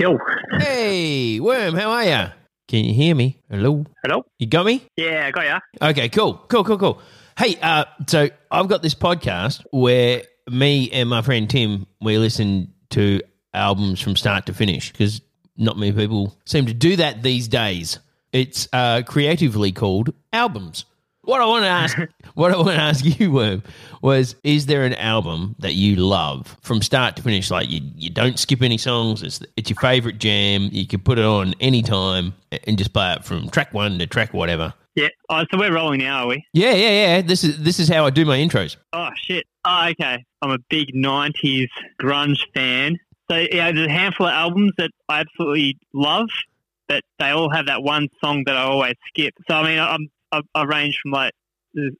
Yo. 0.00 0.16
Hey, 0.60 1.40
Worm, 1.40 1.74
how 1.74 1.90
are 1.90 2.04
you? 2.04 2.32
Can 2.68 2.84
you 2.84 2.94
hear 2.94 3.16
me? 3.16 3.42
Hello? 3.50 3.84
Hello? 4.04 4.24
You 4.38 4.46
got 4.46 4.64
me? 4.64 4.86
Yeah, 4.96 5.24
I 5.26 5.30
got 5.32 5.44
ya. 5.44 5.58
Okay, 5.82 6.08
cool. 6.08 6.34
Cool, 6.48 6.62
cool, 6.62 6.78
cool. 6.78 7.02
Hey, 7.36 7.56
uh, 7.60 7.84
so 8.06 8.28
I've 8.48 8.68
got 8.68 8.80
this 8.80 8.94
podcast 8.94 9.64
where 9.72 10.22
me 10.48 10.88
and 10.92 11.08
my 11.08 11.20
friend 11.22 11.50
Tim, 11.50 11.88
we 12.00 12.16
listen 12.16 12.72
to 12.90 13.20
albums 13.52 14.00
from 14.00 14.14
start 14.14 14.46
to 14.46 14.54
finish 14.54 14.92
because 14.92 15.20
not 15.56 15.76
many 15.76 15.90
people 15.90 16.32
seem 16.46 16.66
to 16.66 16.74
do 16.74 16.94
that 16.94 17.24
these 17.24 17.48
days. 17.48 17.98
It's 18.32 18.68
uh, 18.72 19.02
creatively 19.04 19.72
called 19.72 20.14
albums. 20.32 20.84
What 21.28 21.42
I 21.42 21.44
want 21.44 21.64
to 21.64 21.68
ask, 21.68 21.98
what 22.36 22.52
I 22.52 22.56
want 22.56 22.68
to 22.70 22.76
ask 22.76 23.04
you, 23.04 23.30
Worm, 23.30 23.62
was: 24.00 24.34
Is 24.44 24.64
there 24.64 24.84
an 24.84 24.94
album 24.94 25.56
that 25.58 25.74
you 25.74 25.96
love 25.96 26.56
from 26.62 26.80
start 26.80 27.16
to 27.16 27.22
finish? 27.22 27.50
Like 27.50 27.68
you, 27.68 27.82
you 27.96 28.08
don't 28.08 28.38
skip 28.38 28.62
any 28.62 28.78
songs. 28.78 29.22
It's 29.22 29.42
it's 29.54 29.68
your 29.68 29.76
favorite 29.78 30.16
jam. 30.16 30.70
You 30.72 30.86
can 30.86 31.00
put 31.00 31.18
it 31.18 31.26
on 31.26 31.52
any 31.60 31.82
time 31.82 32.32
and 32.66 32.78
just 32.78 32.94
play 32.94 33.12
it 33.12 33.26
from 33.26 33.50
track 33.50 33.74
one 33.74 33.98
to 33.98 34.06
track 34.06 34.32
whatever. 34.32 34.72
Yeah. 34.94 35.08
Oh, 35.28 35.44
so 35.50 35.58
we're 35.58 35.70
rolling 35.70 36.00
now, 36.00 36.24
are 36.24 36.28
we? 36.28 36.46
Yeah, 36.54 36.72
yeah, 36.72 37.16
yeah. 37.16 37.20
This 37.20 37.44
is 37.44 37.62
this 37.62 37.78
is 37.78 37.90
how 37.90 38.06
I 38.06 38.10
do 38.10 38.24
my 38.24 38.38
intros. 38.38 38.78
Oh, 38.94 39.10
shit. 39.14 39.44
Oh, 39.66 39.88
okay. 39.90 40.24
I'm 40.40 40.52
a 40.52 40.58
big 40.70 40.94
90s 40.94 41.68
grunge 42.00 42.40
fan. 42.54 42.98
So, 43.30 43.36
yeah, 43.36 43.70
there's 43.70 43.86
a 43.86 43.92
handful 43.92 44.24
of 44.24 44.32
albums 44.32 44.72
that 44.78 44.92
I 45.10 45.20
absolutely 45.20 45.76
love, 45.92 46.30
but 46.88 47.02
they 47.18 47.28
all 47.28 47.50
have 47.50 47.66
that 47.66 47.82
one 47.82 48.08
song 48.24 48.44
that 48.46 48.56
I 48.56 48.62
always 48.62 48.94
skip. 49.08 49.34
So, 49.46 49.56
I 49.56 49.62
mean, 49.64 49.78
I'm, 49.78 50.08
I, 50.32 50.62
range 50.64 50.98
from 51.02 51.12
like, 51.12 51.32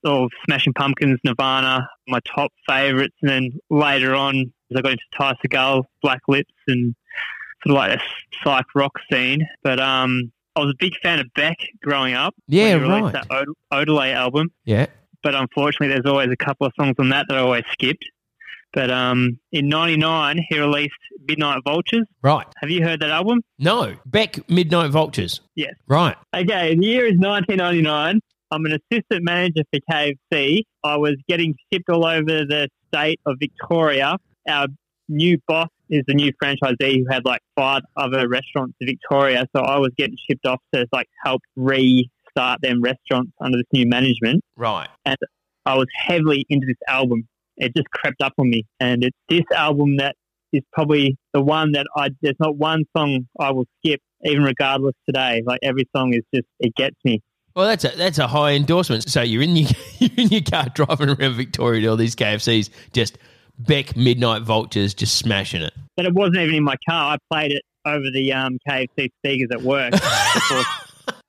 oh, 0.04 0.28
Smashing 0.44 0.72
Pumpkins, 0.74 1.18
Nirvana, 1.24 1.88
my 2.06 2.20
top 2.20 2.52
favourites, 2.68 3.14
and 3.22 3.30
then 3.30 3.50
later 3.70 4.14
on, 4.14 4.52
as 4.70 4.76
I 4.76 4.82
got 4.82 4.92
into 4.92 5.02
Ty 5.16 5.34
Segall, 5.44 5.84
Black 6.02 6.20
Lips, 6.28 6.52
and 6.66 6.94
sort 7.66 7.72
of 7.72 7.76
like 7.76 7.98
a 7.98 8.02
psych 8.44 8.66
rock 8.74 8.92
scene. 9.10 9.46
But 9.62 9.80
um, 9.80 10.30
I 10.56 10.60
was 10.60 10.70
a 10.70 10.76
big 10.78 10.92
fan 11.02 11.18
of 11.20 11.26
Beck 11.34 11.56
growing 11.82 12.14
up. 12.14 12.34
Yeah, 12.46 12.74
when 12.76 12.84
he 12.84 12.88
released 12.90 13.14
right. 13.14 13.28
That 13.28 13.46
Od- 13.72 13.86
Odelay 13.88 14.12
album 14.14 14.50
Yeah. 14.64 14.86
but 15.22 15.34
unfortunately, 15.34 15.88
there's 15.88 16.06
always 16.06 16.30
a 16.30 16.36
couple 16.36 16.66
of 16.66 16.72
songs 16.78 16.94
on 16.98 17.08
that 17.10 17.26
that 17.28 17.36
I 17.38 17.40
always 17.40 17.64
skipped. 17.72 18.04
But 18.72 18.90
um, 18.90 19.38
in 19.52 19.68
'99, 19.68 20.40
he 20.48 20.58
released 20.58 20.92
Midnight 21.26 21.60
Vultures. 21.64 22.06
Right. 22.22 22.46
Have 22.60 22.70
you 22.70 22.82
heard 22.82 23.00
that 23.00 23.10
album? 23.10 23.40
No. 23.58 23.94
Beck 24.06 24.48
Midnight 24.48 24.90
Vultures. 24.90 25.40
Yes. 25.54 25.74
Right. 25.86 26.16
Okay, 26.34 26.74
the 26.74 26.84
year 26.84 27.06
is 27.06 27.18
1999. 27.18 28.20
I'm 28.50 28.64
an 28.64 28.72
assistant 28.72 29.24
manager 29.24 29.62
for 29.72 29.80
KFC. 29.90 30.62
I 30.82 30.96
was 30.96 31.16
getting 31.28 31.54
shipped 31.72 31.88
all 31.90 32.06
over 32.06 32.22
the 32.24 32.68
state 32.92 33.20
of 33.26 33.36
Victoria. 33.38 34.16
Our 34.48 34.68
new 35.08 35.38
boss 35.46 35.68
is 35.90 36.02
the 36.06 36.14
new 36.14 36.32
franchisee 36.42 36.98
who 36.98 37.06
had 37.10 37.24
like 37.24 37.40
five 37.56 37.82
other 37.96 38.28
restaurants 38.28 38.76
in 38.80 38.86
Victoria. 38.86 39.46
So 39.54 39.62
I 39.62 39.78
was 39.78 39.90
getting 39.96 40.16
shipped 40.28 40.46
off 40.46 40.60
to 40.74 40.86
like 40.92 41.08
help 41.24 41.42
restart 41.56 42.60
them 42.62 42.82
restaurants 42.82 43.32
under 43.40 43.58
this 43.58 43.66
new 43.72 43.86
management. 43.86 44.42
Right. 44.56 44.88
And 45.04 45.16
I 45.66 45.74
was 45.74 45.86
heavily 45.94 46.44
into 46.48 46.66
this 46.66 46.78
album. 46.86 47.28
It 47.58 47.74
just 47.76 47.90
crept 47.90 48.22
up 48.22 48.32
on 48.38 48.50
me, 48.50 48.64
and 48.80 49.04
it's 49.04 49.16
this 49.28 49.44
album 49.54 49.96
that 49.98 50.14
is 50.52 50.62
probably 50.72 51.16
the 51.32 51.40
one 51.40 51.72
that 51.72 51.86
I. 51.96 52.10
There's 52.22 52.36
not 52.40 52.56
one 52.56 52.84
song 52.96 53.26
I 53.38 53.50
will 53.50 53.66
skip, 53.78 54.00
even 54.24 54.42
regardless 54.42 54.94
today. 55.06 55.42
Like 55.44 55.60
every 55.62 55.88
song 55.94 56.14
is 56.14 56.22
just 56.34 56.46
it 56.60 56.74
gets 56.74 56.96
me. 57.04 57.20
Well, 57.54 57.66
that's 57.66 57.84
a 57.84 57.88
that's 57.96 58.18
a 58.18 58.28
high 58.28 58.52
endorsement. 58.52 59.08
So 59.08 59.22
you're 59.22 59.42
in 59.42 59.56
your 59.56 59.70
you're 59.98 60.10
in 60.16 60.28
your 60.28 60.42
car 60.42 60.66
driving 60.74 61.10
around 61.10 61.34
Victoria 61.34 61.82
to 61.82 61.86
all 61.88 61.96
these 61.96 62.14
KFCs, 62.14 62.70
just 62.92 63.18
Beck 63.58 63.96
Midnight 63.96 64.42
Vultures, 64.42 64.94
just 64.94 65.16
smashing 65.16 65.62
it. 65.62 65.72
But 65.96 66.06
it 66.06 66.14
wasn't 66.14 66.38
even 66.38 66.54
in 66.54 66.64
my 66.64 66.76
car. 66.88 67.14
I 67.14 67.18
played 67.32 67.52
it 67.52 67.62
over 67.84 68.04
the 68.12 68.32
um, 68.32 68.58
KFC 68.68 69.10
speakers 69.18 69.48
at 69.52 69.62
work. 69.62 69.94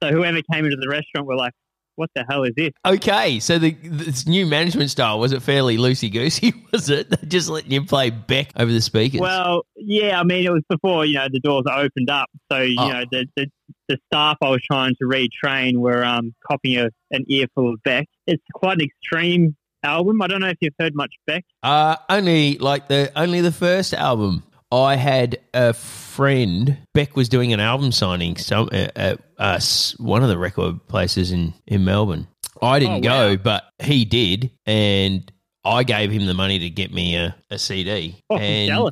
so 0.04 0.12
whoever 0.12 0.42
came 0.54 0.66
into 0.66 0.78
the 0.78 0.90
restaurant 0.90 1.26
were 1.26 1.36
like, 1.36 1.54
"What 2.00 2.10
the 2.16 2.26
hell 2.30 2.44
is 2.44 2.54
this?" 2.56 2.72
Okay, 2.86 3.40
so 3.40 3.60
the 3.60 3.72
this 3.84 4.26
new 4.26 4.46
management 4.46 4.90
style 4.90 5.20
was 5.26 5.32
it 5.34 5.42
fairly 5.42 5.78
loosey 5.78 6.12
goosey? 6.12 6.54
Was 6.72 6.90
it 6.90 7.08
just 7.28 7.50
letting 7.50 7.72
you 7.72 7.84
play 7.86 8.10
Beck 8.10 8.52
over 8.56 8.72
the 8.72 8.82
speakers? 8.82 9.20
Well, 9.22 9.64
yeah, 9.76 10.20
I 10.20 10.24
mean, 10.24 10.46
it 10.46 10.52
was 10.52 10.64
before 10.70 11.06
you 11.06 11.16
know 11.16 11.28
the 11.32 11.40
doors 11.40 11.66
opened 11.70 12.10
up, 12.10 12.28
so 12.52 12.60
you 12.62 12.76
Oh. 12.80 12.88
know 12.90 13.04
the, 13.12 13.26
the 13.36 13.48
the 13.88 13.98
staff 14.12 14.38
I 14.42 14.50
was 14.50 14.62
trying 14.72 14.94
to 15.02 15.06
retrain 15.08 15.78
were 15.78 16.04
um, 16.04 16.34
copying 16.50 16.78
a, 16.80 16.90
an 17.12 17.26
earful 17.28 17.74
of 17.74 17.84
Beck. 17.84 18.08
It's 18.28 18.44
quite 18.54 18.80
an 18.80 18.86
extreme 18.86 19.56
album. 19.84 20.22
I 20.22 20.28
don't 20.28 20.42
know 20.42 20.48
if 20.50 20.58
you've 20.62 20.74
heard 20.80 20.94
much 20.96 21.12
Beck. 21.28 21.44
Uh, 21.64 21.96
only 22.10 22.58
like 22.58 22.88
the 22.88 23.12
only 23.16 23.42
the 23.42 23.52
first 23.52 23.94
album. 23.94 24.44
I 24.72 24.96
had 24.96 25.40
a 25.54 25.74
friend. 25.74 26.78
Beck 26.94 27.16
was 27.16 27.28
doing 27.30 27.54
an 27.54 27.60
album 27.60 27.92
signing 27.92 28.36
some 28.38 28.70
at, 28.72 28.96
at 28.98 29.20
us 29.38 29.98
one 30.00 30.22
of 30.22 30.30
the 30.30 30.38
record 30.38 30.86
places 30.88 31.32
in 31.32 31.54
in 31.68 31.86
Melbourne. 31.86 32.28
I 32.62 32.80
didn't 32.80 32.98
Oh, 32.98 33.02
go, 33.02 33.30
wow. 33.32 33.36
but 33.38 33.64
he 33.80 34.06
did, 34.06 34.52
and 34.66 35.32
I 35.64 35.84
gave 35.84 36.12
him 36.12 36.26
the 36.26 36.34
money 36.34 36.60
to 36.60 36.70
get 36.70 36.94
me 36.94 37.16
a, 37.16 37.36
a 37.50 37.58
CD. 37.58 38.22
Oh, 38.30 38.38
and. 38.38 38.92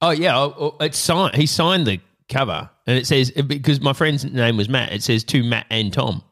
Oh 0.00 0.10
yeah, 0.10 0.38
oh, 0.38 0.54
oh, 0.58 0.84
it's 0.84 0.98
signed. 0.98 1.34
He 1.34 1.46
signed 1.46 1.86
the 1.86 2.00
cover, 2.28 2.68
and 2.86 2.96
it 2.98 3.06
says 3.06 3.30
because 3.30 3.80
my 3.80 3.92
friend's 3.92 4.24
name 4.24 4.56
was 4.56 4.68
Matt. 4.68 4.92
It 4.92 5.02
says 5.02 5.24
to 5.24 5.42
Matt 5.42 5.66
and 5.70 5.92
Tom. 5.92 6.22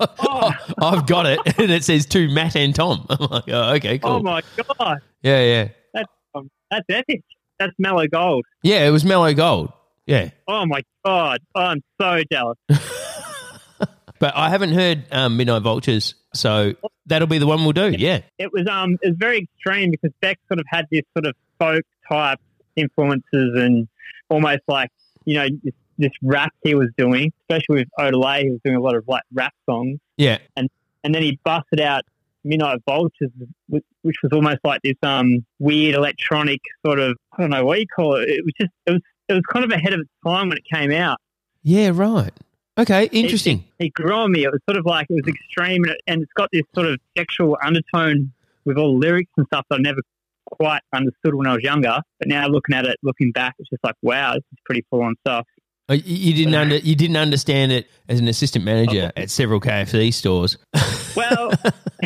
Oh. 0.00 0.52
I've 0.82 1.06
got 1.06 1.26
it, 1.26 1.40
and 1.58 1.70
it 1.70 1.84
says 1.84 2.06
to 2.06 2.28
Matt 2.28 2.56
and 2.56 2.74
Tom. 2.74 3.06
I'm 3.10 3.26
like, 3.30 3.44
oh, 3.48 3.74
okay, 3.74 3.98
cool. 3.98 4.10
Oh 4.10 4.22
my 4.22 4.42
god, 4.78 4.98
yeah, 5.22 5.40
yeah. 5.42 5.68
that's 5.94 6.08
um, 6.34 6.50
that's 6.70 6.84
epic. 6.88 7.22
That's 7.60 7.72
mellow 7.78 8.06
gold. 8.08 8.44
Yeah, 8.64 8.88
it 8.88 8.90
was 8.90 9.04
Mellow 9.04 9.32
Gold. 9.34 9.72
Yeah. 10.06 10.30
Oh 10.48 10.66
my 10.66 10.82
god, 11.04 11.40
oh, 11.54 11.60
I'm 11.60 11.82
so 12.00 12.22
jealous. 12.32 12.58
But 14.18 14.36
I 14.36 14.50
haven't 14.50 14.72
heard 14.72 15.04
um, 15.12 15.38
Midnight 15.38 15.62
Vultures, 15.62 16.14
so 16.34 16.74
that'll 17.06 17.26
be 17.26 17.38
the 17.38 17.46
one 17.46 17.62
we'll 17.62 17.72
do. 17.72 17.90
Yeah. 17.90 18.20
it 18.38 18.52
was 18.52 18.66
um 18.68 18.98
it 19.00 19.08
was 19.08 19.16
very 19.18 19.38
extreme 19.56 19.90
because 19.90 20.10
Beck 20.20 20.38
sort 20.46 20.60
of 20.60 20.66
had 20.68 20.84
this 20.92 21.02
sort 21.16 21.24
of 21.26 21.34
folk 21.58 21.84
type 22.10 22.38
influences 22.76 23.22
and 23.58 23.88
almost 24.28 24.60
like 24.68 24.90
you 25.24 25.36
know 25.36 25.46
this, 25.64 25.72
this 25.96 26.10
rap 26.22 26.52
he 26.62 26.74
was 26.74 26.88
doing, 26.98 27.32
especially 27.48 27.76
with 27.80 27.88
Odelay, 27.98 28.42
he 28.42 28.50
was 28.50 28.60
doing 28.62 28.76
a 28.76 28.80
lot 28.80 28.94
of 28.94 29.04
like 29.08 29.22
rap 29.32 29.54
songs, 29.64 29.98
Yeah. 30.18 30.36
and 30.54 30.68
then 31.02 31.22
he 31.22 31.38
busted 31.42 31.80
out 31.80 32.02
Midnight 32.44 32.80
Vultures, 32.88 33.30
which 33.68 33.84
which 34.02 34.16
was 34.22 34.32
almost 34.32 34.58
like 34.64 34.80
this 34.82 34.96
um 35.02 35.44
weird 35.58 35.94
electronic 35.94 36.60
sort 36.84 36.98
of 36.98 37.16
I 37.32 37.42
don't 37.42 37.50
know 37.50 37.64
what 37.64 37.80
you 37.80 37.86
call 37.86 38.16
it. 38.16 38.28
It 38.28 38.44
was 38.44 38.54
just 38.60 38.72
it 38.86 38.90
was 38.92 39.00
it 39.28 39.34
was 39.34 39.42
kind 39.52 39.64
of 39.64 39.70
ahead 39.70 39.92
of 39.92 40.00
its 40.00 40.10
time 40.26 40.48
when 40.48 40.58
it 40.58 40.64
came 40.72 40.92
out. 40.92 41.18
Yeah, 41.62 41.90
right. 41.92 42.32
Okay, 42.78 43.10
interesting. 43.12 43.64
It 43.78 43.92
grew 43.92 44.14
on 44.14 44.32
me. 44.32 44.44
It 44.44 44.52
was 44.52 44.60
sort 44.68 44.78
of 44.78 44.86
like 44.86 45.06
it 45.10 45.14
was 45.14 45.34
extreme, 45.34 45.84
and, 45.84 45.92
it, 45.92 46.00
and 46.06 46.22
it's 46.22 46.32
got 46.34 46.48
this 46.52 46.62
sort 46.74 46.86
of 46.86 46.98
sexual 47.16 47.58
undertone 47.62 48.32
with 48.64 48.78
all 48.78 48.98
the 48.98 49.06
lyrics 49.06 49.30
and 49.36 49.46
stuff 49.46 49.66
that 49.68 49.76
I 49.76 49.82
never 49.82 50.00
quite 50.50 50.80
understood 50.92 51.34
when 51.34 51.46
I 51.46 51.54
was 51.54 51.62
younger. 51.62 52.00
But 52.18 52.28
now 52.28 52.46
looking 52.46 52.74
at 52.74 52.86
it, 52.86 52.96
looking 53.02 53.32
back, 53.32 53.54
it's 53.58 53.68
just 53.68 53.84
like, 53.84 53.96
wow, 54.02 54.34
this 54.34 54.44
is 54.52 54.58
pretty 54.64 54.84
full 54.90 55.02
on 55.02 55.14
stuff. 55.26 55.46
Uh, 55.90 55.94
you- 55.94 56.30
You 56.30 56.34
didn't 56.34 56.54
under, 56.54 56.76
you 56.76 56.94
didn't 56.94 57.16
understand 57.16 57.72
it 57.72 57.86
as 58.08 58.20
an 58.20 58.28
assistant 58.28 58.64
manager 58.64 59.10
at 59.16 59.28
several 59.30 59.60
KFC 59.60 60.12
stores. 60.12 60.56
Well, 61.16 61.50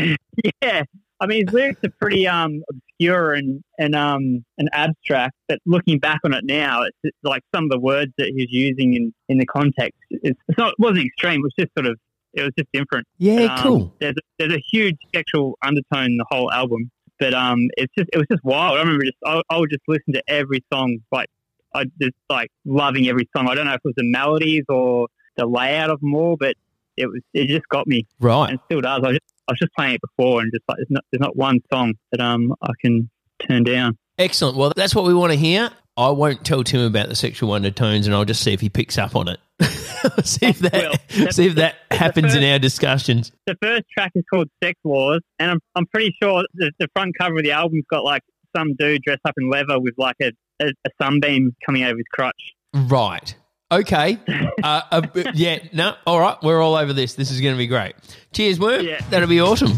yeah. 0.63 0.83
I 1.21 1.27
mean, 1.27 1.47
his 1.47 1.55
lyrics 1.55 1.81
are 1.85 1.91
pretty 2.01 2.27
um, 2.27 2.63
obscure 2.71 3.35
and 3.35 3.63
and 3.79 3.95
um 3.95 4.45
and 4.59 4.69
abstract. 4.73 5.35
But 5.47 5.59
looking 5.67 5.99
back 5.99 6.21
on 6.25 6.33
it 6.33 6.45
now, 6.45 6.83
it's 6.83 6.97
just 7.05 7.15
like 7.23 7.43
some 7.55 7.65
of 7.65 7.71
the 7.71 7.79
words 7.79 8.13
that 8.19 8.33
he's 8.35 8.49
using 8.51 8.95
in, 8.95 9.15
in 9.29 9.39
the 9.39 9.47
context. 9.47 9.99
It's, 10.11 10.39
it's 10.49 10.59
not 10.59 10.71
it 10.71 10.75
wasn't 10.79 11.07
extreme. 11.07 11.41
It 11.41 11.43
was 11.43 11.53
just 11.59 11.71
sort 11.77 11.87
of 11.87 11.99
it 12.33 12.43
was 12.43 12.53
just 12.59 12.69
different. 12.73 13.07
Yeah, 13.19 13.47
But, 13.47 13.51
um, 13.51 13.59
cool. 13.63 13.95
There's 14.01 14.15
a, 14.17 14.21
there's 14.39 14.55
a 14.55 14.63
huge 14.73 14.97
sexual 15.15 15.57
undertone 15.63 16.07
in 16.07 16.17
the 16.17 16.27
whole 16.31 16.51
album, 16.51 16.91
but 17.21 17.35
um, 17.35 17.69
it's 17.77 17.93
just 17.97 18.09
it 18.13 18.17
was 18.17 18.27
just 18.31 18.43
wild. 18.43 18.79
I 18.79 18.81
remember 18.81 19.05
just 19.05 19.19
I, 19.25 19.43
I 19.51 19.59
would 19.59 19.71
just 19.71 19.85
listen 19.87 20.15
to 20.15 20.23
every 20.29 20.65
song 20.73 20.99
like 21.13 21.29
I 21.75 21.85
just 22.01 22.15
like 22.31 22.51
loving 22.65 23.09
every 23.09 23.29
song. 23.37 23.49
I 23.49 23.55
don't 23.55 23.67
know 23.67 23.73
if 23.73 23.81
it 23.85 23.85
was 23.85 23.95
the 23.97 24.05
melodies 24.11 24.65
or 24.69 25.09
the 25.37 25.47
layout 25.47 25.91
of 25.91 26.01
them 26.01 26.15
all, 26.15 26.37
but 26.39 26.55
it 26.97 27.07
was 27.07 27.21
it 27.33 27.49
just 27.49 27.69
got 27.69 27.87
me 27.87 28.07
Right. 28.21 28.51
and 28.51 28.59
still 28.67 28.81
does. 28.81 29.03
I 29.05 29.11
just 29.13 29.23
I 29.49 29.53
was 29.53 29.59
just 29.59 29.73
playing 29.75 29.95
it 29.95 30.01
before 30.01 30.41
and 30.41 30.53
just 30.53 30.63
like 30.69 30.77
there's 30.79 30.91
not 30.91 31.05
there's 31.11 31.21
not 31.21 31.37
one 31.37 31.61
song 31.73 31.95
that 32.13 32.21
um 32.21 32.55
I 32.63 32.71
can 32.81 33.11
turn 33.49 33.65
down. 33.65 33.99
Excellent. 34.19 34.57
Well, 34.57 34.73
that's 34.77 34.95
what 34.95 35.05
we 35.05 35.13
want 35.15 35.33
to 35.33 35.39
hear. 35.39 35.71
I 35.97 36.11
won't 36.11 36.45
tell 36.45 36.63
Tim 36.65 36.81
about 36.81 37.09
the 37.09 37.15
sexual 37.17 37.53
undertones, 37.53 38.07
and 38.07 38.15
I'll 38.15 38.25
just 38.25 38.43
see 38.43 38.53
if 38.53 38.61
he 38.61 38.69
picks 38.69 38.99
up 38.99 39.15
on 39.17 39.29
it. 39.29 39.39
see 40.25 40.47
if 40.47 40.59
that 40.61 40.73
Well, 41.17 41.31
see 41.33 41.47
if 41.47 41.55
that 41.57 41.77
happens 41.91 42.35
in 42.35 42.43
our 42.45 42.59
discussions. 42.59 43.31
The 43.47 43.57
first 43.63 43.85
track 43.97 44.11
is 44.17 44.25
called 44.33 44.49
Sex 44.63 44.79
Wars, 44.85 45.21
and 45.39 45.51
I'm 45.53 45.61
I'm 45.75 45.87
pretty 45.87 46.15
sure 46.23 46.45
the, 46.55 46.73
the 46.79 46.89
front 46.95 47.17
cover 47.19 47.37
of 47.39 47.45
the 47.45 47.53
album's 47.53 47.85
got 47.91 48.05
like 48.05 48.23
some 48.57 48.75
dude 48.75 49.03
dressed 49.03 49.21
up 49.25 49.35
in 49.37 49.51
leather 49.51 49.81
with 49.81 49.95
like 49.99 50.17
a, 50.23 50.31
a, 50.61 50.67
a 50.67 50.91
sunbeam 51.01 51.55
coming 51.65 51.85
over 51.85 51.97
his 51.97 52.07
crotch. 52.13 52.41
Right. 52.75 53.35
Okay. 53.73 54.19
Uh, 54.65 55.03
yeah. 55.35 55.59
No. 55.75 55.95
All 56.07 56.19
right. 56.19 56.39
We're 56.43 56.63
all 56.63 56.75
over 56.75 56.95
this. 56.95 57.15
This 57.15 57.31
is 57.31 57.43
going 57.43 57.53
to 57.53 57.59
be 57.59 57.67
great. 57.67 57.95
Cheers, 58.33 58.59
Worm. 58.59 58.83
Yeah. 58.87 58.99
That'll 59.11 59.29
be 59.29 59.43
awesome. 59.43 59.77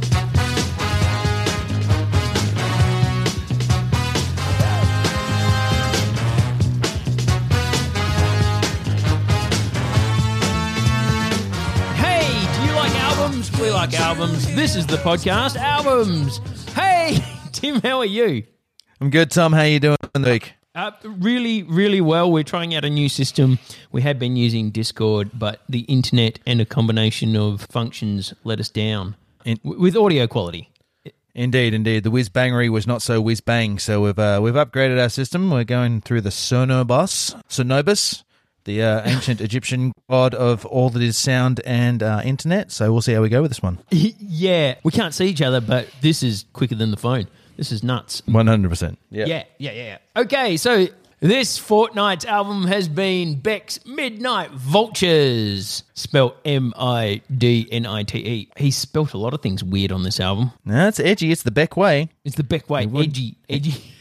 We 13.61 13.71
like 13.73 13.99
albums. 13.99 14.55
This 14.55 14.77
is 14.77 14.87
the 14.87 14.99
podcast, 14.99 15.57
Albums. 15.57 16.39
Hey, 16.75 17.19
Tim, 17.53 17.81
how 17.81 17.99
are 17.99 18.05
you? 18.05 18.45
I'm 19.01 19.11
good, 19.11 19.31
Tom. 19.31 19.53
How 19.53 19.63
you 19.63 19.81
doing, 19.81 19.97
Nick? 20.17 20.55
Uh, 20.77 20.91
really, 21.05 21.63
really 21.63 22.03
well. 22.03 22.31
We're 22.31 22.45
trying 22.45 22.75
out 22.75 22.85
a 22.85 22.91
new 22.91 23.09
system. 23.09 23.59
We 23.93 24.03
had 24.03 24.19
been 24.19 24.37
using 24.37 24.71
Discord, 24.71 25.31
but 25.33 25.63
the 25.71 25.81
internet 25.81 26.39
and 26.47 26.61
a 26.61 26.67
combination 26.67 27.35
of 27.35 27.63
functions 27.63 28.35
let 28.45 28.61
us 28.61 28.69
down 28.69 29.17
In- 29.47 29.59
with 29.65 29.97
audio 29.97 30.27
quality. 30.27 30.69
Indeed, 31.35 31.73
indeed. 31.73 32.03
The 32.05 32.11
whiz 32.11 32.29
bangery 32.29 32.69
was 32.69 32.87
not 32.87 33.01
so 33.01 33.23
whiz 33.23 33.41
bang, 33.41 33.79
so 33.79 34.03
we've 34.03 34.19
uh, 34.19 34.39
we've 34.43 34.55
upgraded 34.55 35.01
our 35.01 35.09
system. 35.09 35.51
We're 35.51 35.65
going 35.65 36.03
through 36.03 36.21
the 36.23 36.31
Sonobus, 36.31 37.35
Sonobus, 37.49 38.25
the 38.65 38.83
uh, 38.83 39.03
ancient 39.05 39.41
Egyptian 39.43 39.93
god 40.11 40.35
of 40.35 40.67
all 40.67 40.91
that 40.91 41.03
is 41.03 41.17
sound 41.17 41.61
and 41.65 42.03
uh, 42.03 42.21
internet. 42.23 42.71
So 42.71 42.93
we'll 42.93 43.03
see 43.03 43.15
how 43.15 43.23
we 43.23 43.31
go 43.31 43.41
with 43.41 43.51
this 43.51 43.63
one. 43.63 43.79
yeah, 43.91 44.75
we 44.83 44.93
can't 44.93 45.15
see 45.15 45.27
each 45.27 45.43
other, 45.43 45.63
but 45.63 45.89
this 46.03 46.23
is 46.23 46.45
quicker 46.53 46.75
than 46.75 46.91
the 46.91 46.97
phone. 46.99 47.29
This 47.57 47.73
is 47.73 47.83
nuts. 47.83 48.23
One 48.27 48.47
hundred 48.47 48.69
percent. 48.69 48.99
Yeah, 49.11 49.27
yeah, 49.27 49.45
yeah. 49.59 49.73
yeah. 49.73 49.99
Okay, 50.17 50.57
so 50.57 50.87
this 51.21 51.57
fortnight's 51.57 52.27
album 52.27 52.67
has 52.67 52.89
been 52.89 53.41
Beck's 53.41 53.85
Midnight 53.87 54.51
Vultures, 54.51 55.83
spelt 55.95 56.37
M 56.45 56.75
I 56.77 57.23
D 57.35 57.67
N 57.73 57.87
I 57.87 58.03
T 58.03 58.19
E. 58.19 58.51
He 58.57 58.71
spelt 58.71 59.15
a 59.15 59.19
lot 59.19 59.33
of 59.33 59.41
things 59.41 59.65
weird 59.65 59.93
on 59.93 60.03
this 60.03 60.21
album. 60.21 60.53
No, 60.65 60.89
it's 60.89 61.01
edgy. 61.01 61.33
It's 61.33 61.43
the 61.43 61.51
Beck 61.51 61.77
way. 61.77 62.11
It's 62.25 62.37
the 62.37 62.45
Beck 62.45 62.69
way, 62.69 62.83
edgy, 62.83 63.37
edgy. 63.49 63.75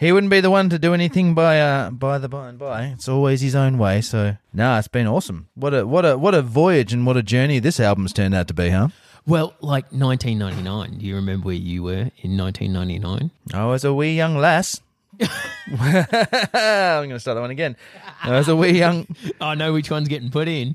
He 0.00 0.10
wouldn't 0.10 0.30
be 0.30 0.40
the 0.40 0.50
one 0.50 0.70
to 0.70 0.78
do 0.78 0.94
anything 0.94 1.34
by 1.34 1.60
uh 1.60 1.90
by 1.90 2.16
the 2.16 2.28
by 2.28 2.48
and 2.48 2.58
by. 2.58 2.86
It's 2.86 3.08
always 3.08 3.42
his 3.42 3.54
own 3.54 3.76
way. 3.76 4.00
So 4.00 4.36
nah, 4.52 4.78
it's 4.78 4.88
been 4.88 5.06
awesome. 5.06 5.48
What 5.54 5.74
a 5.74 5.86
what 5.86 6.06
a 6.06 6.16
what 6.16 6.34
a 6.34 6.40
voyage 6.40 6.94
and 6.94 7.04
what 7.06 7.18
a 7.18 7.22
journey 7.22 7.58
this 7.58 7.78
album's 7.78 8.14
turned 8.14 8.34
out 8.34 8.48
to 8.48 8.54
be, 8.54 8.70
huh? 8.70 8.88
Well, 9.26 9.54
like 9.60 9.84
1999. 9.92 10.98
Do 10.98 11.06
you 11.06 11.14
remember 11.14 11.46
where 11.46 11.54
you 11.54 11.84
were 11.84 12.10
in 12.18 12.36
1999? 12.36 13.30
I 13.54 13.66
was 13.66 13.84
a 13.84 13.94
wee 13.94 14.16
young 14.16 14.36
lass. 14.36 14.80
I'm 15.20 15.78
going 15.78 17.10
to 17.10 17.20
start 17.20 17.36
that 17.36 17.40
one 17.40 17.50
again. 17.50 17.76
I 18.22 18.32
was 18.32 18.48
a 18.48 18.56
wee 18.56 18.78
young. 18.78 19.06
I 19.40 19.54
know 19.54 19.72
which 19.72 19.90
one's 19.90 20.08
getting 20.08 20.30
put 20.30 20.48
in. 20.48 20.74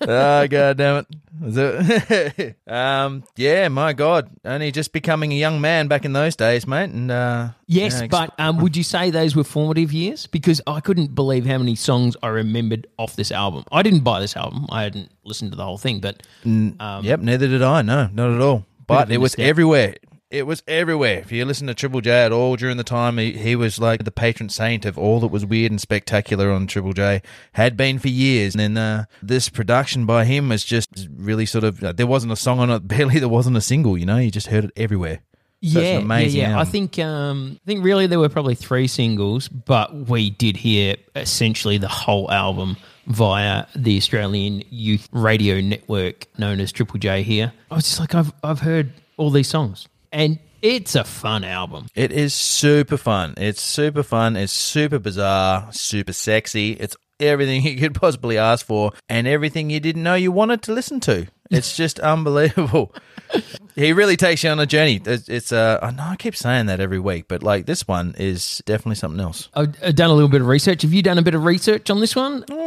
Oh 0.00 0.46
god 0.48 0.76
damn 0.76 1.04
it! 1.04 1.06
Um, 2.66 3.24
yeah, 3.36 3.68
my 3.68 3.92
god, 3.92 4.30
only 4.44 4.70
just 4.70 4.92
becoming 4.92 5.32
a 5.32 5.36
young 5.36 5.60
man 5.60 5.88
back 5.88 6.04
in 6.04 6.12
those 6.12 6.36
days, 6.36 6.66
mate. 6.66 6.90
And 6.90 7.10
uh, 7.10 7.48
Yes, 7.66 8.02
but 8.10 8.34
um, 8.38 8.58
would 8.58 8.76
you 8.76 8.82
say 8.82 9.10
those 9.10 9.34
were 9.34 9.44
formative 9.44 9.92
years? 9.92 10.26
Because 10.26 10.60
I 10.66 10.80
couldn't 10.80 11.14
believe 11.14 11.46
how 11.46 11.58
many 11.58 11.74
songs 11.76 12.16
I 12.22 12.28
remembered 12.28 12.86
off 12.98 13.16
this 13.16 13.32
album. 13.32 13.64
I 13.72 13.82
didn't 13.82 14.00
buy 14.00 14.20
this 14.20 14.36
album. 14.36 14.66
I 14.70 14.82
hadn't 14.82 15.10
listened 15.24 15.52
to 15.52 15.56
the 15.56 15.64
whole 15.64 15.78
thing, 15.78 16.00
but 16.00 16.22
um, 16.44 16.76
yep, 17.04 17.20
neither 17.20 17.48
did 17.48 17.62
I. 17.62 17.82
No, 17.82 18.08
not 18.12 18.30
at 18.34 18.40
all. 18.40 18.66
But 18.86 19.10
it 19.10 19.18
was 19.18 19.34
everywhere. 19.38 19.94
It 20.30 20.46
was 20.46 20.62
everywhere. 20.68 21.18
If 21.18 21.32
you 21.32 21.44
listen 21.44 21.66
to 21.66 21.74
Triple 21.74 22.00
J 22.00 22.24
at 22.24 22.30
all 22.30 22.54
during 22.54 22.76
the 22.76 22.84
time, 22.84 23.18
he, 23.18 23.32
he 23.32 23.56
was 23.56 23.80
like 23.80 24.04
the 24.04 24.12
patron 24.12 24.48
saint 24.48 24.84
of 24.84 24.96
all 24.96 25.18
that 25.20 25.28
was 25.28 25.44
weird 25.44 25.72
and 25.72 25.80
spectacular 25.80 26.52
on 26.52 26.68
Triple 26.68 26.92
J. 26.92 27.20
Had 27.54 27.76
been 27.76 27.98
for 27.98 28.08
years. 28.08 28.54
And 28.54 28.60
then 28.60 28.76
uh, 28.78 29.04
this 29.20 29.48
production 29.48 30.06
by 30.06 30.24
him 30.24 30.48
was 30.48 30.64
just 30.64 31.08
really 31.16 31.46
sort 31.46 31.64
of. 31.64 31.80
there 31.96 32.06
wasn't 32.06 32.32
a 32.32 32.36
song 32.36 32.60
on 32.60 32.70
it. 32.70 32.80
Barely 32.88 33.18
there 33.18 33.28
wasn't 33.28 33.56
a 33.56 33.60
single. 33.60 33.98
You 33.98 34.06
know, 34.06 34.18
you 34.18 34.30
just 34.30 34.46
heard 34.46 34.64
it 34.64 34.72
everywhere. 34.76 35.22
So 35.62 35.78
yeah, 35.78 35.98
yeah, 35.98 36.18
yeah. 36.20 36.58
I 36.58 36.64
think 36.64 36.98
um, 36.98 37.58
I 37.62 37.66
think 37.66 37.84
really 37.84 38.06
there 38.06 38.18
were 38.18 38.30
probably 38.30 38.54
three 38.54 38.86
singles, 38.86 39.46
but 39.48 39.94
we 40.08 40.30
did 40.30 40.56
hear 40.56 40.96
essentially 41.14 41.76
the 41.76 41.88
whole 41.88 42.30
album 42.30 42.78
via 43.08 43.66
the 43.76 43.98
Australian 43.98 44.62
Youth 44.70 45.06
Radio 45.12 45.60
Network, 45.60 46.28
known 46.38 46.60
as 46.60 46.72
Triple 46.72 46.98
J. 46.98 47.22
Here, 47.22 47.52
I 47.70 47.74
was 47.74 47.84
just 47.84 48.00
like, 48.00 48.14
I've 48.14 48.32
I've 48.42 48.60
heard 48.60 48.90
all 49.18 49.30
these 49.30 49.48
songs, 49.48 49.86
and 50.12 50.38
it's 50.62 50.94
a 50.94 51.04
fun 51.04 51.44
album. 51.44 51.86
It 51.94 52.12
is 52.12 52.34
super 52.34 52.96
fun. 52.96 53.34
It's 53.36 53.62
super 53.62 54.02
fun. 54.02 54.36
It's 54.36 54.52
super 54.52 54.98
bizarre, 54.98 55.72
super 55.72 56.12
sexy. 56.12 56.72
It's 56.72 56.96
everything 57.18 57.62
you 57.64 57.76
could 57.78 57.94
possibly 57.94 58.38
ask 58.38 58.66
for 58.66 58.92
and 59.08 59.26
everything 59.26 59.70
you 59.70 59.80
didn't 59.80 60.02
know 60.02 60.14
you 60.14 60.32
wanted 60.32 60.62
to 60.62 60.72
listen 60.72 61.00
to. 61.00 61.26
It's 61.50 61.76
just 61.76 61.98
unbelievable. 62.00 62.94
He 63.74 63.92
really 63.92 64.16
takes 64.16 64.42
you 64.42 64.50
on 64.50 64.58
a 64.58 64.66
journey. 64.66 65.00
It's, 65.04 65.28
it's 65.28 65.52
uh, 65.52 65.78
I 65.82 65.90
know 65.92 66.02
I 66.02 66.16
keep 66.16 66.36
saying 66.36 66.66
that 66.66 66.80
every 66.80 66.98
week, 66.98 67.26
but 67.28 67.42
like 67.42 67.66
this 67.66 67.86
one 67.86 68.14
is 68.18 68.60
definitely 68.66 68.96
something 68.96 69.20
else. 69.20 69.48
I've 69.54 69.94
done 69.94 70.10
a 70.10 70.14
little 70.14 70.28
bit 70.28 70.40
of 70.40 70.48
research. 70.48 70.82
Have 70.82 70.92
you 70.92 71.02
done 71.02 71.18
a 71.18 71.22
bit 71.22 71.34
of 71.34 71.44
research 71.44 71.90
on 71.90 72.00
this 72.00 72.16
one? 72.16 72.44
Oh, 72.50 72.56
a 72.58 72.59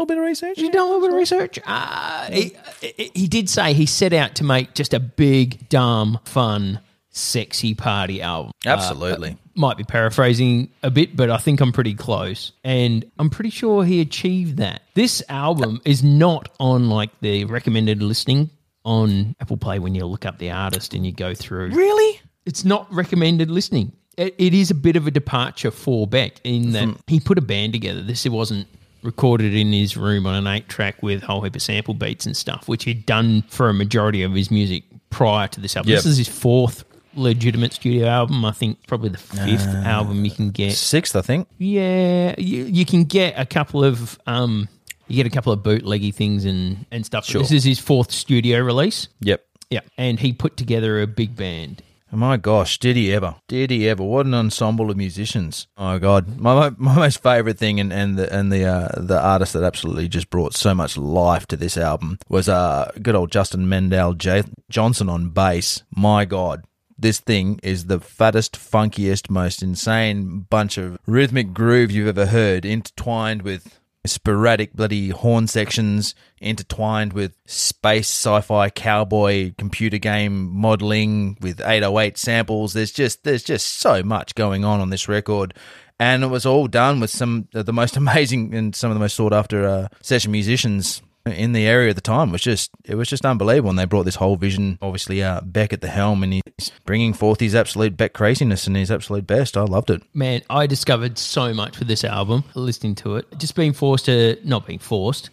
little 0.00 0.06
bit 0.06 0.18
of 0.18 0.24
research. 0.24 0.58
You 0.58 0.70
done 0.70 0.82
a 0.82 0.84
little 0.84 1.00
bit 1.00 1.10
of 1.10 1.16
research? 1.16 1.58
Uh, 1.66 2.30
he, 2.30 2.56
he- 2.80 3.10
he 3.14 3.26
did 3.28 3.48
say 3.48 3.72
he 3.74 3.86
set 3.86 4.12
out 4.12 4.34
to 4.36 4.44
make 4.44 4.74
just 4.74 4.94
a 4.94 5.00
big, 5.00 5.68
dumb, 5.68 6.18
fun, 6.24 6.80
sexy 7.10 7.74
party 7.74 8.22
album. 8.22 8.52
Uh, 8.64 8.70
Absolutely. 8.70 9.36
might 9.54 9.76
be 9.76 9.84
paraphrasing 9.84 10.70
a 10.82 10.90
bit, 10.90 11.16
but 11.16 11.30
I 11.30 11.36
think 11.38 11.60
I'm 11.60 11.72
pretty 11.72 11.94
close. 11.94 12.52
And 12.64 13.04
I'm 13.18 13.30
pretty 13.30 13.50
sure 13.50 13.84
he 13.84 14.00
achieved 14.00 14.56
that. 14.58 14.82
This 14.94 15.22
album 15.28 15.80
is 15.84 16.02
not 16.02 16.48
on 16.60 16.88
like 16.88 17.10
the 17.20 17.44
recommended 17.46 18.02
listening 18.02 18.50
on 18.84 19.34
Apple 19.40 19.56
Play 19.56 19.78
when 19.78 19.94
you 19.94 20.06
look 20.06 20.24
up 20.24 20.38
the 20.38 20.50
artist 20.50 20.94
and 20.94 21.04
you 21.04 21.12
go 21.12 21.34
through. 21.34 21.70
Really? 21.70 22.20
It's 22.46 22.64
not 22.64 22.92
recommended 22.92 23.50
listening. 23.50 23.92
It, 24.16 24.34
it 24.38 24.54
is 24.54 24.70
a 24.70 24.74
bit 24.74 24.96
of 24.96 25.06
a 25.06 25.10
departure 25.10 25.70
for 25.70 26.06
Beck 26.06 26.40
in 26.44 26.72
that 26.72 26.88
he 27.06 27.20
put 27.20 27.36
a 27.38 27.42
band 27.42 27.72
together. 27.74 28.02
This 28.02 28.26
wasn't 28.26 28.66
recorded 29.02 29.54
in 29.54 29.72
his 29.72 29.96
room 29.96 30.26
on 30.26 30.34
an 30.34 30.46
eight 30.46 30.68
track 30.68 31.02
with 31.02 31.22
a 31.22 31.26
whole 31.26 31.42
heap 31.42 31.56
of 31.56 31.62
sample 31.62 31.94
beats 31.94 32.26
and 32.26 32.36
stuff, 32.36 32.68
which 32.68 32.84
he'd 32.84 33.06
done 33.06 33.42
for 33.48 33.68
a 33.68 33.74
majority 33.74 34.22
of 34.22 34.32
his 34.32 34.50
music 34.50 34.84
prior 35.10 35.48
to 35.48 35.60
this 35.60 35.76
album. 35.76 35.90
Yep. 35.90 35.98
This 35.98 36.06
is 36.06 36.18
his 36.18 36.28
fourth 36.28 36.84
legitimate 37.14 37.72
studio 37.72 38.06
album. 38.06 38.44
I 38.44 38.52
think 38.52 38.86
probably 38.86 39.08
the 39.08 39.18
fifth 39.18 39.66
album 39.66 40.24
you 40.24 40.30
can 40.30 40.50
get. 40.50 40.74
Sixth, 40.74 41.16
I 41.16 41.22
think. 41.22 41.48
Yeah, 41.58 42.34
you, 42.38 42.64
you 42.64 42.86
can 42.86 43.04
get 43.04 43.34
a 43.36 43.46
couple 43.46 43.84
of 43.84 44.18
um, 44.26 44.68
you 45.08 45.16
get 45.16 45.26
a 45.26 45.30
couple 45.30 45.52
of 45.52 45.60
bootleggy 45.60 46.14
things 46.14 46.44
and 46.44 46.86
and 46.90 47.04
stuff. 47.04 47.24
Sure. 47.26 47.40
This 47.40 47.52
is 47.52 47.64
his 47.64 47.78
fourth 47.78 48.12
studio 48.12 48.60
release. 48.60 49.08
Yep. 49.20 49.44
Yeah, 49.70 49.80
and 49.96 50.18
he 50.18 50.32
put 50.32 50.56
together 50.56 51.00
a 51.00 51.06
big 51.06 51.36
band. 51.36 51.82
My 52.12 52.36
gosh, 52.36 52.78
did 52.78 52.96
he 52.96 53.12
ever? 53.12 53.36
Did 53.46 53.70
he 53.70 53.88
ever? 53.88 54.02
What 54.02 54.26
an 54.26 54.34
ensemble 54.34 54.90
of 54.90 54.96
musicians! 54.96 55.68
Oh 55.76 55.98
god, 55.98 56.38
my 56.38 56.70
my 56.76 56.96
most 56.96 57.22
favorite 57.22 57.58
thing 57.58 57.78
and 57.78 57.92
and 57.92 58.18
the 58.18 58.32
and 58.32 58.52
the 58.52 58.64
uh, 58.64 58.88
the 58.96 59.20
artist 59.20 59.52
that 59.52 59.62
absolutely 59.62 60.08
just 60.08 60.28
brought 60.30 60.54
so 60.54 60.74
much 60.74 60.96
life 60.96 61.46
to 61.48 61.56
this 61.56 61.76
album 61.76 62.18
was 62.28 62.48
uh 62.48 62.90
good 63.00 63.14
old 63.14 63.30
Justin 63.30 63.66
Meldal 63.66 64.16
J- 64.16 64.42
Johnsen 64.70 65.10
on 65.10 65.30
bass. 65.30 65.82
My 65.94 66.24
god. 66.24 66.64
This 66.98 67.18
thing 67.18 67.58
is 67.62 67.86
the 67.86 67.98
fattest, 67.98 68.56
funkiest, 68.58 69.30
most 69.30 69.62
insane 69.62 70.46
bunch 70.50 70.76
of 70.76 70.98
rhythmic 71.06 71.54
groove 71.54 71.90
you've 71.90 72.08
ever 72.08 72.26
heard, 72.26 72.66
intertwined 72.66 73.40
with 73.40 73.79
sporadic 74.06 74.72
bloody 74.72 75.10
horn 75.10 75.46
sections 75.46 76.14
intertwined 76.40 77.12
with 77.12 77.36
space 77.46 78.08
sci-fi 78.08 78.70
cowboy 78.70 79.52
computer 79.58 79.98
game 79.98 80.50
modeling 80.50 81.36
with 81.40 81.60
808 81.60 82.16
samples. 82.16 82.72
There's 82.72 82.92
just 82.92 83.24
there's 83.24 83.42
just 83.42 83.66
so 83.66 84.02
much 84.02 84.34
going 84.34 84.64
on 84.64 84.80
on 84.80 84.90
this 84.90 85.08
record. 85.08 85.54
And 85.98 86.24
it 86.24 86.28
was 86.28 86.46
all 86.46 86.66
done 86.66 86.98
with 86.98 87.10
some 87.10 87.48
of 87.54 87.66
the 87.66 87.74
most 87.74 87.96
amazing 87.98 88.54
and 88.54 88.74
some 88.74 88.90
of 88.90 88.94
the 88.94 89.00
most 89.00 89.16
sought 89.16 89.34
after 89.34 89.66
uh, 89.68 89.88
session 90.00 90.32
musicians 90.32 91.02
in 91.26 91.52
the 91.52 91.66
area 91.66 91.90
at 91.90 91.96
the 91.96 92.02
time 92.02 92.30
It 92.30 92.32
was 92.32 92.42
just 92.42 92.70
it 92.84 92.94
was 92.94 93.08
just 93.08 93.24
unbelievable 93.24 93.70
and 93.70 93.78
they 93.78 93.84
brought 93.84 94.04
this 94.04 94.16
whole 94.16 94.36
vision 94.36 94.78
obviously 94.80 95.22
uh, 95.22 95.40
Beck 95.42 95.72
at 95.72 95.80
the 95.80 95.88
helm 95.88 96.22
and 96.22 96.32
he's 96.34 96.70
bringing 96.84 97.12
forth 97.12 97.40
his 97.40 97.54
absolute 97.54 97.96
Beck 97.96 98.12
craziness 98.12 98.66
and 98.66 98.76
his 98.76 98.90
absolute 98.90 99.26
best 99.26 99.56
I 99.56 99.62
loved 99.62 99.90
it 99.90 100.02
Man, 100.14 100.42
I 100.50 100.66
discovered 100.66 101.18
so 101.18 101.52
much 101.54 101.78
with 101.78 101.88
this 101.88 102.04
album 102.04 102.44
listening 102.54 102.94
to 102.96 103.16
it. 103.16 103.26
Just 103.38 103.54
being 103.54 103.72
forced 103.72 104.06
to, 104.06 104.36
not 104.44 104.66
being 104.66 104.78
forced, 104.78 105.30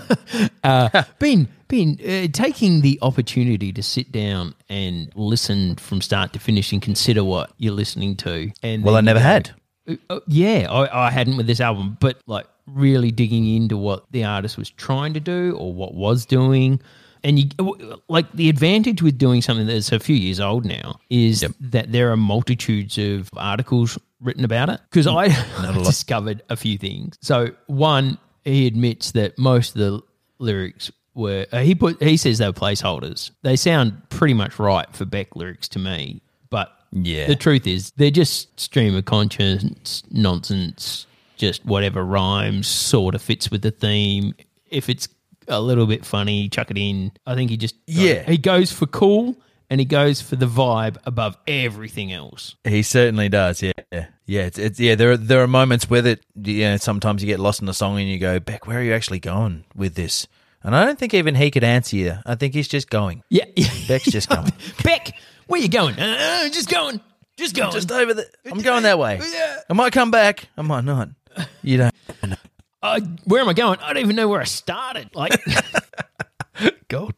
uh, 0.64 1.02
being 1.18 1.48
being 1.68 1.98
uh, 2.00 2.28
taking 2.32 2.80
the 2.80 2.98
opportunity 3.02 3.72
to 3.72 3.82
sit 3.82 4.12
down 4.12 4.54
and 4.68 5.10
listen 5.14 5.76
from 5.76 6.00
start 6.00 6.32
to 6.32 6.38
finish 6.38 6.72
and 6.72 6.80
consider 6.82 7.24
what 7.24 7.52
you're 7.58 7.74
listening 7.74 8.16
to. 8.16 8.50
And 8.62 8.84
well 8.84 8.96
I 8.96 9.00
never 9.00 9.18
go, 9.18 9.24
had 9.24 9.50
Uh, 10.10 10.20
yeah, 10.26 10.66
I, 10.70 11.06
I 11.06 11.10
hadn't 11.10 11.36
with 11.36 11.46
this 11.46 11.60
album, 11.60 11.96
but 12.00 12.18
like 12.26 12.46
really 12.66 13.10
digging 13.10 13.46
into 13.54 13.76
what 13.76 14.04
the 14.10 14.24
artist 14.24 14.58
was 14.58 14.70
trying 14.70 15.14
to 15.14 15.20
do 15.20 15.56
or 15.58 15.72
what 15.72 15.94
was 15.94 16.26
doing. 16.26 16.80
And 17.24 17.38
you 17.38 18.00
like 18.08 18.30
the 18.32 18.48
advantage 18.48 19.02
with 19.02 19.18
doing 19.18 19.42
something 19.42 19.66
that's 19.66 19.90
a 19.90 19.98
few 19.98 20.14
years 20.16 20.38
old 20.38 20.64
now 20.64 21.00
is 21.10 21.44
that 21.60 21.90
there 21.90 22.12
are 22.12 22.16
multitudes 22.16 22.98
of 22.98 23.30
articles 23.36 23.98
written 24.20 24.44
about 24.44 24.68
it. 24.68 24.80
Because 24.90 25.06
I 25.06 25.28
discovered 25.84 26.42
a 26.50 26.56
few 26.56 26.78
things. 26.78 27.16
So 27.22 27.48
one, 27.66 28.18
he 28.44 28.66
admits 28.66 29.12
that 29.12 29.38
most 29.38 29.74
of 29.74 29.80
the 29.80 30.02
lyrics 30.38 30.92
were 31.14 31.46
uh, 31.50 31.60
he 31.60 31.74
put 31.74 32.00
he 32.02 32.16
says 32.16 32.38
they 32.38 32.46
were 32.46 32.52
placeholders. 32.52 33.30
They 33.42 33.56
sound 33.56 34.08
pretty 34.10 34.34
much 34.34 34.58
right 34.58 34.86
for 34.94 35.04
Beck 35.04 35.34
lyrics 35.34 35.66
to 35.68 35.78
me, 35.78 36.20
but 36.50 36.70
Yeah. 36.92 37.26
the 37.26 37.34
truth 37.36 37.66
is 37.66 37.90
they're 37.96 38.10
just 38.10 38.60
stream 38.60 38.94
of 38.94 39.04
conscience 39.06 40.02
nonsense. 40.10 41.06
Just 41.36 41.64
whatever 41.64 42.04
rhymes 42.04 42.66
sort 42.66 43.14
of 43.14 43.22
fits 43.22 43.50
with 43.50 43.62
the 43.62 43.70
theme. 43.70 44.34
If 44.70 44.88
it's 44.88 45.08
a 45.48 45.60
little 45.60 45.86
bit 45.86 46.04
funny, 46.04 46.48
chuck 46.48 46.70
it 46.70 46.78
in. 46.78 47.12
I 47.26 47.34
think 47.34 47.50
he 47.50 47.56
just 47.56 47.76
Yeah. 47.86 48.22
he 48.24 48.36
goes 48.38 48.72
for 48.72 48.86
cool 48.86 49.36
and 49.70 49.80
he 49.80 49.84
goes 49.84 50.20
for 50.20 50.36
the 50.36 50.46
vibe 50.46 50.96
above 51.04 51.36
everything 51.46 52.12
else. 52.12 52.56
He 52.64 52.82
certainly 52.82 53.28
does. 53.28 53.62
Yeah, 53.62 53.72
yeah. 53.92 54.06
It's, 54.46 54.58
it's 54.58 54.80
yeah. 54.80 54.94
There 54.94 55.12
are 55.12 55.16
there 55.16 55.42
are 55.42 55.46
moments 55.46 55.88
where 55.90 56.04
it. 56.06 56.24
You 56.42 56.60
know, 56.64 56.76
sometimes 56.78 57.22
you 57.22 57.26
get 57.26 57.38
lost 57.40 57.60
in 57.60 57.66
the 57.66 57.74
song 57.74 57.98
and 58.00 58.08
you 58.08 58.18
go, 58.18 58.40
Beck, 58.40 58.66
where 58.66 58.78
are 58.78 58.82
you 58.82 58.94
actually 58.94 59.20
going 59.20 59.64
with 59.74 59.94
this? 59.94 60.26
And 60.62 60.74
I 60.74 60.84
don't 60.84 60.98
think 60.98 61.14
even 61.14 61.36
he 61.36 61.50
could 61.52 61.62
answer 61.62 61.94
you. 61.96 62.14
I 62.26 62.34
think 62.34 62.52
he's 62.54 62.66
just 62.66 62.90
going. 62.90 63.22
Yeah, 63.28 63.44
Beck's 63.88 64.06
just 64.06 64.28
going. 64.28 64.50
Beck, 64.82 65.12
where 65.46 65.60
you 65.60 65.68
going? 65.68 65.96
Uh, 65.96 66.48
just 66.48 66.68
going, 66.68 67.00
just 67.36 67.54
going. 67.54 67.70
just 67.70 67.92
over 67.92 68.14
the. 68.14 68.28
I'm 68.50 68.58
going 68.58 68.82
that 68.82 68.98
way. 68.98 69.20
Yeah. 69.22 69.58
I 69.70 69.74
might 69.74 69.92
come 69.92 70.10
back. 70.10 70.48
I 70.56 70.62
might 70.62 70.84
not. 70.84 71.10
You 71.62 71.78
don't. 71.78 71.94
uh, 72.82 73.00
where 73.24 73.40
am 73.40 73.48
I 73.48 73.52
going? 73.54 73.78
I 73.80 73.92
don't 73.92 74.02
even 74.02 74.16
know 74.16 74.28
where 74.28 74.40
I 74.40 74.44
started. 74.44 75.10
Like, 75.14 75.32
Gold. 76.88 77.14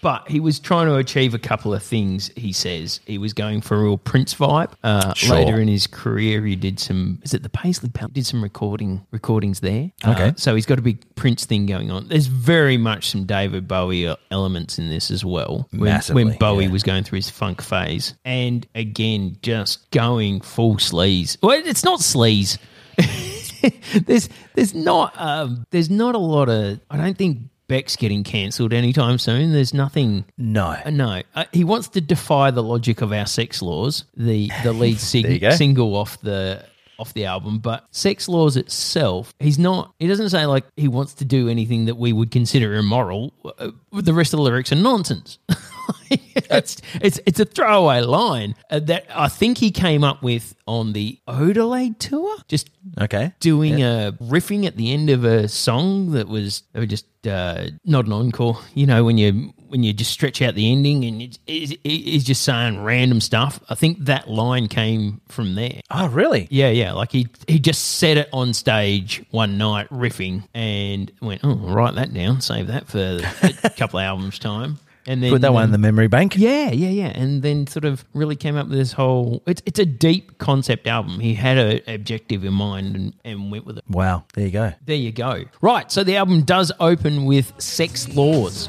but 0.00 0.26
he 0.28 0.40
was 0.40 0.58
trying 0.58 0.86
to 0.86 0.96
achieve 0.96 1.34
a 1.34 1.38
couple 1.38 1.74
of 1.74 1.82
things. 1.82 2.30
He 2.34 2.52
says 2.52 3.00
he 3.06 3.18
was 3.18 3.32
going 3.34 3.60
for 3.60 3.76
a 3.76 3.82
real 3.82 3.98
Prince 3.98 4.34
vibe. 4.34 4.72
Uh, 4.82 5.12
Sure. 5.14 5.36
Later 5.36 5.60
in 5.60 5.68
his 5.68 5.86
career, 5.86 6.44
he 6.44 6.56
did 6.56 6.80
some. 6.80 7.20
Is 7.22 7.34
it 7.34 7.42
the 7.42 7.48
Paisley 7.50 7.90
Pal? 7.90 8.08
Did 8.08 8.24
some 8.26 8.42
recording 8.42 9.06
recordings 9.12 9.60
there. 9.60 9.90
Okay. 10.04 10.28
Uh, 10.28 10.32
so 10.36 10.54
he's 10.54 10.64
got 10.66 10.78
a 10.78 10.82
big 10.82 11.04
Prince 11.14 11.44
thing 11.44 11.66
going 11.66 11.90
on. 11.90 12.08
There's 12.08 12.26
very 12.26 12.78
much 12.78 13.10
some 13.10 13.24
David 13.24 13.68
Bowie 13.68 14.12
elements 14.30 14.78
in 14.78 14.88
this 14.88 15.10
as 15.10 15.24
well. 15.24 15.68
When, 15.72 15.84
Massively, 15.90 16.24
when 16.24 16.38
Bowie 16.38 16.64
yeah. 16.64 16.70
was 16.70 16.82
going 16.82 17.04
through 17.04 17.16
his 17.16 17.28
funk 17.30 17.60
phase, 17.62 18.14
and 18.24 18.66
again, 18.74 19.36
just 19.42 19.90
going 19.90 20.40
full 20.40 20.76
sleaze. 20.76 21.36
Well, 21.42 21.60
it's 21.64 21.84
not 21.84 22.00
sleaze. 22.00 22.56
there's 24.06 24.28
there's 24.54 24.74
not 24.74 25.14
um, 25.20 25.66
there's 25.70 25.90
not 25.90 26.14
a 26.14 26.18
lot 26.18 26.48
of 26.48 26.80
I 26.90 26.96
don't 26.96 27.16
think 27.16 27.38
Beck's 27.68 27.96
getting 27.96 28.22
cancelled 28.22 28.72
anytime 28.72 29.18
soon. 29.18 29.52
There's 29.52 29.74
nothing. 29.74 30.24
No. 30.38 30.76
Uh, 30.84 30.90
no, 30.90 31.22
uh, 31.34 31.44
he 31.52 31.64
wants 31.64 31.88
to 31.90 32.00
defy 32.00 32.50
the 32.50 32.62
logic 32.62 33.00
of 33.02 33.12
our 33.12 33.26
sex 33.26 33.60
laws. 33.62 34.04
The 34.16 34.50
the 34.62 34.72
lead 34.72 34.98
There 34.98 35.32
you 35.32 35.38
go. 35.40 35.50
sing, 35.50 35.56
single 35.58 35.96
off 35.96 36.20
the 36.20 36.64
off 36.98 37.12
the 37.12 37.26
album, 37.26 37.58
but 37.58 37.84
sex 37.90 38.28
laws 38.28 38.56
itself, 38.56 39.34
he's 39.38 39.58
not. 39.58 39.92
He 39.98 40.06
doesn't 40.06 40.30
say 40.30 40.46
like 40.46 40.64
he 40.76 40.88
wants 40.88 41.14
to 41.14 41.24
do 41.24 41.48
anything 41.48 41.86
that 41.86 41.96
we 41.96 42.12
would 42.12 42.30
consider 42.30 42.74
immoral. 42.74 43.32
Uh, 43.58 43.70
the 43.92 44.14
rest 44.14 44.32
of 44.32 44.38
the 44.38 44.42
lyrics 44.44 44.72
are 44.72 44.76
nonsense. 44.76 45.38
it's 46.10 46.76
it's 47.00 47.20
it's 47.26 47.40
a 47.40 47.44
throwaway 47.44 48.00
line 48.00 48.54
uh, 48.70 48.78
that 48.80 49.06
I 49.14 49.28
think 49.28 49.58
he 49.58 49.70
came 49.70 50.04
up 50.04 50.22
with 50.22 50.54
on 50.66 50.92
the 50.92 51.18
Odelade 51.28 51.98
tour. 51.98 52.36
Just 52.48 52.70
Okay. 53.00 53.32
doing 53.40 53.82
a 53.82 54.16
riffing 54.22 54.64
at 54.64 54.76
the 54.76 54.92
end 54.92 55.10
of 55.10 55.24
a 55.24 55.48
song 55.48 56.12
that 56.12 56.28
was 56.28 56.62
just 56.86 57.06
uh, 57.26 57.66
not 57.84 58.06
an 58.06 58.12
encore. 58.12 58.58
You 58.74 58.86
know 58.86 59.04
when 59.04 59.18
you 59.18 59.52
when 59.68 59.82
you 59.82 59.92
just 59.92 60.12
stretch 60.12 60.40
out 60.42 60.54
the 60.54 60.70
ending 60.70 61.04
and 61.04 61.20
it's, 61.20 61.38
it's, 61.48 61.72
it's 61.82 62.24
just 62.24 62.42
saying 62.42 62.82
random 62.84 63.20
stuff. 63.20 63.58
I 63.68 63.74
think 63.74 63.98
that 64.04 64.30
line 64.30 64.68
came 64.68 65.20
from 65.26 65.56
there. 65.56 65.80
Oh, 65.90 66.06
really? 66.08 66.46
Yeah, 66.52 66.68
yeah. 66.70 66.92
Like 66.92 67.10
he 67.10 67.26
he 67.48 67.58
just 67.58 67.82
said 67.98 68.16
it 68.16 68.28
on 68.32 68.54
stage 68.54 69.24
one 69.32 69.58
night 69.58 69.88
riffing 69.90 70.46
and 70.54 71.10
went, 71.20 71.40
oh, 71.42 71.50
I'll 71.50 71.74
write 71.74 71.96
that 71.96 72.14
down, 72.14 72.40
save 72.40 72.68
that 72.68 72.86
for 72.86 73.18
a 73.64 73.70
couple 73.70 73.98
of 73.98 74.04
albums 74.04 74.38
time. 74.38 74.78
And 75.06 75.22
then 75.22 75.30
Put 75.30 75.42
that 75.42 75.52
one 75.52 75.64
in 75.64 75.70
the 75.72 75.78
memory 75.78 76.08
bank. 76.08 76.36
yeah, 76.36 76.70
yeah, 76.70 76.88
yeah, 76.88 77.06
and 77.14 77.42
then 77.42 77.66
sort 77.66 77.84
of 77.84 78.04
really 78.12 78.34
came 78.36 78.56
up 78.56 78.68
with 78.68 78.76
this 78.78 78.92
whole. 78.92 79.42
It's 79.46 79.62
it's 79.64 79.78
a 79.78 79.86
deep 79.86 80.38
concept 80.38 80.86
album. 80.86 81.20
He 81.20 81.34
had 81.34 81.58
an 81.58 81.80
objective 81.86 82.44
in 82.44 82.52
mind 82.54 82.96
and, 82.96 83.14
and 83.24 83.50
went 83.52 83.66
with 83.66 83.78
it. 83.78 83.84
Wow. 83.88 84.24
There 84.34 84.44
you 84.44 84.50
go. 84.50 84.72
There 84.84 84.96
you 84.96 85.12
go. 85.12 85.44
Right, 85.60 85.90
so 85.92 86.02
the 86.02 86.16
album 86.16 86.42
does 86.42 86.72
open 86.80 87.24
with 87.24 87.52
"Sex 87.58 88.08
Laws." 88.14 88.68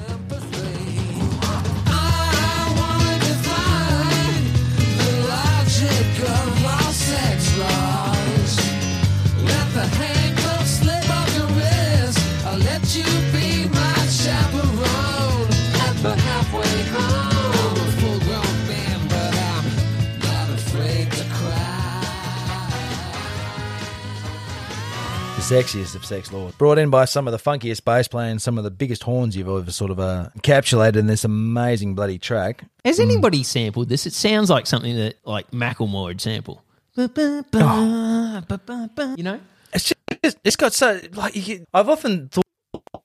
Sexiest 25.47 25.95
of 25.95 26.03
sex 26.03 26.33
lords. 26.33 26.55
Brought 26.57 26.77
in 26.77 26.89
by 26.89 27.05
some 27.05 27.25
of 27.25 27.31
the 27.31 27.37
funkiest 27.37 27.85
bass 27.85 28.09
players, 28.09 28.43
some 28.43 28.57
of 28.57 28.65
the 28.65 28.71
biggest 28.71 29.03
horns 29.03 29.35
you've 29.35 29.47
ever 29.47 29.71
sort 29.71 29.91
of 29.91 29.99
uh, 29.99 30.29
encapsulated 30.37 30.97
in 30.97 31.07
this 31.07 31.23
amazing 31.23 31.95
bloody 31.95 32.19
track. 32.19 32.65
Has 32.83 32.99
anybody 32.99 33.43
sampled 33.43 33.87
this? 33.87 34.05
It 34.05 34.13
sounds 34.13 34.49
like 34.49 34.67
something 34.67 34.95
that 34.97 35.15
like 35.23 35.49
Macklemore 35.51 36.05
would 36.05 36.19
sample. 36.19 36.63
Ba, 36.95 37.07
ba, 37.07 37.45
ba, 37.49 38.43
ba, 38.45 38.61
ba, 38.65 38.89
ba. 38.93 39.15
You 39.17 39.23
know? 39.23 39.39
It's 39.73 39.93
just, 40.21 40.37
it's 40.43 40.55
got 40.57 40.73
so 40.73 40.99
like 41.13 41.35
you, 41.35 41.65
I've 41.73 41.89
often 41.89 42.27
thought 42.27 42.43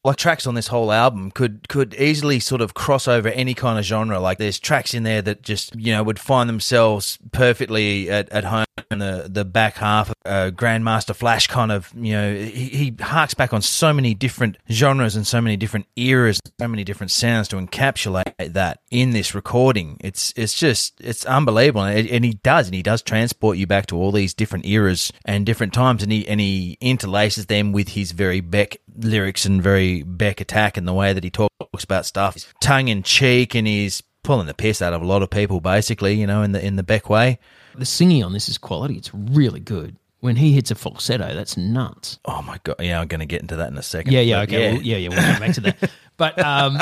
like 0.05 0.17
tracks 0.17 0.47
on 0.47 0.55
this 0.55 0.67
whole 0.67 0.91
album 0.91 1.31
could 1.31 1.69
could 1.69 1.95
easily 1.95 2.41
sort 2.41 2.61
of 2.61 2.75
cross 2.75 3.07
over 3.07 3.29
any 3.29 3.55
kind 3.55 3.79
of 3.79 3.85
genre. 3.85 4.19
Like 4.19 4.39
there's 4.39 4.59
tracks 4.59 4.95
in 4.95 5.05
there 5.05 5.23
that 5.23 5.43
just 5.43 5.77
you 5.77 5.93
know 5.93 6.03
would 6.03 6.19
find 6.19 6.49
themselves 6.49 7.19
perfectly 7.31 8.11
at, 8.11 8.29
at 8.31 8.45
home 8.45 8.65
in 8.93 8.99
the 8.99 9.29
the 9.29 9.45
back 9.45 9.77
half 9.77 10.11
of 10.11 10.17
uh, 10.25 10.51
Grandmaster 10.55 11.15
Flash 11.15 11.47
kind 11.47 11.73
of 11.73 11.93
you 11.97 12.13
know 12.13 12.35
he, 12.35 12.69
he 12.69 12.97
harks 13.01 13.35
back 13.35 13.53
on 13.53 13.63
so 13.63 13.93
many 13.93 14.15
different 14.15 14.59
genres 14.71 15.17
and 15.17 15.27
so 15.27 15.41
many 15.41 15.57
different 15.57 15.87
eras, 15.97 16.41
so 16.61 16.69
many 16.69 16.85
different 16.85 17.11
sounds 17.11 17.49
to 17.49 17.57
encapsulate 17.57 18.53
that 18.53 18.81
in 18.91 19.11
this 19.11 19.35
recording. 19.35 19.97
It's 20.01 20.33
it's 20.37 20.55
just 20.55 21.01
it's 21.01 21.25
unbelievable, 21.27 21.83
and, 21.83 22.09
and 22.09 22.25
he 22.25 22.35
does, 22.35 22.67
and 22.69 22.75
he 22.75 22.83
does 22.83 23.03
transport 23.03 23.57
you 23.57 23.67
back 23.67 23.87
to 23.87 23.97
all 23.97 24.13
these 24.13 24.35
different 24.35 24.67
eras 24.67 25.13
and 25.25 25.47
different 25.47 25.73
times, 25.73 26.03
and 26.03 26.13
he 26.13 26.27
and 26.29 26.41
he 26.41 26.79
interlaces 26.81 27.47
them 27.47 27.73
with 27.73 27.89
his 27.89 28.13
very 28.13 28.41
Beck 28.41 28.77
lyrics 28.97 29.45
and 29.45 29.63
very 29.63 30.03
Beck 30.03 30.41
attack 30.41 30.77
and 30.77 30.87
the 30.87 30.93
way 30.93 31.13
that 31.13 31.25
he 31.25 31.31
talks 31.31 31.85
about 31.85 32.07
stuff, 32.07 32.53
tongue 32.61 32.89
in 32.89 33.03
cheek, 33.03 33.55
and 33.55 33.67
he's 33.67 34.03
pulling 34.23 34.47
the 34.47 34.55
piss 34.55 34.81
out 34.81 34.93
of 34.93 35.03
a 35.03 35.07
lot 35.07 35.23
of 35.23 35.31
people, 35.31 35.61
basically, 35.61 36.15
you 36.15 36.27
know, 36.27 36.43
in 36.43 36.53
the 36.53 36.65
in 36.65 36.77
the 36.77 36.83
Beck 36.83 37.09
way. 37.09 37.39
The 37.77 37.85
singing 37.87 38.23
on 38.25 38.33
this 38.33 38.49
is 38.49 38.59
quality. 38.59 38.97
It's 38.97 39.13
really 39.15 39.61
good. 39.61 39.97
When 40.21 40.37
he 40.37 40.53
hits 40.53 40.71
a 40.71 40.77
falsetto, 40.77 41.35
that's 41.35 41.57
nuts. 41.57 42.21
Oh 42.25 42.43
my 42.43 42.59
god! 42.63 42.77
Yeah, 42.79 43.01
I'm 43.01 43.09
going 43.09 43.21
to 43.21 43.27
get 43.27 43.41
into 43.43 43.57
that 43.57 43.71
in 43.73 43.77
a 43.79 43.83
second. 43.83 44.13
Yeah, 44.13 44.21
yeah, 44.21 44.37
But 44.41 44.49
okay, 44.51 44.73
Well, 44.75 44.83
yeah, 44.83 44.97
yeah. 44.99 45.09
We'll 45.09 45.19
come 45.19 45.41
back 45.41 45.55
to 45.55 45.61
that. 45.63 45.91
But 46.19 46.39
um, 46.39 46.79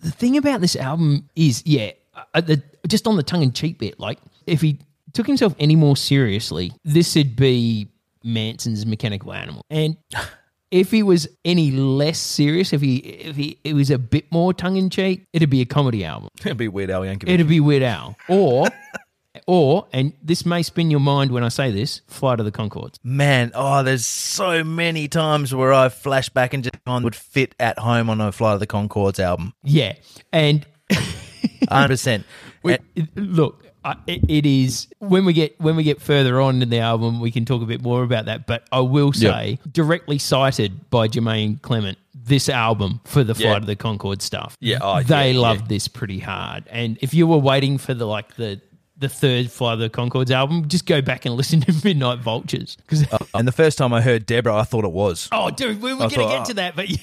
the 0.00 0.10
thing 0.12 0.38
about 0.38 0.60
this 0.62 0.76
album 0.76 1.28
is, 1.36 1.62
yeah, 1.66 1.90
uh, 2.32 2.40
the, 2.40 2.62
just 2.88 3.06
on 3.06 3.16
the 3.16 3.22
tongue 3.22 3.42
in 3.42 3.52
cheek 3.52 3.78
bit, 3.78 3.98
like 4.00 4.18
if 4.46 4.60
he 4.62 4.78
took 5.12 5.26
himself 5.26 5.54
any 5.58 5.76
more 5.76 5.96
seriously, 5.96 6.72
this 6.84 7.14
would 7.16 7.36
be 7.36 7.88
Manson's 8.24 8.86
Mechanical 8.86 9.32
Animal, 9.32 9.62
and. 9.70 9.96
If 10.70 10.92
he 10.92 11.02
was 11.02 11.26
any 11.44 11.72
less 11.72 12.16
serious, 12.16 12.72
if 12.72 12.80
he 12.80 12.98
if 12.98 13.34
he 13.34 13.58
it 13.64 13.74
was 13.74 13.90
a 13.90 13.98
bit 13.98 14.30
more 14.30 14.54
tongue 14.54 14.76
in 14.76 14.88
cheek, 14.88 15.26
it'd 15.32 15.50
be 15.50 15.62
a 15.62 15.64
comedy 15.64 16.04
album. 16.04 16.28
it'd 16.44 16.58
be 16.58 16.68
Weird 16.68 16.90
Al 16.92 17.00
Yankovic. 17.00 17.28
It'd 17.28 17.48
be 17.48 17.58
Weird 17.58 17.82
Al, 17.82 18.16
or 18.28 18.68
or 19.46 19.86
and 19.92 20.12
this 20.22 20.44
may 20.44 20.62
spin 20.62 20.90
your 20.90 21.00
mind 21.00 21.30
when 21.30 21.44
I 21.44 21.48
say 21.48 21.70
this: 21.70 22.00
Flight 22.08 22.40
of 22.40 22.46
the 22.46 22.52
Conchords. 22.52 22.96
Man, 23.02 23.52
oh, 23.54 23.82
there's 23.82 24.04
so 24.06 24.64
many 24.64 25.08
times 25.08 25.54
where 25.54 25.72
I've 25.72 25.94
flashed 25.94 26.34
back 26.34 26.54
and 26.54 26.64
just 26.64 26.76
would 26.86 27.14
fit 27.16 27.54
at 27.60 27.78
home 27.78 28.10
on 28.10 28.20
a 28.20 28.32
Flight 28.32 28.54
of 28.54 28.60
the 28.60 28.66
Conchords 28.66 29.20
album. 29.20 29.54
Yeah, 29.62 29.94
and 30.32 30.66
100%. 30.90 32.24
We, 32.62 32.76
And- 32.94 33.08
look, 33.16 33.64
I 33.86 33.96
it, 34.06 34.20
it 34.28 34.44
is 34.44 34.86
when 34.98 35.24
we 35.24 35.32
get 35.32 35.58
when 35.58 35.76
we 35.76 35.82
get 35.82 36.02
further 36.02 36.38
on 36.38 36.60
in 36.60 36.68
the 36.68 36.80
album, 36.80 37.20
we 37.20 37.30
can 37.30 37.46
talk 37.46 37.62
a 37.62 37.64
bit 37.64 37.80
more 37.80 38.02
about 38.02 38.26
that. 38.26 38.46
But 38.46 38.66
I 38.70 38.80
will 38.80 39.14
say, 39.14 39.58
directly 39.72 40.18
cited 40.18 40.90
by 40.90 41.08
Jemaine 41.08 41.62
Clement, 41.62 41.96
this 42.14 42.50
album 42.50 43.00
for 43.06 43.24
the 43.24 43.34
Flight 43.34 43.46
Yeah. 43.48 43.56
of 43.56 43.64
the 43.64 43.76
Conchord 43.76 44.20
stuff. 44.20 44.58
Yeah, 44.60 44.80
oh, 44.82 45.02
they 45.02 45.32
yeah, 45.32 45.40
loved 45.40 45.62
yeah. 45.62 45.68
this 45.68 45.88
pretty 45.88 46.18
hard. 46.18 46.64
And 46.68 46.98
if 47.00 47.14
you 47.14 47.26
were 47.26 47.38
waiting 47.38 47.78
for 47.78 47.94
the 47.94 48.04
like 48.06 48.34
the 48.36 48.60
the 49.00 49.08
third 49.08 49.50
Fly 49.50 49.72
of 49.72 49.78
the 49.78 49.90
Conchords 49.90 50.30
album, 50.30 50.68
just 50.68 50.86
go 50.86 51.00
back 51.02 51.24
and 51.26 51.34
listen 51.34 51.60
to 51.62 51.74
Midnight 51.84 52.20
Vultures 52.20 52.76
because. 52.76 53.04
and 53.34 53.48
the 53.48 53.52
first 53.52 53.78
time 53.78 53.92
I 53.92 54.00
heard 54.00 54.26
Debra, 54.26 54.54
I 54.54 54.62
thought 54.64 54.84
it 54.84 54.92
was. 54.92 55.28
Oh, 55.32 55.50
dude, 55.50 55.80
we 55.82 55.92
were 55.92 55.98
going 56.00 56.10
to 56.10 56.16
get 56.16 56.40
oh. 56.40 56.44
to 56.44 56.54
that, 56.54 56.76
but 56.76 56.88
Yeah, 56.90 56.98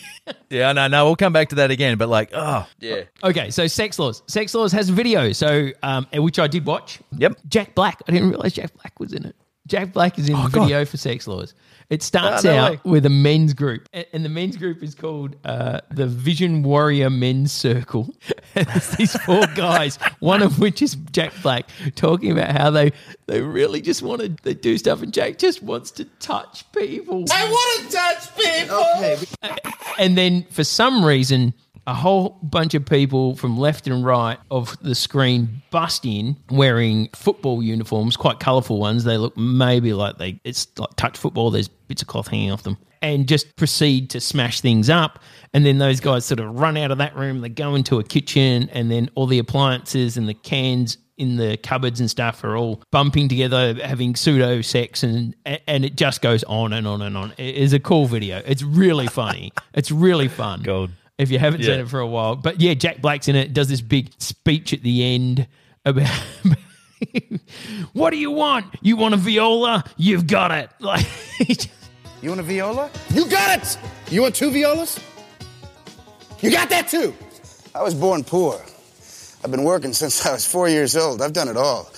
yeah, 0.50 0.72
no, 0.74 0.88
no, 0.88 1.06
we'll 1.06 1.16
come 1.16 1.34
back 1.34 1.50
to 1.50 1.56
that 1.56 1.72
again. 1.72 1.98
But 1.98 2.08
like, 2.10 2.30
oh, 2.34 2.68
yeah. 2.80 3.04
Okay, 3.24 3.50
so 3.50 3.68
Sex 3.68 3.98
Laws. 4.00 4.22
Sex 4.28 4.54
Laws 4.54 4.72
has 4.72 4.90
a 4.90 4.94
video, 4.94 5.32
so 5.32 5.70
um, 5.84 6.06
which 6.14 6.40
I 6.40 6.48
did 6.48 6.66
watch. 6.66 7.00
Yep. 7.18 7.38
Jack 7.48 7.76
Black. 7.76 8.02
I 8.08 8.12
didn't 8.12 8.30
realize 8.30 8.54
Jack 8.54 8.74
Black 8.76 9.00
was 9.00 9.14
in 9.14 9.26
it. 9.26 9.36
Jack 9.68 9.92
Black 9.92 10.18
is 10.18 10.30
in 10.30 10.36
the 10.36 10.40
Oh, 10.44 10.48
God. 10.50 10.64
video 10.64 10.86
for 10.86 10.98
Sex 10.98 11.28
Laws. 11.28 11.54
It 11.90 12.04
starts 12.04 12.44
Oh, 12.44 12.50
no 12.52 12.58
out 12.58 12.72
way. 12.72 12.92
with 12.92 13.06
a 13.06 13.10
men's 13.10 13.54
group, 13.54 13.88
and 13.94 14.26
the 14.26 14.30
men's 14.30 14.58
group 14.58 14.84
is 14.84 14.94
called 14.94 15.38
uh, 15.46 15.80
the 15.90 16.06
Vision 16.06 16.62
Warrior 16.64 17.10
Men's 17.10 17.54
Circle. 17.54 18.14
And 18.56 18.66
There's 18.68 18.90
these 18.98 19.16
four 19.22 19.46
guys, 19.56 19.96
one 20.20 20.42
of 20.42 20.60
which 20.60 20.82
is 20.82 20.96
Jack 21.12 21.32
Black, 21.42 21.70
talking 21.96 22.32
about 22.32 22.52
how 22.52 22.72
they 22.72 22.92
they 23.28 23.42
really 23.42 23.80
just 23.82 24.02
want 24.02 24.20
to 24.22 24.36
they 24.44 24.54
do 24.54 24.78
stuff, 24.78 25.02
and 25.02 25.14
Jack 25.14 25.38
just 25.38 25.64
wants 25.64 25.92
to 25.92 26.04
touch 26.20 26.70
people. 26.74 27.24
I 27.32 27.50
want 27.50 27.90
to 27.90 27.96
touch 27.98 28.36
people. 28.36 29.58
And 29.98 30.18
then 30.18 30.46
for 30.50 30.64
some 30.66 31.06
reason, 31.06 31.54
a 31.88 31.94
whole 31.94 32.38
bunch 32.44 32.74
of 32.74 32.86
people 32.86 33.38
from 33.38 33.58
left 33.58 33.88
and 33.88 34.06
right 34.06 34.38
of 34.52 34.78
the 34.82 34.94
screen 34.94 35.62
bust 35.72 36.06
in 36.06 36.36
wearing 36.52 37.08
football 37.16 37.64
uniforms, 37.64 38.18
quite 38.18 38.42
colourful 38.42 38.78
ones. 38.78 39.06
They 39.06 39.18
look 39.18 39.36
maybe 39.38 39.94
like 39.94 40.18
they 40.18 40.40
it's 40.44 40.68
like 40.78 40.94
touch 40.98 41.18
football. 41.18 41.50
There's 41.50 41.70
bits 41.70 42.02
of 42.02 42.10
cloth 42.10 42.28
hanging 42.28 42.52
off 42.52 42.64
them, 42.64 42.78
and 43.02 43.26
just 43.26 43.56
proceed 43.56 44.10
to 44.12 44.20
smash 44.20 44.60
things 44.60 44.90
up. 44.90 45.20
And 45.54 45.66
then 45.66 45.78
those 45.78 46.02
guys 46.02 46.26
sort 46.26 46.42
of 46.42 46.60
run 46.60 46.76
out 46.76 46.92
of 46.92 46.98
that 46.98 47.16
room. 47.16 47.40
They 47.40 47.50
go 47.50 47.74
into 47.74 48.00
a 48.00 48.04
kitchen, 48.04 48.70
and 48.74 48.92
then 48.92 49.10
all 49.16 49.26
the 49.26 49.40
appliances 49.40 50.18
and 50.18 50.28
the 50.28 50.34
cans 50.34 50.98
in 51.18 51.38
the 51.38 51.58
cupboards 51.58 52.00
and 52.00 52.12
stuff 52.12 52.44
are 52.44 52.58
all 52.58 52.84
bumping 52.92 53.30
together, 53.30 53.74
having 53.76 54.14
pseudo 54.14 54.62
sex, 54.62 55.04
and 55.04 55.34
and 55.46 55.86
it 55.86 55.96
just 55.96 56.22
goes 56.22 56.44
on 56.44 56.74
and 56.74 56.86
on 56.86 57.02
and 57.02 57.16
on. 57.16 57.34
It 57.38 57.56
is 57.56 57.72
a 57.72 57.80
cool 57.80 58.08
video. 58.08 58.42
It's 58.46 58.62
really 58.62 59.08
funny. 59.08 59.54
it's 59.74 59.90
really 59.90 60.28
fun. 60.28 60.64
Gold. 60.64 60.92
If 61.18 61.32
you 61.32 61.40
haven't 61.40 61.64
seen 61.64 61.80
it 61.80 61.90
for 61.90 62.00
a 62.00 62.06
while, 62.08 62.36
but 62.36 62.62
yeah, 62.62 62.76
Jack 62.76 63.02
Black's 63.02 63.28
in 63.28 63.36
it. 63.36 63.54
Does 63.54 63.70
this 63.70 63.82
big 63.82 64.10
speech 64.20 64.72
at 64.74 64.84
the 64.84 65.04
end 65.04 65.48
about. 65.84 66.10
what 67.94 68.12
do 68.12 68.18
you 68.18 68.32
want? 68.32 68.66
You 68.82 68.98
want 68.98 69.14
a 69.16 69.18
viola? 69.18 69.84
You've 69.98 70.28
got 70.28 70.52
it. 70.52 70.70
Like, 70.80 71.06
You 72.22 72.30
want 72.30 72.40
a 72.40 72.44
viola? 72.44 72.90
You 73.14 73.28
got 73.30 73.60
it. 73.60 73.78
You 74.12 74.22
want 74.22 74.36
two 74.36 74.52
violas? 74.52 75.00
You 76.42 76.52
got 76.52 76.70
that 76.70 76.88
too. 76.88 77.16
I 77.74 77.82
was 77.84 77.94
born 77.96 78.24
poor. 78.24 78.62
I've 79.44 79.52
been 79.52 79.64
working 79.64 79.94
since 79.94 80.26
I 80.26 80.34
was 80.34 80.46
four 80.46 80.68
years 80.70 80.96
old. 80.96 81.22
I've 81.22 81.34
done 81.34 81.48
it 81.48 81.58
all. 81.58 81.90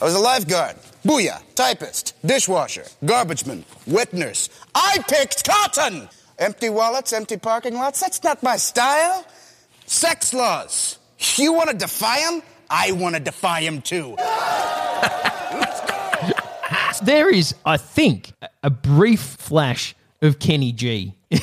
I 0.00 0.04
was 0.04 0.14
a 0.14 0.18
lifeguard, 0.18 0.76
booyah, 1.04 1.42
typist, 1.54 2.14
dishwasher, 2.24 2.84
garbage 3.04 3.46
man, 3.46 3.64
wet 3.86 4.12
nurse. 4.12 4.48
I 4.74 4.98
picked 5.08 5.44
cotton! 5.48 6.08
Empty 6.42 6.70
wallets, 6.70 7.12
empty 7.12 7.36
parking 7.36 7.74
lots, 7.74 8.00
that's 8.00 8.24
not 8.24 8.42
my 8.42 8.56
style. 8.56 9.24
Sex 9.86 10.34
laws. 10.34 10.98
You 11.36 11.52
want 11.52 11.70
to 11.70 11.76
defy 11.76 12.18
them? 12.18 12.42
I 12.68 12.90
want 12.90 13.14
to 13.14 13.20
defy 13.20 13.62
them 13.62 13.80
too. 13.80 14.16
there 17.04 17.32
is, 17.32 17.54
I 17.64 17.76
think, 17.76 18.32
a- 18.42 18.48
a 18.64 18.70
brief 18.70 19.20
flash 19.20 19.94
of 20.20 20.40
Kenny 20.40 20.72
G. 20.72 21.14
in 21.30 21.38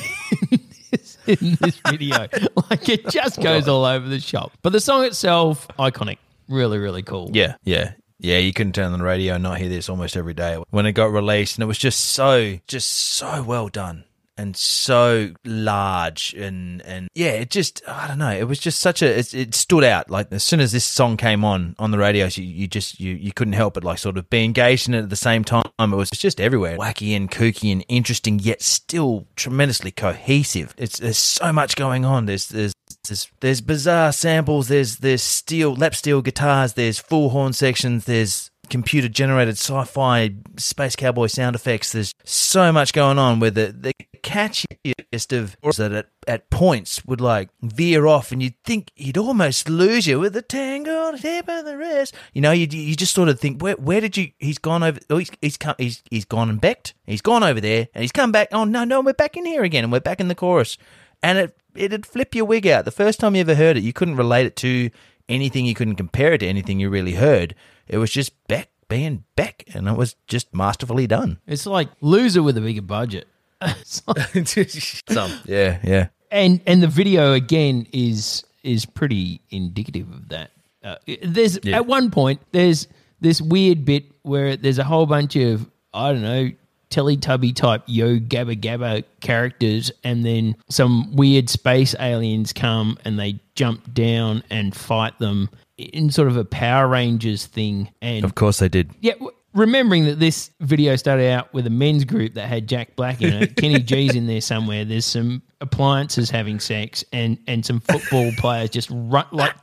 this 1.62 1.80
video. 1.88 2.28
Like 2.68 2.86
it 2.90 3.08
just 3.08 3.40
goes 3.40 3.68
all 3.68 3.86
over 3.86 4.06
the 4.06 4.20
shop. 4.20 4.52
But 4.60 4.74
the 4.74 4.80
song 4.80 5.06
itself, 5.06 5.66
iconic. 5.78 6.18
Really, 6.46 6.76
really 6.76 7.02
cool. 7.02 7.30
Yeah, 7.32 7.54
yeah. 7.64 7.92
Yeah, 8.18 8.36
you 8.36 8.52
couldn't 8.52 8.74
turn 8.74 8.92
on 8.92 8.98
the 8.98 9.04
radio 9.04 9.36
and 9.36 9.42
not 9.42 9.56
hear 9.56 9.70
this 9.70 9.88
almost 9.88 10.14
every 10.14 10.34
day 10.34 10.62
when 10.68 10.84
it 10.84 10.92
got 10.92 11.10
released, 11.10 11.56
and 11.56 11.62
it 11.62 11.66
was 11.66 11.78
just 11.78 12.02
so, 12.02 12.58
just 12.66 12.90
so 12.90 13.42
well 13.42 13.68
done 13.68 14.04
and 14.40 14.56
so 14.56 15.32
large, 15.44 16.32
and 16.32 16.80
and 16.82 17.08
yeah, 17.14 17.32
it 17.32 17.50
just 17.50 17.82
I 17.86 18.08
don't 18.08 18.18
know, 18.18 18.30
it 18.30 18.48
was 18.48 18.58
just 18.58 18.80
such 18.80 19.02
a 19.02 19.18
it, 19.18 19.34
it 19.34 19.54
stood 19.54 19.84
out. 19.84 20.10
Like 20.10 20.32
as 20.32 20.42
soon 20.42 20.60
as 20.60 20.72
this 20.72 20.84
song 20.84 21.18
came 21.18 21.44
on 21.44 21.76
on 21.78 21.90
the 21.90 21.98
radio, 21.98 22.26
you, 22.26 22.44
you 22.44 22.66
just 22.66 22.98
you 22.98 23.12
you 23.14 23.32
couldn't 23.32 23.52
help 23.52 23.74
but 23.74 23.84
like 23.84 23.98
sort 23.98 24.16
of 24.16 24.30
be 24.30 24.42
engaged 24.42 24.88
in 24.88 24.94
it 24.94 25.02
at 25.02 25.10
the 25.10 25.16
same 25.16 25.44
time. 25.44 25.64
It 25.78 25.94
was 25.94 26.08
just 26.10 26.40
everywhere, 26.40 26.78
wacky 26.78 27.14
and 27.14 27.30
kooky 27.30 27.70
and 27.70 27.84
interesting, 27.88 28.38
yet 28.38 28.62
still 28.62 29.26
tremendously 29.36 29.90
cohesive. 29.90 30.74
It's 30.78 30.98
there's 30.98 31.18
so 31.18 31.52
much 31.52 31.76
going 31.76 32.06
on. 32.06 32.24
There's 32.24 32.48
there's 32.48 32.72
there's, 33.06 33.28
there's 33.40 33.60
bizarre 33.60 34.12
samples. 34.12 34.68
There's 34.68 34.96
there's 34.96 35.22
steel 35.22 35.74
lap 35.74 35.94
steel 35.94 36.22
guitars. 36.22 36.72
There's 36.72 36.98
full 36.98 37.28
horn 37.28 37.52
sections. 37.52 38.06
There's 38.06 38.50
computer 38.70 39.08
generated 39.08 39.58
sci-fi 39.58 40.30
space 40.56 40.96
cowboy 40.96 41.26
sound 41.26 41.56
effects. 41.56 41.92
There's 41.92 42.14
so 42.24 42.72
much 42.72 42.94
going 42.94 43.18
on 43.18 43.38
with 43.40 43.54
the 43.54 43.74
the 43.78 43.92
catchiest 44.22 45.32
of 45.32 45.56
that 45.76 45.92
at, 45.92 46.08
at 46.26 46.50
points 46.50 47.04
would 47.04 47.20
like 47.20 47.50
veer 47.62 48.06
off, 48.06 48.32
and 48.32 48.42
you'd 48.42 48.62
think 48.64 48.90
you'd 48.96 49.18
almost 49.18 49.68
lose 49.68 50.06
you 50.06 50.20
with 50.20 50.32
the 50.32 50.42
tangled 50.42 51.20
tip 51.20 51.48
of 51.48 51.64
the 51.64 51.76
wrist. 51.76 52.14
You 52.32 52.40
know, 52.40 52.52
you 52.52 52.66
you 52.70 52.94
just 52.94 53.14
sort 53.14 53.28
of 53.28 53.40
think 53.40 53.60
where 53.62 53.74
where 53.74 54.00
did 54.00 54.16
you? 54.16 54.30
He's 54.38 54.58
gone 54.58 54.82
over. 54.82 55.00
Oh, 55.10 55.18
he's 55.18 55.30
he's 55.40 55.56
come. 55.56 55.74
He's 55.78 56.02
he's 56.10 56.24
gone 56.24 56.48
and 56.48 56.60
backed. 56.60 56.94
He's 57.06 57.22
gone 57.22 57.42
over 57.42 57.60
there, 57.60 57.88
and 57.94 58.02
he's 58.02 58.12
come 58.12 58.32
back. 58.32 58.48
Oh 58.52 58.64
no 58.64 58.84
no, 58.84 59.00
we're 59.00 59.12
back 59.12 59.36
in 59.36 59.44
here 59.44 59.62
again, 59.62 59.84
and 59.84 59.92
we're 59.92 60.00
back 60.00 60.20
in 60.20 60.28
the 60.28 60.34
chorus, 60.34 60.78
and 61.22 61.38
it 61.38 61.56
it'd 61.74 62.06
flip 62.06 62.34
your 62.34 62.44
wig 62.44 62.66
out. 62.66 62.84
The 62.84 62.90
first 62.90 63.20
time 63.20 63.34
you 63.34 63.40
ever 63.40 63.54
heard 63.54 63.76
it, 63.76 63.82
you 63.82 63.92
couldn't 63.92 64.16
relate 64.16 64.46
it 64.46 64.56
to 64.56 64.90
anything. 65.28 65.66
You 65.66 65.74
couldn't 65.74 65.96
compare 65.96 66.34
it 66.34 66.38
to 66.38 66.46
anything 66.46 66.80
you 66.80 66.90
really 66.90 67.14
heard. 67.14 67.54
It 67.88 67.98
was 67.98 68.10
just 68.10 68.32
Beck 68.46 68.70
being 68.88 69.24
Beck, 69.36 69.64
and 69.72 69.88
it 69.88 69.96
was 69.96 70.16
just 70.26 70.54
masterfully 70.54 71.06
done. 71.06 71.38
It's 71.46 71.64
like 71.64 71.88
loser 72.00 72.42
with 72.42 72.58
a 72.58 72.60
bigger 72.60 72.82
budget. 72.82 73.26
Like- 73.60 74.48
Some, 75.10 75.32
yeah, 75.46 75.78
yeah. 75.84 76.08
and 76.30 76.60
and 76.66 76.82
the 76.82 76.88
video 76.88 77.32
again 77.32 77.86
is 77.92 78.44
is 78.62 78.86
pretty 78.86 79.40
indicative 79.50 80.10
of 80.12 80.28
that. 80.30 80.50
Uh, 80.82 80.96
there's 81.22 81.58
Yeah. 81.62 81.76
at 81.76 81.86
one 81.86 82.10
point 82.10 82.40
there's 82.52 82.88
this 83.20 83.40
weird 83.40 83.84
bit 83.84 84.04
where 84.22 84.56
there's 84.56 84.78
a 84.78 84.84
whole 84.84 85.06
bunch 85.06 85.36
of 85.36 85.68
I 85.92 86.12
don't 86.12 86.22
know 86.22 86.50
Teletubby 86.90 87.54
type 87.54 87.82
Yo 87.86 88.18
Gabba 88.18 88.58
Gabba 88.60 89.04
characters, 89.20 89.92
and 90.02 90.24
then 90.24 90.56
some 90.68 91.14
weird 91.14 91.48
space 91.48 91.94
aliens 92.00 92.52
come 92.52 92.98
and 93.04 93.18
they 93.18 93.38
jump 93.54 93.92
down 93.94 94.42
and 94.50 94.74
fight 94.74 95.16
them 95.20 95.50
in 95.78 96.10
sort 96.10 96.26
of 96.28 96.36
a 96.36 96.44
Power 96.44 96.88
Rangers 96.88 97.46
thing. 97.46 97.90
And 98.02 98.24
Of 98.24 98.34
course 98.34 98.58
they 98.58 98.68
did. 98.68 98.90
yeah, 99.00 99.12
remembering 99.54 100.04
that 100.06 100.20
this 100.20 100.50
video 100.60 100.96
started 100.96 101.30
out 101.30 101.52
with 101.52 101.66
a 101.66 101.70
men's 101.70 102.04
group 102.04 102.34
that 102.34 102.48
had 102.48 102.68
Jack 102.68 102.96
Black 102.96 103.20
in 103.22 103.32
it, 103.32 103.56
Kenny 103.56 103.78
G's 103.80 104.14
in 104.14 104.26
there 104.26 104.40
somewhere. 104.40 104.84
There's 104.84 105.06
some 105.06 105.42
appliances 105.60 106.30
having 106.30 106.60
sex, 106.60 107.04
and 107.12 107.38
and 107.46 107.64
some 107.64 107.80
football 107.80 108.30
players 108.38 108.70
just 108.70 108.88
run 108.92 109.26
like 109.32 109.54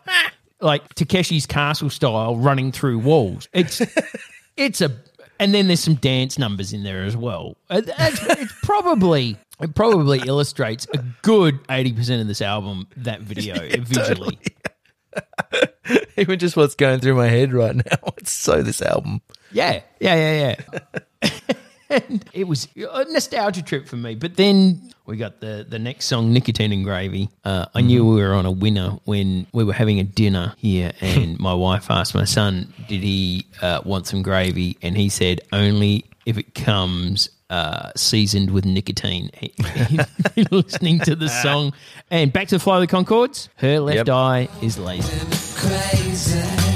like 0.60 0.88
Takeshi's 0.96 1.46
Castle 1.46 1.90
style 1.90 2.36
running 2.38 2.72
through 2.72 3.00
walls. 3.00 3.48
It's 3.54 3.82
it's 4.58 4.82
a 4.82 4.92
and 5.40 5.54
then 5.54 5.68
there's 5.68 5.82
some 5.82 5.96
dance 5.96 6.40
numbers 6.40 6.74
in 6.74 6.84
there 6.84 7.04
as 7.04 7.16
well. 7.16 7.56
Uh, 7.70 7.82
It's, 7.86 8.24
it's 8.24 8.54
probably 8.64 9.38
it 9.60 9.76
probably 9.76 10.20
illustrates 10.20 10.88
a 10.94 11.04
good 11.22 11.60
eighty 11.70 11.94
percent 11.94 12.22
of 12.22 12.28
this 12.28 12.42
album. 12.42 12.88
That 12.98 13.22
video 13.22 13.56
visually. 13.80 14.40
Even 16.18 16.38
just 16.40 16.58
what's 16.58 16.76
going 16.76 17.00
through 17.00 17.16
my 17.16 17.28
head 17.28 17.54
right 17.54 17.76
now. 17.76 18.14
It's 18.18 18.32
so 18.32 18.62
this 18.62 18.82
album. 18.82 19.22
Yeah, 19.52 19.82
yeah, 20.00 20.16
yeah, 20.16 20.56
yeah. 21.22 21.30
and 21.90 22.26
it 22.34 22.48
was 22.48 22.68
a 22.76 23.06
nostalgia 23.12 23.62
trip 23.62 23.88
for 23.88 23.96
me. 23.96 24.16
But 24.16 24.36
then 24.36 24.92
we 25.06 25.16
got 25.18 25.40
the 25.40 25.66
the 25.68 25.80
next 25.80 26.06
song, 26.06 26.34
Nicotine 26.34 26.72
and 26.74 26.84
Gravy. 26.84 27.30
Uh, 27.46 27.66
I 27.74 27.82
knew 27.82 28.06
we 28.06 28.22
were 28.22 28.34
on 28.34 28.46
a 28.46 28.52
winner 28.52 29.00
when 29.06 29.48
we 29.54 29.64
were 29.64 29.74
having 29.74 30.00
a 30.00 30.04
dinner 30.04 30.54
here, 30.58 30.92
and 31.02 31.40
my 31.40 31.54
wife 31.54 31.90
asked 31.90 32.14
my 32.14 32.26
son, 32.26 32.74
"Did 32.88 33.02
he 33.04 33.46
uh, 33.62 33.82
want 33.86 34.08
some 34.08 34.22
gravy?" 34.22 34.78
And 34.82 34.98
he 34.98 35.10
said, 35.10 35.42
"Only 35.52 36.06
if 36.26 36.38
it 36.38 36.54
comes." 36.56 37.30
Uh, 37.50 37.94
seasoned 37.96 38.50
with 38.50 38.66
nicotine. 38.66 39.30
He's 39.40 40.52
listening 40.52 41.00
to 41.00 41.16
the 41.16 41.30
song, 41.30 41.72
and 42.12 42.34
back 42.34 42.50
to 42.50 42.60
Fly 42.60 42.82
the 42.82 42.88
Conchords. 42.88 43.48
Her 43.56 43.80
left 43.80 43.96
Yep. 43.96 44.10
eye 44.10 44.50
is 44.62 44.78
lazy. 44.78 46.67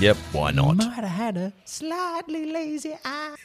Yep, 0.00 0.16
why 0.32 0.50
not? 0.50 0.76
Might 0.78 0.94
have 0.94 1.04
had 1.04 1.36
a 1.36 1.52
slightly 1.64 2.50
lazy 2.52 2.96
eye. 3.04 3.36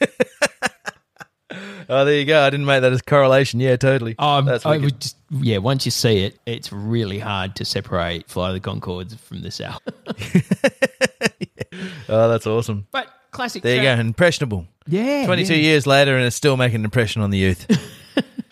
Oh, 1.88 2.04
there 2.04 2.16
you 2.18 2.24
go. 2.24 2.42
I 2.42 2.50
didn't 2.50 2.66
make 2.66 2.82
that 2.82 2.92
as 2.92 3.00
correlation. 3.00 3.60
Yeah, 3.60 3.76
totally. 3.76 4.16
Um, 4.18 4.44
That's 4.46 4.66
I 4.66 4.70
wicked. 4.72 4.84
would 4.84 5.00
just, 5.00 5.16
yeah, 5.30 5.58
once 5.58 5.84
you 5.84 5.92
see 5.92 6.24
it, 6.24 6.36
it's 6.44 6.72
really 6.72 7.20
hard 7.20 7.54
to 7.56 7.64
separate 7.64 8.28
Fly 8.28 8.52
the 8.52 8.58
Conchords 8.60 9.16
from 9.16 9.42
this 9.42 9.60
album. 9.62 9.94
Oh, 12.08 12.28
that's 12.28 12.46
awesome. 12.46 12.88
but 12.90 13.08
classic. 13.30 13.62
There 13.62 13.76
you 13.76 13.82
go. 13.82 13.92
Impressionable. 13.92 14.66
Yeah. 14.88 15.24
22 15.26 15.54
yeah. 15.54 15.60
years 15.60 15.86
later, 15.86 16.16
and 16.16 16.26
it's 16.26 16.36
still 16.36 16.56
making 16.56 16.80
an 16.80 16.84
impression 16.84 17.22
on 17.22 17.30
the 17.30 17.38
youth. 17.38 17.66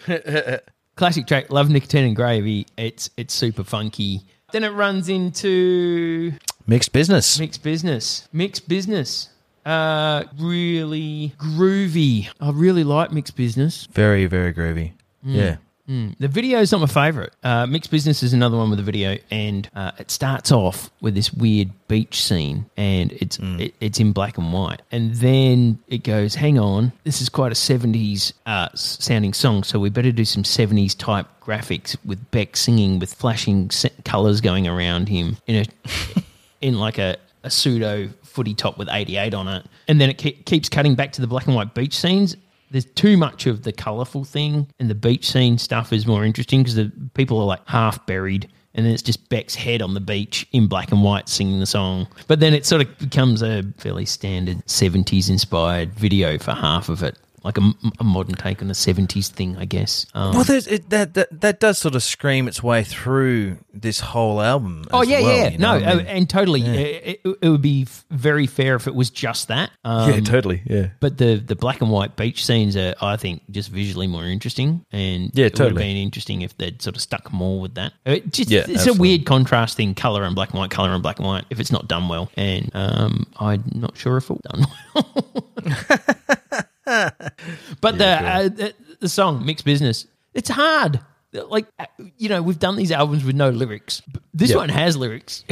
Classic 0.97 1.27
track. 1.27 1.51
Love 1.51 1.69
Nicotine 1.71 2.05
and 2.05 2.15
Gravy. 2.17 2.67
It's 2.77 3.11
it's 3.17 3.35
super 3.35 3.65
funky. 3.65 4.23
Then 4.53 4.63
it 4.63 4.71
runs 4.71 5.09
into 5.09 6.33
Mixed 6.67 6.93
business. 6.93 7.39
Mixed 7.39 7.63
Business. 7.63 8.29
Mixed 8.33 8.69
Business. 8.69 9.29
Uh, 9.67 10.25
really 10.39 11.35
groovy. 11.39 12.29
I 12.41 12.51
really 12.51 12.85
like 12.85 13.13
Mixed 13.13 13.37
Business. 13.37 13.87
Very, 13.93 14.27
very 14.27 14.53
groovy. 14.53 14.93
Mm. 15.27 15.35
Yeah. 15.35 15.57
The 15.87 16.29
video 16.29 16.61
is 16.61 16.73
not 16.73 16.81
my 16.81 16.87
favorite. 16.87 17.35
Uh, 17.43 17.67
Mixed 17.67 17.91
Business 17.91 18.23
is 18.23 18.33
another 18.33 18.57
one 18.57 18.71
with 18.71 18.79
a 18.79 18.83
video, 18.83 19.19
and 19.31 19.69
uh, 19.75 19.91
it 19.99 20.11
starts 20.11 20.51
off 20.51 20.91
with 21.03 21.15
this 21.15 21.31
weird 21.33 21.71
beach 21.89 22.23
scene, 22.23 22.65
and 22.79 23.13
it's 23.13 23.39
it, 23.39 23.75
it's 23.81 24.01
in 24.01 24.13
black 24.13 24.39
and 24.39 24.51
white, 24.51 24.81
and 24.91 25.15
then 25.17 25.79
it 25.89 26.03
goes, 26.03 26.35
"Hang 26.35 26.59
on, 26.59 26.93
this 27.05 27.21
is 27.21 27.29
quite 27.29 27.53
a 27.53 27.55
'70s 27.55 28.33
uh, 28.47 28.69
sounding 28.75 29.35
song, 29.35 29.63
so 29.63 29.79
we 29.79 29.91
better 29.91 30.11
do 30.11 30.25
some 30.25 30.43
'70s 30.43 30.97
type 30.97 31.27
graphics 31.43 31.97
with 32.07 32.31
Beck 32.31 32.57
singing 32.57 32.99
with 32.99 33.13
flashing 33.13 33.71
colors 34.07 34.41
going 34.41 34.67
around 34.67 35.11
him 35.11 35.37
in 35.47 35.57
a 35.57 36.21
in 36.65 36.79
like 36.79 36.99
a, 36.99 37.17
a 37.43 37.51
pseudo 37.51 38.09
footy 38.23 38.55
top 38.55 38.79
with 38.79 38.89
88 38.91 39.35
on 39.35 39.49
it. 39.49 39.67
And 39.87 40.01
then 40.01 40.09
it 40.09 40.15
ke- 40.15 40.45
keeps 40.47 40.69
cutting 40.71 40.95
back 40.95 41.13
to 41.13 41.21
the 41.21 41.27
black 41.27 41.47
and 41.47 41.55
white 41.55 41.75
beach 41.75 41.95
scenes. 41.95 42.37
There's 42.71 42.87
too 42.87 43.17
much 43.19 43.47
of 43.47 43.63
the 43.63 43.73
colourful 43.73 44.25
thing, 44.25 44.67
and 44.81 44.91
the 44.91 44.95
beach 44.95 45.31
scene 45.31 45.59
stuff 45.59 45.93
is 45.93 46.07
more 46.07 46.25
interesting 46.25 46.63
because 46.63 46.75
the 46.75 46.91
people 47.13 47.39
are 47.39 47.45
like 47.45 47.61
half 47.69 48.05
buried. 48.07 48.49
And 48.75 48.85
then 48.85 48.93
it's 48.93 49.03
just 49.03 49.29
Beck's 49.29 49.55
head 49.55 49.83
on 49.83 49.95
the 49.95 50.01
beach 50.01 50.49
in 50.51 50.67
black 50.67 50.91
and 50.91 51.05
white 51.05 51.29
singing 51.29 51.61
the 51.61 51.67
song. 51.67 52.09
But 52.27 52.41
then 52.41 52.55
it 52.55 52.67
sort 52.67 52.83
of 52.83 52.99
becomes 52.99 53.43
a 53.43 53.63
fairly 53.77 54.07
standard 54.07 54.67
70s 54.67 55.31
inspired 55.31 55.95
video 55.95 56.39
for 56.39 56.53
half 56.53 56.89
of 56.89 57.03
it. 57.05 57.17
Like 57.45 57.59
a, 57.59 57.71
a 58.01 58.05
modern 58.05 58.35
take 58.37 58.63
on 58.63 58.71
a 58.71 58.73
70s 58.73 59.29
thing, 59.29 59.57
I 59.59 59.67
guess. 59.67 60.07
Um, 60.15 60.35
Well, 60.35 60.45
there's, 60.45 60.67
it, 60.67 60.89
that, 60.91 61.13
that 61.13 61.41
that 61.43 61.61
does 61.61 61.77
sort 61.77 61.95
of 61.95 62.03
scream 62.03 62.49
its 62.49 62.63
way 62.63 62.83
through 62.85 63.59
this 63.73 64.01
whole 64.01 64.41
album. 64.41 64.87
Oh 64.93 65.03
as 65.03 65.09
yeah, 65.09 65.21
well, 65.21 65.37
yeah, 65.37 65.49
you 65.51 65.59
know? 65.59 65.79
no, 65.79 65.85
I 65.87 65.95
mean- 65.97 66.07
uh, 66.07 66.11
and 66.11 66.31
totally, 66.31 66.63
it, 66.63 67.21
it, 67.25 67.37
it 67.43 67.49
would 67.51 67.61
be 67.61 67.87
very 68.11 68.47
fair 68.47 68.77
if 68.77 68.87
it 68.87 68.95
was 68.95 69.11
just 69.11 69.49
that. 69.49 69.71
Um, 69.85 70.11
yeah, 70.11 70.21
totally. 70.21 70.63
Yeah. 70.65 70.89
But 71.01 71.19
the 71.19 71.35
the 71.37 71.55
black 71.55 71.83
and 71.83 71.91
white 71.91 72.17
beach 72.17 72.47
scenes 72.47 72.77
are, 72.79 72.95
I 73.03 73.17
think, 73.19 73.43
just 73.51 73.69
visually 73.71 74.07
more 74.07 74.25
interesting, 74.25 74.85
and 74.91 75.31
Yeah, 75.35 75.45
it 75.47 75.53
would 75.53 75.59
have 75.59 75.69
totally. 75.69 75.83
been 75.83 75.97
interesting 75.99 76.41
if 76.41 76.57
they'd 76.57 76.81
sort 76.81 76.97
of 76.97 77.03
stuck 77.03 77.31
more 77.31 77.61
with 77.61 77.75
that. 77.75 77.93
It 78.07 78.33
just, 78.33 78.49
Yeah, 78.51 78.61
it's 78.61 78.71
absolutely. 78.71 78.99
a 78.99 79.01
weird 79.03 79.27
contrast 79.27 79.77
thing, 79.77 79.95
color 79.95 80.23
and 80.25 80.35
black 80.35 80.51
and 80.51 80.59
white, 80.61 80.71
color 80.71 80.91
and 80.95 81.03
black 81.03 81.19
and 81.19 81.27
white. 81.29 81.45
If 81.51 81.61
it's 81.61 81.71
not 81.73 81.89
done 81.89 82.09
well, 82.09 82.31
and 82.39 82.71
um, 82.75 83.27
I'm 83.39 83.65
not 83.75 83.99
sure 83.99 84.17
if 84.17 84.31
it's 84.31 84.41
done 84.41 84.65
well. 84.95 85.51
but 86.85 87.99
the, 87.99 88.07
uh, 88.07 88.43
the 88.49 88.75
the 89.01 89.09
song 89.09 89.45
"Mixed 89.45 89.65
Business," 89.65 90.07
it's 90.35 90.49
hard. 90.51 91.01
Like 91.33 91.67
uh, 91.81 91.87
you 92.17 92.29
know, 92.29 92.43
we've 92.43 92.59
done 92.61 92.77
these 92.77 92.93
albums 92.93 93.25
with 93.25 93.35
no 93.35 93.51
lyrics. 93.51 94.03
This 94.33 94.51
Yeah. 94.51 94.57
one 94.57 94.69
has 94.69 94.97
lyrics. 94.97 95.43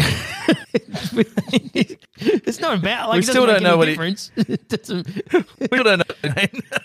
it's 1.17 2.61
not 2.61 2.79
about 2.79 3.09
like 3.09 3.17
We 3.19 3.23
still 3.33 3.47
don't 3.47 3.63
know 3.63 3.77
what 3.77 3.89
it- 3.89 3.93
difference. 3.93 4.31
It 4.37 4.89
we 5.71 5.83
don't 5.83 5.99
know. 5.99 6.05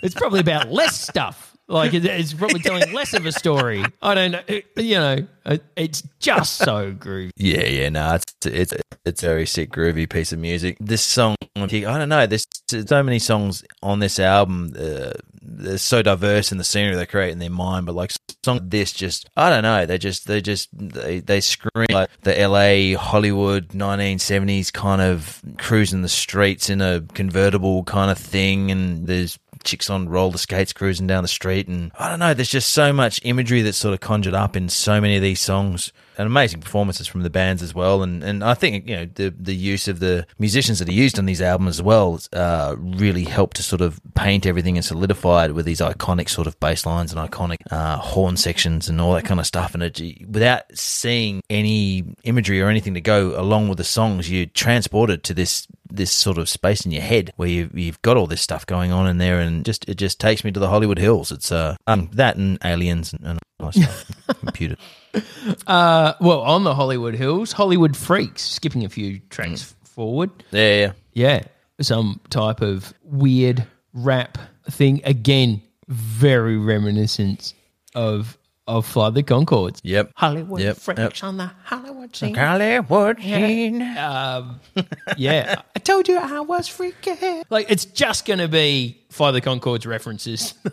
it's 0.01 0.15
probably 0.15 0.39
about 0.39 0.71
less 0.71 0.99
stuff. 0.99 1.55
Like 1.67 1.93
it's 1.95 2.33
probably 2.33 2.59
telling 2.59 2.91
less 2.93 3.13
of 3.13 3.25
a 3.25 3.31
story. 3.31 3.83
I 4.01 4.13
don't 4.13 4.31
know. 4.31 4.41
It- 4.47 4.65
you 4.77 4.95
know, 4.95 5.17
it- 5.45 5.63
it's 5.75 6.01
just 6.19 6.55
so 6.57 6.91
groovy. 6.93 7.31
Yeah, 7.37 7.63
yeah, 7.65 7.89
no, 7.89 8.15
it's 8.15 8.33
it's 8.45 8.73
it's 9.05 9.23
a 9.23 9.27
very 9.27 9.45
sick, 9.45 9.71
groovy 9.71 10.09
piece 10.09 10.31
of 10.33 10.39
music. 10.39 10.77
This 10.79 11.01
song, 11.01 11.35
I 11.55 11.65
don't 11.67 12.09
know. 12.09 12.25
There's 12.27 12.45
so 12.69 13.03
many 13.03 13.19
songs 13.19 13.63
on 13.81 13.99
this 13.99 14.19
album. 14.19 14.73
Uh, 14.77 15.11
they're 15.49 15.77
so 15.77 16.01
diverse 16.01 16.51
in 16.51 16.57
the 16.57 16.63
scenery 16.65 16.95
they 16.95 17.05
create 17.05 17.31
in 17.31 17.39
their 17.39 17.49
mind, 17.49 17.85
but 17.85 17.95
like 17.95 18.11
song 18.43 18.57
like 18.57 18.69
this, 18.69 18.91
just 18.91 19.29
I 19.37 19.49
don't 19.49 19.63
know. 19.63 19.85
They 19.85 19.97
just 19.97 20.27
they 20.27 20.41
just 20.41 20.67
they 20.77 21.19
they 21.21 21.39
scream 21.41 21.87
like 21.89 22.09
the 22.23 22.37
L.A. 22.39 22.93
Hollywood 22.93 23.69
1970s 23.69 24.71
kind 24.73 25.01
of 25.01 25.41
cruising 25.57 26.01
the 26.01 26.09
streets 26.09 26.69
in 26.69 26.81
a 26.81 27.01
convertible 27.13 27.83
kind 27.85 28.11
of 28.11 28.17
thing, 28.17 28.71
and 28.71 29.07
there's 29.07 29.39
chicks 29.67 29.89
on 29.89 30.09
roller 30.09 30.37
skates 30.37 30.73
cruising 30.73 31.05
down 31.05 31.23
the 31.23 31.27
street 31.27 31.67
and 31.67 31.91
I 31.99 32.09
don't 32.09 32.19
know 32.19 32.33
there's 32.33 32.49
just 32.49 32.73
so 32.73 32.91
much 32.93 33.19
imagery 33.23 33.61
that's 33.61 33.77
sort 33.77 33.93
of 33.93 33.99
conjured 33.99 34.33
up 34.33 34.55
in 34.55 34.69
so 34.69 34.99
many 34.99 35.15
of 35.15 35.21
these 35.21 35.41
songs 35.41 35.91
and 36.17 36.27
amazing 36.27 36.59
performances 36.59 37.07
from 37.07 37.21
the 37.23 37.29
bands 37.29 37.61
as 37.61 37.73
well 37.73 38.03
and 38.03 38.23
and 38.23 38.43
I 38.43 38.53
think 38.53 38.87
you 38.87 38.95
know 38.95 39.05
the 39.05 39.33
the 39.37 39.55
use 39.55 39.87
of 39.87 39.99
the 39.99 40.25
musicians 40.39 40.79
that 40.79 40.89
are 40.89 40.93
used 40.93 41.17
on 41.19 41.25
these 41.25 41.41
albums 41.41 41.77
as 41.77 41.81
well 41.81 42.19
uh, 42.33 42.75
really 42.77 43.23
helped 43.23 43.57
to 43.57 43.63
sort 43.63 43.81
of 43.81 43.99
paint 44.15 44.45
everything 44.45 44.77
and 44.77 44.85
solidify 44.85 45.45
it 45.45 45.55
with 45.55 45.65
these 45.65 45.79
iconic 45.79 46.29
sort 46.29 46.47
of 46.47 46.59
bass 46.59 46.85
lines 46.85 47.13
and 47.13 47.31
iconic 47.31 47.57
uh, 47.71 47.97
horn 47.97 48.37
sections 48.37 48.89
and 48.89 48.99
all 48.99 49.13
that 49.13 49.25
kind 49.25 49.39
of 49.39 49.45
stuff 49.45 49.73
and 49.73 49.83
it, 49.83 50.27
without 50.27 50.63
seeing 50.73 51.41
any 51.49 52.15
imagery 52.23 52.61
or 52.61 52.69
anything 52.69 52.93
to 52.93 53.01
go 53.01 53.39
along 53.39 53.69
with 53.69 53.77
the 53.77 53.83
songs 53.83 54.29
you're 54.29 54.45
transported 54.47 55.23
to 55.23 55.33
this 55.33 55.67
this 55.89 56.11
sort 56.11 56.37
of 56.37 56.49
space 56.49 56.85
in 56.85 56.91
your 56.91 57.01
head 57.01 57.31
where 57.35 57.49
you, 57.49 57.69
you've 57.73 58.01
got 58.01 58.17
all 58.17 58.27
this 58.27 58.41
stuff 58.41 58.65
going 58.65 58.91
on 58.91 59.07
in 59.07 59.17
there, 59.17 59.39
and 59.39 59.65
just 59.65 59.87
it 59.87 59.95
just 59.95 60.19
takes 60.19 60.43
me 60.43 60.51
to 60.51 60.59
the 60.59 60.69
Hollywood 60.69 60.99
Hills. 60.99 61.31
It's 61.31 61.51
uh 61.51 61.75
um, 61.87 62.09
that 62.13 62.35
and 62.35 62.57
aliens 62.63 63.13
and, 63.13 63.25
and 63.25 63.39
all 63.59 63.71
that 63.71 63.81
stuff. 63.81 64.39
Computer. 64.39 64.77
Uh, 65.65 66.13
well, 66.19 66.41
on 66.41 66.63
the 66.63 66.75
Hollywood 66.75 67.15
Hills, 67.15 67.51
Hollywood 67.51 67.95
Freaks, 67.95 68.43
skipping 68.43 68.83
a 68.85 68.89
few 68.89 69.19
tracks 69.29 69.75
forward. 69.83 70.29
Yeah, 70.51 70.75
yeah. 70.75 70.91
Yeah, 71.13 71.43
some 71.81 72.19
type 72.29 72.61
of 72.61 72.93
weird 73.03 73.65
rap 73.93 74.37
thing. 74.69 75.01
Again, 75.03 75.61
very 75.87 76.57
reminiscent 76.57 77.53
of 77.95 78.37
of 78.67 78.85
Fly 78.85 79.09
the 79.09 79.23
Conchords. 79.23 79.79
Yep. 79.83 80.11
Hollywood 80.15 80.61
Yep, 80.61 80.77
Freaks 80.77 80.99
yep. 80.99 81.23
on 81.23 81.37
the 81.37 81.51
Hollywood 81.63 82.15
scene. 82.15 82.35
Hollywood 82.35 83.19
Um, 83.19 84.59
yeah, 85.17 85.61
I 85.75 85.79
told 85.79 86.07
you 86.07 86.17
I 86.17 86.41
was 86.41 86.67
freaking. 86.69 87.43
Like 87.49 87.71
it's 87.71 87.85
just 87.85 88.25
going 88.25 88.39
to 88.39 88.47
be 88.47 89.01
Fly 89.09 89.31
the 89.31 89.41
Conchords 89.41 89.85
references. 89.85 90.53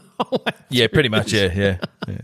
Yeah, 0.71 0.87
pretty 0.89 1.09
much. 1.09 1.33
Yeah, 1.33 1.53
yeah, 1.55 1.79
yeah. 2.09 2.19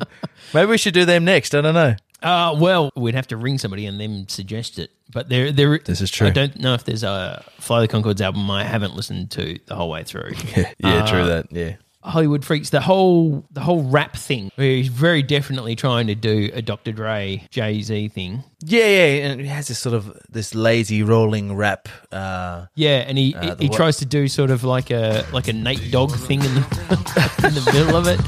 Maybe 0.55 0.71
we 0.71 0.79
should 0.79 0.95
do 0.95 1.05
them 1.05 1.25
next. 1.25 1.55
I 1.55 1.61
don't 1.61 1.75
know. 1.75 1.95
Uh, 2.23 2.57
well, 2.59 2.91
we'd 2.97 3.15
have 3.15 3.27
to 3.29 3.37
ring 3.37 3.59
somebody 3.59 3.87
and 3.87 4.01
them 4.01 4.29
suggest 4.29 4.79
it. 4.79 4.91
But 5.13 5.29
there, 5.29 5.53
there. 5.53 5.79
This 5.79 6.01
is 6.01 6.11
true. 6.11 6.29
I 6.29 6.31
don't 6.31 6.59
know 6.59 6.75
if 6.75 6.85
there's 6.85 7.03
a 7.03 7.45
Fly 7.59 7.81
the 7.81 7.89
Conchords 7.89 8.21
album 8.21 8.51
I 8.51 8.65
haven't 8.65 8.95
listened 8.95 9.31
to 9.33 9.59
the 9.67 9.75
whole 9.75 9.91
way 9.91 10.05
through. 10.05 10.33
Yeah, 10.57 10.73
yeah, 10.79 11.07
true 11.07 11.27
that. 11.27 11.53
Yeah. 11.53 11.77
Hollywood 12.03 12.45
Freaks, 12.45 12.71
the 12.71 12.81
whole 12.81 13.45
the 13.51 13.61
whole 13.61 13.83
rap 13.83 14.17
thing, 14.17 14.51
where 14.55 14.69
he's 14.71 14.89
very 14.89 15.23
definitely 15.23 15.77
trying 15.77 16.07
to 16.07 16.15
do 16.15 16.51
a 16.55 16.63
Dr. 16.63 16.93
Dre 16.93 17.47
Jay 17.51 17.83
Z 17.83 18.09
thing. 18.09 18.43
Yeah, 18.65 18.87
yeah, 18.87 19.27
and 19.29 19.41
it 19.41 19.47
has 19.47 19.69
this 19.69 19.79
sort 19.79 19.95
of 19.95 20.19
this 20.31 20.55
lazy 20.55 21.03
rolling 21.03 21.55
rap. 21.57 21.89
Uh, 22.11 22.67
Yeah, 22.75 23.05
and 23.07 23.19
he 23.19 23.35
Uh, 23.35 23.55
the 23.55 23.65
he 23.65 23.69
what- 23.69 23.77
tries 23.77 23.97
to 23.99 24.07
do 24.07 24.29
sort 24.29 24.51
of 24.51 24.65
like 24.65 24.91
a 24.91 25.27
like 25.33 25.49
a 25.49 25.53
Nate 25.53 25.91
Dogg 25.91 26.13
thing 26.17 26.43
in 26.43 26.55
the 26.55 26.61
in 27.47 27.55
the 27.55 27.71
middle 27.73 27.97
of 27.97 28.07
it. 28.07 28.21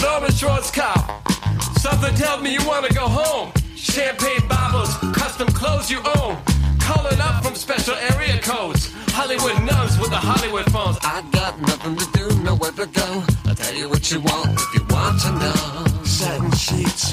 Norman 0.00 0.30
Schwarzkopf. 0.30 1.78
Something 1.80 2.14
tells 2.14 2.42
me 2.42 2.52
you 2.52 2.64
want 2.66 2.86
to 2.86 2.94
go 2.94 3.06
home. 3.08 3.52
Champagne 3.76 4.46
bottles, 4.48 4.94
custom 5.16 5.48
clothes 5.48 5.90
you 5.90 5.98
own. 6.16 6.36
Calling 6.88 7.20
up 7.20 7.44
from 7.44 7.54
special 7.54 7.94
area 7.94 8.38
codes. 8.40 8.92
Hollywood 9.08 9.62
nuns 9.64 9.98
with 9.98 10.10
the 10.10 10.16
Hollywood 10.16 10.64
phones. 10.72 10.96
I 11.02 11.22
got 11.32 11.60
nothing 11.60 11.96
to 11.96 12.06
do, 12.12 12.42
nowhere 12.42 12.70
to 12.72 12.86
go. 12.86 13.24
I'll 13.46 13.54
tell 13.54 13.74
you 13.74 13.88
what 13.88 14.10
you 14.10 14.20
want 14.20 14.58
if 14.58 14.74
you 14.74 14.84
want 14.88 15.20
to 15.22 15.32
know. 15.32 16.04
Satin 16.04 16.50
sheets. 16.52 17.12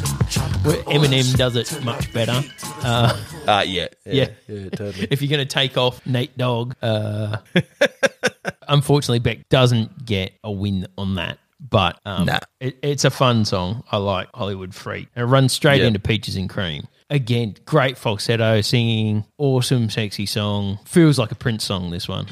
Where 0.63 0.81
Eminem 0.83 1.35
does 1.35 1.55
it 1.55 1.83
much 1.83 2.11
better. 2.13 2.41
Uh, 2.83 3.17
uh 3.47 3.63
yeah, 3.67 3.87
yeah, 4.05 4.29
yeah, 4.47 4.69
totally. 4.69 5.07
if 5.11 5.21
you're 5.21 5.29
going 5.29 5.45
to 5.45 5.53
take 5.53 5.77
off 5.77 6.05
Nate 6.05 6.37
Dogg, 6.37 6.73
uh, 6.81 7.37
unfortunately 8.67 9.19
Beck 9.19 9.49
doesn't 9.49 10.05
get 10.05 10.33
a 10.43 10.51
win 10.51 10.87
on 10.97 11.15
that. 11.15 11.37
But 11.59 11.99
um, 12.05 12.25
Nah. 12.27 12.39
it, 12.59 12.77
it's 12.81 13.05
a 13.05 13.09
fun 13.09 13.43
song. 13.45 13.83
I 13.91 13.97
like 13.97 14.27
Hollywood 14.33 14.73
Freak. 14.73 15.07
It 15.15 15.23
runs 15.23 15.53
straight 15.53 15.81
Yeah. 15.81 15.87
into 15.87 15.99
Peaches 15.99 16.35
and 16.35 16.49
Cream. 16.49 16.87
Again, 17.11 17.55
great 17.65 17.99
falsetto 17.99 18.61
singing, 18.61 19.25
awesome, 19.37 19.91
sexy 19.91 20.25
song. 20.25 20.79
Feels 20.85 21.19
like 21.19 21.31
a 21.31 21.35
Prince 21.35 21.63
song, 21.63 21.91
this 21.91 22.07
one. 22.07 22.25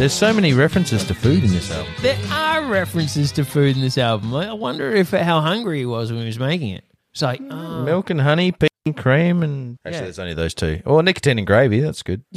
There's 0.00 0.14
so 0.14 0.32
many 0.32 0.54
references 0.54 1.04
to 1.08 1.14
food 1.14 1.44
in 1.44 1.50
this 1.50 1.70
album. 1.70 1.92
There 2.00 2.18
are 2.32 2.64
references 2.64 3.30
to 3.32 3.44
food 3.44 3.76
in 3.76 3.82
this 3.82 3.98
album. 3.98 4.34
I 4.34 4.46
I 4.48 4.54
wonder 4.54 4.90
if 4.90 5.10
how 5.10 5.42
hungry 5.42 5.80
he 5.80 5.84
was 5.84 6.10
when 6.10 6.22
he 6.22 6.26
was 6.26 6.38
making 6.38 6.70
it. 6.70 6.84
It's 7.12 7.20
like, 7.20 7.42
oh, 7.50 7.82
Milk 7.84 8.08
and 8.08 8.18
honey, 8.18 8.50
pea 8.50 8.68
and 8.86 8.96
cream, 8.96 9.42
and 9.42 9.76
actually, 9.84 9.98
Yeah. 9.98 10.04
there's 10.04 10.18
only 10.18 10.32
those 10.32 10.54
two. 10.54 10.80
Or 10.86 11.02
nicotine 11.02 11.36
and 11.36 11.46
gravy. 11.46 11.80
That's 11.80 12.02
good. 12.02 12.24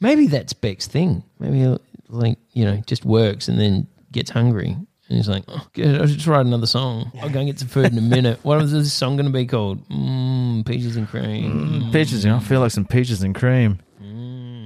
maybe 0.00 0.28
that's 0.28 0.52
Beck's 0.52 0.86
thing. 0.86 1.24
Maybe 1.40 1.58
he'll, 1.58 1.80
like 2.08 2.38
you 2.52 2.64
know 2.64 2.80
just 2.86 3.04
works 3.04 3.48
and 3.48 3.58
then 3.58 3.88
gets 4.12 4.30
hungry. 4.30 4.68
And 4.68 5.16
he's 5.16 5.28
like, 5.28 5.42
oh, 5.48 5.66
good, 5.72 6.00
I'll 6.00 6.06
just 6.06 6.28
write 6.28 6.46
another 6.46 6.68
song. 6.68 7.10
I'll 7.20 7.28
go 7.28 7.40
and 7.40 7.48
get 7.48 7.58
some 7.58 7.66
food 7.66 7.86
in 7.86 7.98
a 7.98 8.02
minute. 8.02 8.38
What 8.44 8.62
is 8.62 8.70
this 8.70 8.92
song 8.92 9.16
going 9.16 9.26
to 9.26 9.32
be 9.32 9.46
called? 9.46 9.84
Mm, 9.88 10.64
peaches 10.64 10.94
and 10.94 11.08
cream. 11.08 11.82
Mm. 11.82 11.92
Peaches, 11.92 12.24
I 12.24 12.38
feel 12.38 12.60
like 12.60 12.70
some 12.70 12.86
peaches 12.86 13.24
and 13.24 13.34
cream. 13.34 13.80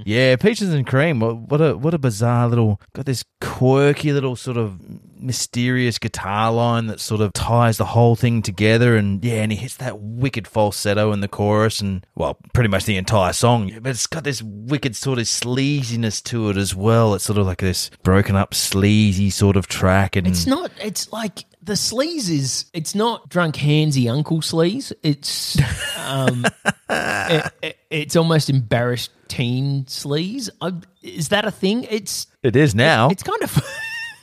Yeah, 0.06 0.36
peaches 0.36 0.72
and 0.72 0.86
cream. 0.86 1.18
What, 1.18 1.60
a 1.60 1.76
what 1.76 1.92
a 1.92 1.98
bizarre 1.98 2.48
little 2.48 2.80
got 2.94 3.06
this 3.06 3.24
quirky 3.40 4.12
little 4.12 4.36
sort 4.36 4.56
of 4.56 4.80
mysterious 5.20 5.98
guitar 5.98 6.52
line 6.52 6.86
that 6.86 7.00
sort 7.00 7.20
of 7.20 7.32
ties 7.32 7.76
the 7.76 7.86
whole 7.86 8.14
thing 8.14 8.40
together. 8.40 8.96
And 8.96 9.24
yeah, 9.24 9.42
and 9.42 9.50
he 9.50 9.58
hits 9.58 9.76
that 9.78 9.98
wicked 9.98 10.46
falsetto 10.46 11.10
in 11.10 11.22
the 11.22 11.28
chorus, 11.28 11.80
and 11.80 12.06
well, 12.14 12.38
pretty 12.52 12.68
much 12.68 12.84
the 12.84 12.96
entire 12.96 13.32
song. 13.32 13.72
But 13.82 13.90
it's 13.90 14.06
got 14.06 14.22
this 14.22 14.40
wicked 14.40 14.94
sort 14.94 15.18
of 15.18 15.24
sleaziness 15.24 16.22
to 16.24 16.50
it 16.50 16.56
as 16.56 16.72
well. 16.72 17.14
It's 17.14 17.24
sort 17.24 17.38
of 17.38 17.46
like 17.46 17.58
this 17.58 17.90
broken 18.04 18.36
up 18.36 18.54
sleazy 18.54 19.30
sort 19.30 19.56
of 19.56 19.66
track, 19.66 20.14
and 20.14 20.28
It's 20.28 20.46
not. 20.46 20.70
It's 20.80 21.12
like 21.12 21.44
the 21.66 21.74
sleaze 21.74 22.30
is. 22.30 22.64
It's 22.72 22.94
not 22.94 23.28
drunk 23.28 23.56
handsy 23.56 24.10
uncle 24.10 24.38
sleaze. 24.40 24.92
It's 25.02 25.58
um, 25.98 26.46
it- 26.90 27.52
it- 27.62 27.76
it's 27.90 28.16
almost 28.16 28.50
embarrassed 28.50 29.10
teen 29.28 29.84
sleaze. 29.84 30.48
I, 30.60 30.72
is 31.02 31.28
that 31.28 31.44
a 31.44 31.50
thing? 31.50 31.84
It's 31.90 32.26
it 32.42 32.56
is 32.56 32.74
now. 32.74 33.08
it's 33.10 33.22
kind 33.22 33.42
of 33.42 33.58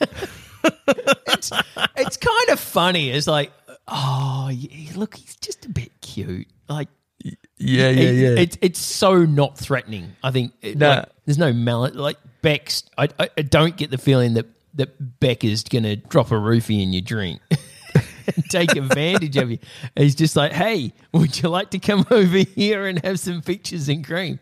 it's 1.28 1.50
it's 1.96 2.16
kind 2.16 2.48
of 2.50 2.60
funny. 2.60 3.10
It's 3.10 3.26
like 3.26 3.52
oh 3.88 4.50
look, 4.94 5.16
he's 5.16 5.36
just 5.36 5.64
a 5.66 5.68
bit 5.68 5.90
cute. 6.00 6.46
Like 6.68 6.88
yeah, 7.58 7.88
yeah, 7.90 8.30
it- 8.30 8.38
It's 8.38 8.58
it's 8.60 8.78
so 8.80 9.24
not 9.24 9.56
threatening. 9.58 10.14
I 10.22 10.30
think 10.30 10.52
it- 10.62 10.76
No. 10.78 10.88
like, 10.88 11.08
there's 11.24 11.38
no 11.38 11.52
mallet. 11.52 11.96
Like 11.96 12.18
Beck's, 12.42 12.84
I, 12.98 13.08
I 13.18 13.30
I 13.38 13.42
don't 13.42 13.76
get 13.76 13.90
the 13.90 13.98
feeling 13.98 14.34
that 14.34 14.46
that 14.74 15.20
Beck 15.20 15.44
is 15.44 15.62
gonna 15.64 15.96
drop 15.96 16.30
a 16.30 16.34
roofie 16.34 16.82
in 16.82 16.92
your 16.92 17.02
drink. 17.02 17.40
and 18.34 18.44
Take 18.50 18.74
advantage 18.76 19.36
of 19.36 19.50
you. 19.50 19.58
He's 19.96 20.14
just 20.14 20.34
like, 20.36 20.52
hey, 20.52 20.92
would 21.12 21.42
you 21.42 21.48
like 21.48 21.70
to 21.70 21.78
come 21.78 22.06
over 22.10 22.38
here 22.38 22.86
and 22.86 23.02
have 23.04 23.20
some 23.20 23.42
pictures 23.42 23.88
and 23.88 24.04
cream? 24.04 24.38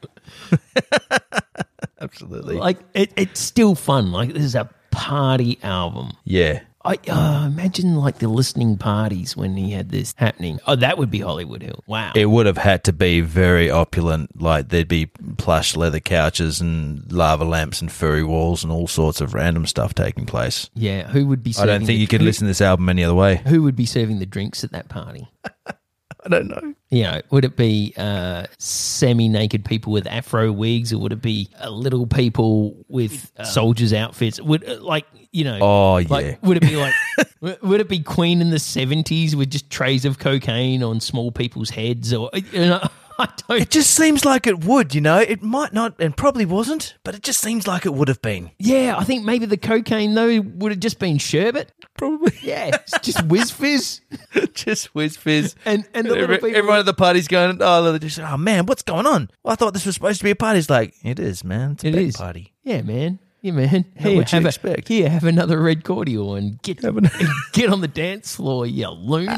Absolutely. 2.01 2.57
Like, 2.57 2.79
it, 2.95 3.13
it's 3.17 3.41
still 3.41 3.75
fun. 3.75 4.13
Like, 4.13 4.33
this 4.33 4.43
is 4.45 4.55
a 4.55 4.69
party 4.91 5.59
album. 5.63 6.13
yeah. 6.25 6.61
I 6.85 6.99
uh, 7.09 7.47
imagine 7.47 7.95
like 7.97 8.19
the 8.19 8.29
listening 8.29 8.77
parties 8.77 9.37
when 9.37 9.57
he 9.57 9.71
had 9.71 9.91
this 9.91 10.15
happening. 10.17 10.59
Oh, 10.67 10.75
that 10.77 10.99
would 10.99 11.11
be 11.11 11.21
Hollywood 11.21 11.63
Hill. 11.63 11.85
Wow. 11.87 12.13
It 12.15 12.27
would 12.27 12.47
have 12.47 12.59
had 12.59 12.83
to 12.85 12.93
be 12.93 13.21
very 13.21 13.71
opulent. 13.71 14.41
Like 14.43 14.69
there'd 14.71 14.89
be 14.89 15.07
plush 15.37 15.77
leather 15.77 16.01
couches 16.01 16.61
and 16.61 17.11
lava 17.13 17.45
lamps 17.45 17.81
and 17.81 17.91
furry 17.93 18.25
walls 18.25 18.65
and 18.65 18.73
all 18.73 18.89
sorts 18.89 19.21
of 19.21 19.33
random 19.35 19.67
stuff 19.67 19.95
taking 19.95 20.27
place. 20.27 20.71
yeah, 20.75 21.07
who 21.09 21.27
would 21.27 21.43
be? 21.43 21.55
I 21.59 21.67
don't 21.67 21.81
think 21.81 21.87
the- 21.89 21.95
you 21.95 22.07
could 22.09 22.21
who- 22.21 22.27
listen 22.27 22.47
to 22.47 22.51
this 22.51 22.61
album 22.61 22.89
any 22.89 23.05
other 23.05 23.15
way. 23.15 23.43
Who 23.47 23.63
would 23.63 23.77
be 23.77 23.87
serving 23.87 24.19
the 24.19 24.27
drinks 24.27 24.65
at 24.65 24.73
that 24.73 24.89
party? 24.89 25.29
I 26.25 26.29
don't 26.29 26.49
know. 26.49 26.75
You 26.91 27.03
know, 27.05 27.21
would 27.31 27.45
it 27.45 27.57
be 27.57 27.95
uh, 27.97 28.47
semi-naked 28.59 29.65
people 29.65 29.93
with 29.93 30.07
afro 30.07 30.53
wigs, 30.53 30.93
or 30.93 30.99
would 30.99 31.13
it 31.13 31.23
be 31.23 31.49
uh, 31.63 31.69
little 31.69 32.07
people 32.07 32.85
with 32.89 33.33
soldiers' 33.45 33.93
outfits? 33.93 34.41
Would 34.41 34.69
uh, 34.69 34.81
like 34.81 35.07
you 35.33 35.45
know? 35.45 35.59
Oh, 35.61 35.95
like, 36.09 36.25
yeah. 36.25 36.37
Would 36.43 36.59
it 36.59 36.63
be 36.63 36.77
like? 36.77 36.95
would 37.63 37.81
it 37.81 37.89
be 37.89 38.01
Queen 38.01 38.41
in 38.41 38.51
the 38.51 38.59
seventies 38.59 39.35
with 39.35 39.51
just 39.51 39.71
trays 39.71 40.05
of 40.05 40.19
cocaine 40.19 40.83
on 40.83 41.01
small 41.01 41.33
people's 41.33 41.71
heads, 41.71 42.13
or 42.13 42.31
you 42.35 42.67
know? 42.67 42.89
I 43.19 43.29
don't. 43.49 43.61
It 43.61 43.71
just 43.71 43.95
seems 43.95 44.25
like 44.25 44.47
it 44.47 44.65
would, 44.65 44.95
you 44.95 45.01
know. 45.01 45.19
It 45.19 45.43
might 45.43 45.73
not, 45.73 45.95
and 45.99 46.17
probably 46.17 46.45
wasn't, 46.45 46.95
but 47.05 47.15
it 47.15 47.23
just 47.23 47.41
seems 47.41 47.67
like 47.67 47.85
it 47.87 47.93
would 47.93 48.09
have 48.09 48.23
been. 48.23 48.51
Yeah, 48.59 48.97
I 48.97 49.05
think 49.05 49.25
maybe 49.25 49.47
the 49.47 49.57
cocaine 49.57 50.15
though 50.15 50.41
would 50.41 50.73
have 50.73 50.81
just 50.81 50.99
been 50.99 51.19
sherbet. 51.19 51.73
Probably. 52.03 52.33
Yeah, 52.43 52.71
it's 52.75 52.99
just 53.01 53.23
whiz 53.27 53.51
fizz. 53.53 54.01
just 54.55 54.87
whiz 54.95 55.17
fizz. 55.17 55.55
And- 55.65 55.87
and 55.95 56.07
the 56.09 56.17
Every- 56.17 56.37
people- 56.39 56.57
everyone 56.57 56.81
at 56.81 56.87
the 56.87 56.95
party's 56.95 57.29
going, 57.29 57.59
oh, 57.61 57.83
they're 57.93 57.99
just, 58.01 58.19
oh 58.19 58.37
man, 58.37 58.67
what's 58.67 58.83
going 58.83 59.07
on? 59.07 59.31
Well, 59.45 59.53
I 59.53 59.55
thought 59.55 59.73
this 59.73 59.87
was 59.87 59.95
supposed 59.95 60.19
to 60.19 60.25
be 60.25 60.31
a 60.33 60.37
party. 60.37 60.59
It's 60.59 60.69
like, 60.69 60.95
it 61.05 61.21
is, 61.21 61.45
man. 61.45 61.73
It's 61.73 61.85
a 61.85 61.89
It 61.89 61.93
big 61.95 62.09
is. 62.09 62.17
party. 62.17 62.53
Yeah, 62.65 62.83
man. 62.83 63.21
Yeah, 63.41 63.53
man. 63.53 63.85
Here, 63.97 64.17
what'd 64.17 64.33
you 64.33 64.37
have 64.37 64.45
a- 64.45 64.49
expect? 64.49 64.89
here, 64.89 65.09
have 65.09 65.25
another 65.25 65.61
red 65.61 65.85
cordial 65.85 66.35
and 66.35 66.61
get 66.63 66.83
an- 66.83 67.09
get 67.53 67.71
on 67.71 67.81
the 67.81 67.89
dance 67.89 68.35
floor, 68.35 68.67
you 68.67 68.89
loon. 68.89 69.29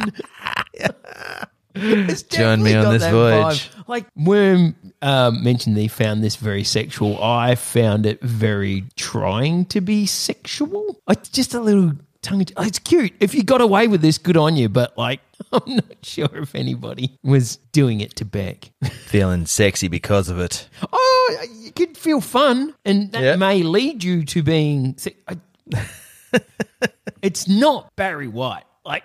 It's 1.74 2.22
Join 2.28 2.62
me 2.62 2.74
on 2.74 2.92
this 2.92 3.02
voyage. 3.06 3.70
vibe. 3.70 3.88
Like 3.88 4.06
Worm 4.16 4.76
um, 5.02 5.42
mentioned, 5.44 5.76
he 5.76 5.88
found 5.88 6.22
this 6.24 6.36
very 6.36 6.64
sexual. 6.64 7.22
I 7.22 7.54
found 7.56 8.06
it 8.06 8.22
very 8.22 8.84
trying 8.96 9.66
to 9.66 9.80
be 9.82 10.06
sexual. 10.06 11.00
It's 11.08 11.28
just 11.28 11.52
a 11.54 11.60
little 11.60 11.92
tongue. 12.24 12.44
It's 12.58 12.78
cute. 12.80 13.12
If 13.20 13.34
you 13.34 13.42
got 13.44 13.60
away 13.60 13.86
with 13.86 14.00
this, 14.02 14.18
good 14.18 14.36
on 14.36 14.56
you. 14.56 14.68
But 14.68 14.96
like, 14.98 15.20
I'm 15.52 15.76
not 15.76 15.84
sure 16.02 16.28
if 16.34 16.54
anybody 16.54 17.16
was 17.22 17.56
doing 17.72 18.00
it 18.00 18.16
to 18.16 18.24
Beck. 18.24 18.70
Feeling 19.06 19.46
sexy 19.46 19.88
because 19.88 20.28
of 20.28 20.38
it. 20.40 20.68
oh, 20.92 21.44
you 21.60 21.70
could 21.72 21.96
feel 21.96 22.20
fun, 22.20 22.74
and 22.84 23.12
that 23.12 23.22
Yeah. 23.22 23.36
may 23.36 23.62
lead 23.62 24.02
you 24.02 24.24
to 24.24 24.42
being. 24.42 24.94
se- 24.98 25.16
I, 25.28 25.36
it's 27.22 27.48
not 27.48 27.94
Barry 27.96 28.28
White. 28.28 28.64
Like 28.86 29.04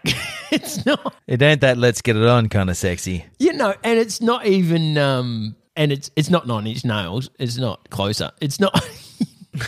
it's 0.51 0.85
not, 0.85 1.15
It 1.27 1.41
ain't 1.41 1.61
that 1.61 1.77
let's 1.77 2.01
get 2.01 2.17
it 2.17 2.25
on 2.25 2.49
kind 2.49 2.69
of 2.69 2.75
sexy. 2.75 3.25
you 3.39 3.53
know, 3.53 3.73
and 3.83 3.97
it's 3.99 4.19
not 4.21 4.45
even. 4.45 4.97
um 4.97 5.55
And 5.77 5.91
it's 5.93 6.11
it's 6.17 6.29
not 6.29 6.47
nine 6.47 6.67
inch 6.67 6.83
nails. 6.83 7.29
It's 7.39 7.57
not 7.57 7.89
closer. 7.89 8.31
It's 8.41 8.59
not. 8.59 8.73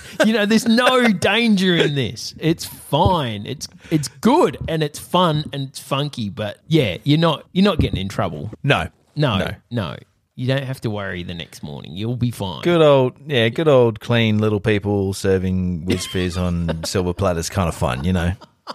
you 0.25 0.33
know, 0.33 0.45
there's 0.45 0.67
no 0.67 1.07
danger 1.07 1.75
in 1.75 1.95
this. 1.95 2.33
It's 2.39 2.65
fine. 2.65 3.45
It's 3.45 3.67
it's 3.89 4.07
good 4.07 4.57
and 4.67 4.83
it's 4.83 4.99
fun 4.99 5.45
and 5.53 5.69
it's 5.69 5.79
funky. 5.79 6.29
But 6.29 6.59
yeah, 6.67 6.97
you're 7.03 7.17
not 7.19 7.45
you're 7.51 7.63
not 7.65 7.79
getting 7.79 7.99
in 7.99 8.09
trouble. 8.09 8.51
No. 8.63 8.87
No, 9.15 9.37
No. 9.39 9.51
no. 9.69 9.95
You 10.35 10.47
don't 10.47 10.63
have 10.63 10.79
to 10.81 10.89
worry 10.89 11.23
the 11.23 11.33
next 11.33 11.61
morning. 11.61 11.95
You'll 11.95 12.15
be 12.15 12.31
fine. 12.31 12.61
Good 12.63 12.81
old, 12.81 13.13
yeah, 13.27 13.49
good 13.49 13.67
old 13.67 13.99
clean 13.99 14.39
little 14.39 14.61
people 14.61 15.13
serving 15.13 15.85
whiz 15.85 16.05
fizz 16.07 16.37
on 16.37 16.83
silver 16.85 17.13
platters 17.13 17.49
kind 17.49 17.67
of 17.67 17.75
fun, 17.75 18.05
you 18.05 18.13
know. 18.13 18.31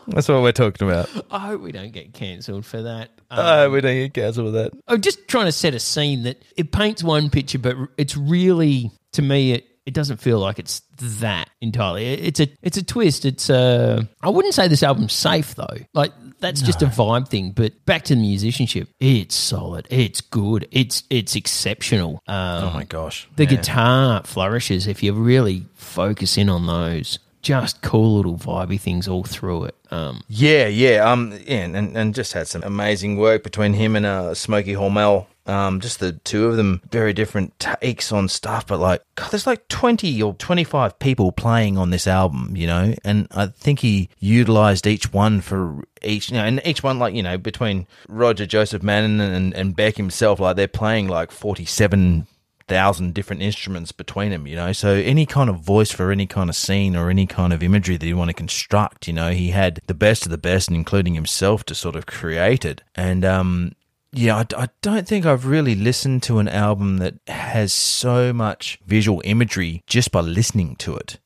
That's 0.09 0.29
what 0.29 0.42
we're 0.42 0.52
talking 0.52 0.87
about. 0.88 1.09
I 1.31 1.38
hope 1.38 1.62
we 1.62 1.72
don't 1.72 1.92
get 1.92 2.12
cancelled 2.12 2.66
for 2.66 2.83
that. 2.83 3.11
Um, 3.31 3.38
Uh, 3.40 3.68
we 3.72 3.81
don't 3.81 3.94
get 3.96 4.12
cancelled 4.14 4.48
for 4.48 4.50
that. 4.52 4.72
I'm 4.87 5.00
just 5.00 5.26
trying 5.26 5.46
to 5.46 5.52
set 5.52 5.74
a 5.74 5.81
scene 5.81 6.24
that 6.24 6.42
it 6.57 6.70
paints 6.70 7.02
one 7.02 7.31
picture, 7.31 7.59
but 7.59 7.74
it's 7.96 8.16
really 8.16 8.92
to 9.12 9.22
me 9.22 9.52
it. 9.52 9.66
It 9.87 9.94
doesn't 9.94 10.16
feel 10.18 10.38
like 10.40 10.59
it's 10.59 10.83
that 11.20 11.49
entirely. 11.61 12.07
It's 12.07 12.40
a 12.40 12.49
it's 12.61 12.77
a 12.77 12.83
twist. 12.85 13.25
It's 13.25 13.49
a. 13.49 14.07
I 14.20 14.29
wouldn't 14.31 14.53
say 14.55 14.66
this 14.68 14.83
album's 14.83 15.12
safe 15.12 15.55
though. 15.55 15.77
Like 15.94 16.12
that's 16.40 16.61
just 16.61 16.83
a 16.83 16.87
vibe 16.87 17.29
thing. 17.29 17.53
But 17.53 17.85
back 17.87 18.03
to 18.07 18.14
the 18.16 18.20
musicianship, 18.20 18.88
it's 19.01 19.35
solid. 19.37 19.87
It's 19.88 20.20
good. 20.20 20.66
It's 20.72 21.05
it's 21.09 21.37
exceptional. 21.37 22.20
Um, 22.27 22.64
Oh 22.64 22.70
my 22.75 22.83
gosh. 22.85 23.29
the 23.37 23.44
Yeah. 23.44 23.51
guitar 23.51 24.22
flourishes 24.25 24.87
if 24.88 25.03
you 25.05 25.12
really 25.12 25.64
focus 25.75 26.37
in 26.37 26.49
on 26.49 26.66
those. 26.66 27.18
Just 27.42 27.81
cool 27.81 28.16
little 28.16 28.37
vibey 28.37 28.81
things 28.81 29.07
all 29.07 29.22
through 29.22 29.66
it. 29.66 29.77
Um, 29.92 30.22
Yeah, 30.27 30.66
yeah, 30.66 31.09
um, 31.09 31.33
yeah, 31.46 31.59
and, 31.59 31.96
and 31.96 32.12
just 32.12 32.33
had 32.33 32.49
some 32.49 32.64
amazing 32.64 33.18
work 33.18 33.44
between 33.44 33.72
him 33.72 33.94
and 33.94 34.05
uh, 34.05 34.35
Smokey 34.35 34.72
Hormel. 34.75 35.27
Um, 35.46 35.80
just 35.80 36.00
the 36.00 36.12
two 36.12 36.46
of 36.46 36.56
them, 36.56 36.82
very 36.90 37.12
different 37.12 37.59
takes 37.59 38.11
on 38.11 38.28
stuff, 38.28 38.66
but 38.66 38.80
like, 38.80 39.02
God, 39.14 39.30
there's 39.30 39.46
like 39.46 39.68
20 39.68 40.20
or 40.22 40.35
25 40.35 40.98
people 40.98 41.30
playing 41.30 41.78
on 41.78 41.90
this 41.90 42.09
album, 42.09 42.56
you 42.56 42.66
know, 42.66 42.94
and 43.04 43.28
I 43.30 43.46
think 43.46 43.80
he 43.80 44.09
utilized 44.18 44.87
each 44.87 45.12
one 45.12 45.40
for 45.40 45.85
each, 46.02 46.30
you 46.30 46.37
know, 46.37 46.44
and 46.44 46.61
each 46.64 46.82
one, 46.82 46.98
like, 46.98 47.14
you 47.14 47.22
know, 47.22 47.38
between 47.38 47.87
Roger 48.09 48.44
Joseph 48.44 48.82
Manning 48.82 49.20
and, 49.20 49.54
and 49.54 49.76
Beck 49.76 49.96
himself, 49.96 50.40
like, 50.40 50.56
they're 50.56 50.66
playing 50.66 51.06
like 51.06 51.30
47 51.30 52.26
thousand 52.68 53.14
different 53.14 53.42
instruments 53.42 53.92
between 53.92 54.30
them, 54.30 54.46
you 54.46 54.56
know. 54.56 54.72
So 54.72 54.94
any 54.94 55.26
kind 55.26 55.48
of 55.48 55.61
voice 55.61 55.90
for 55.90 56.11
any 56.11 56.26
kind 56.26 56.50
of 56.50 56.56
scene 56.56 56.96
or 56.96 57.11
any 57.11 57.26
kind 57.26 57.52
of 57.52 57.62
imagery 57.62 57.96
that 57.96 58.06
you 58.06 58.16
want 58.16 58.28
to 58.28 58.35
construct, 58.35 59.06
you 59.06 59.12
know, 59.12 59.30
he 59.30 59.50
had 59.50 59.80
the 59.87 59.94
best 59.94 60.26
of 60.26 60.30
the 60.30 60.38
best, 60.38 60.70
including 60.70 61.14
himself, 61.14 61.64
to 61.66 61.74
sort 61.74 61.96
of 61.96 62.06
create 62.06 62.64
it. 62.64 62.82
And 62.94 63.24
um, 63.24 63.72
yeah, 64.16 64.37
I, 64.37 64.62
I 64.64 64.68
don't 64.83 65.07
think 65.07 65.24
I've 65.26 65.46
really 65.46 65.74
listened 65.74 66.22
to 66.24 66.38
an 66.38 66.48
album 66.48 66.96
that 66.98 67.14
has 67.29 67.72
so 67.72 68.33
much 68.33 68.79
visual 68.87 69.20
imagery 69.24 69.83
just 69.87 70.11
by 70.11 70.20
listening 70.20 70.76
to 70.76 70.96
it. 70.96 71.18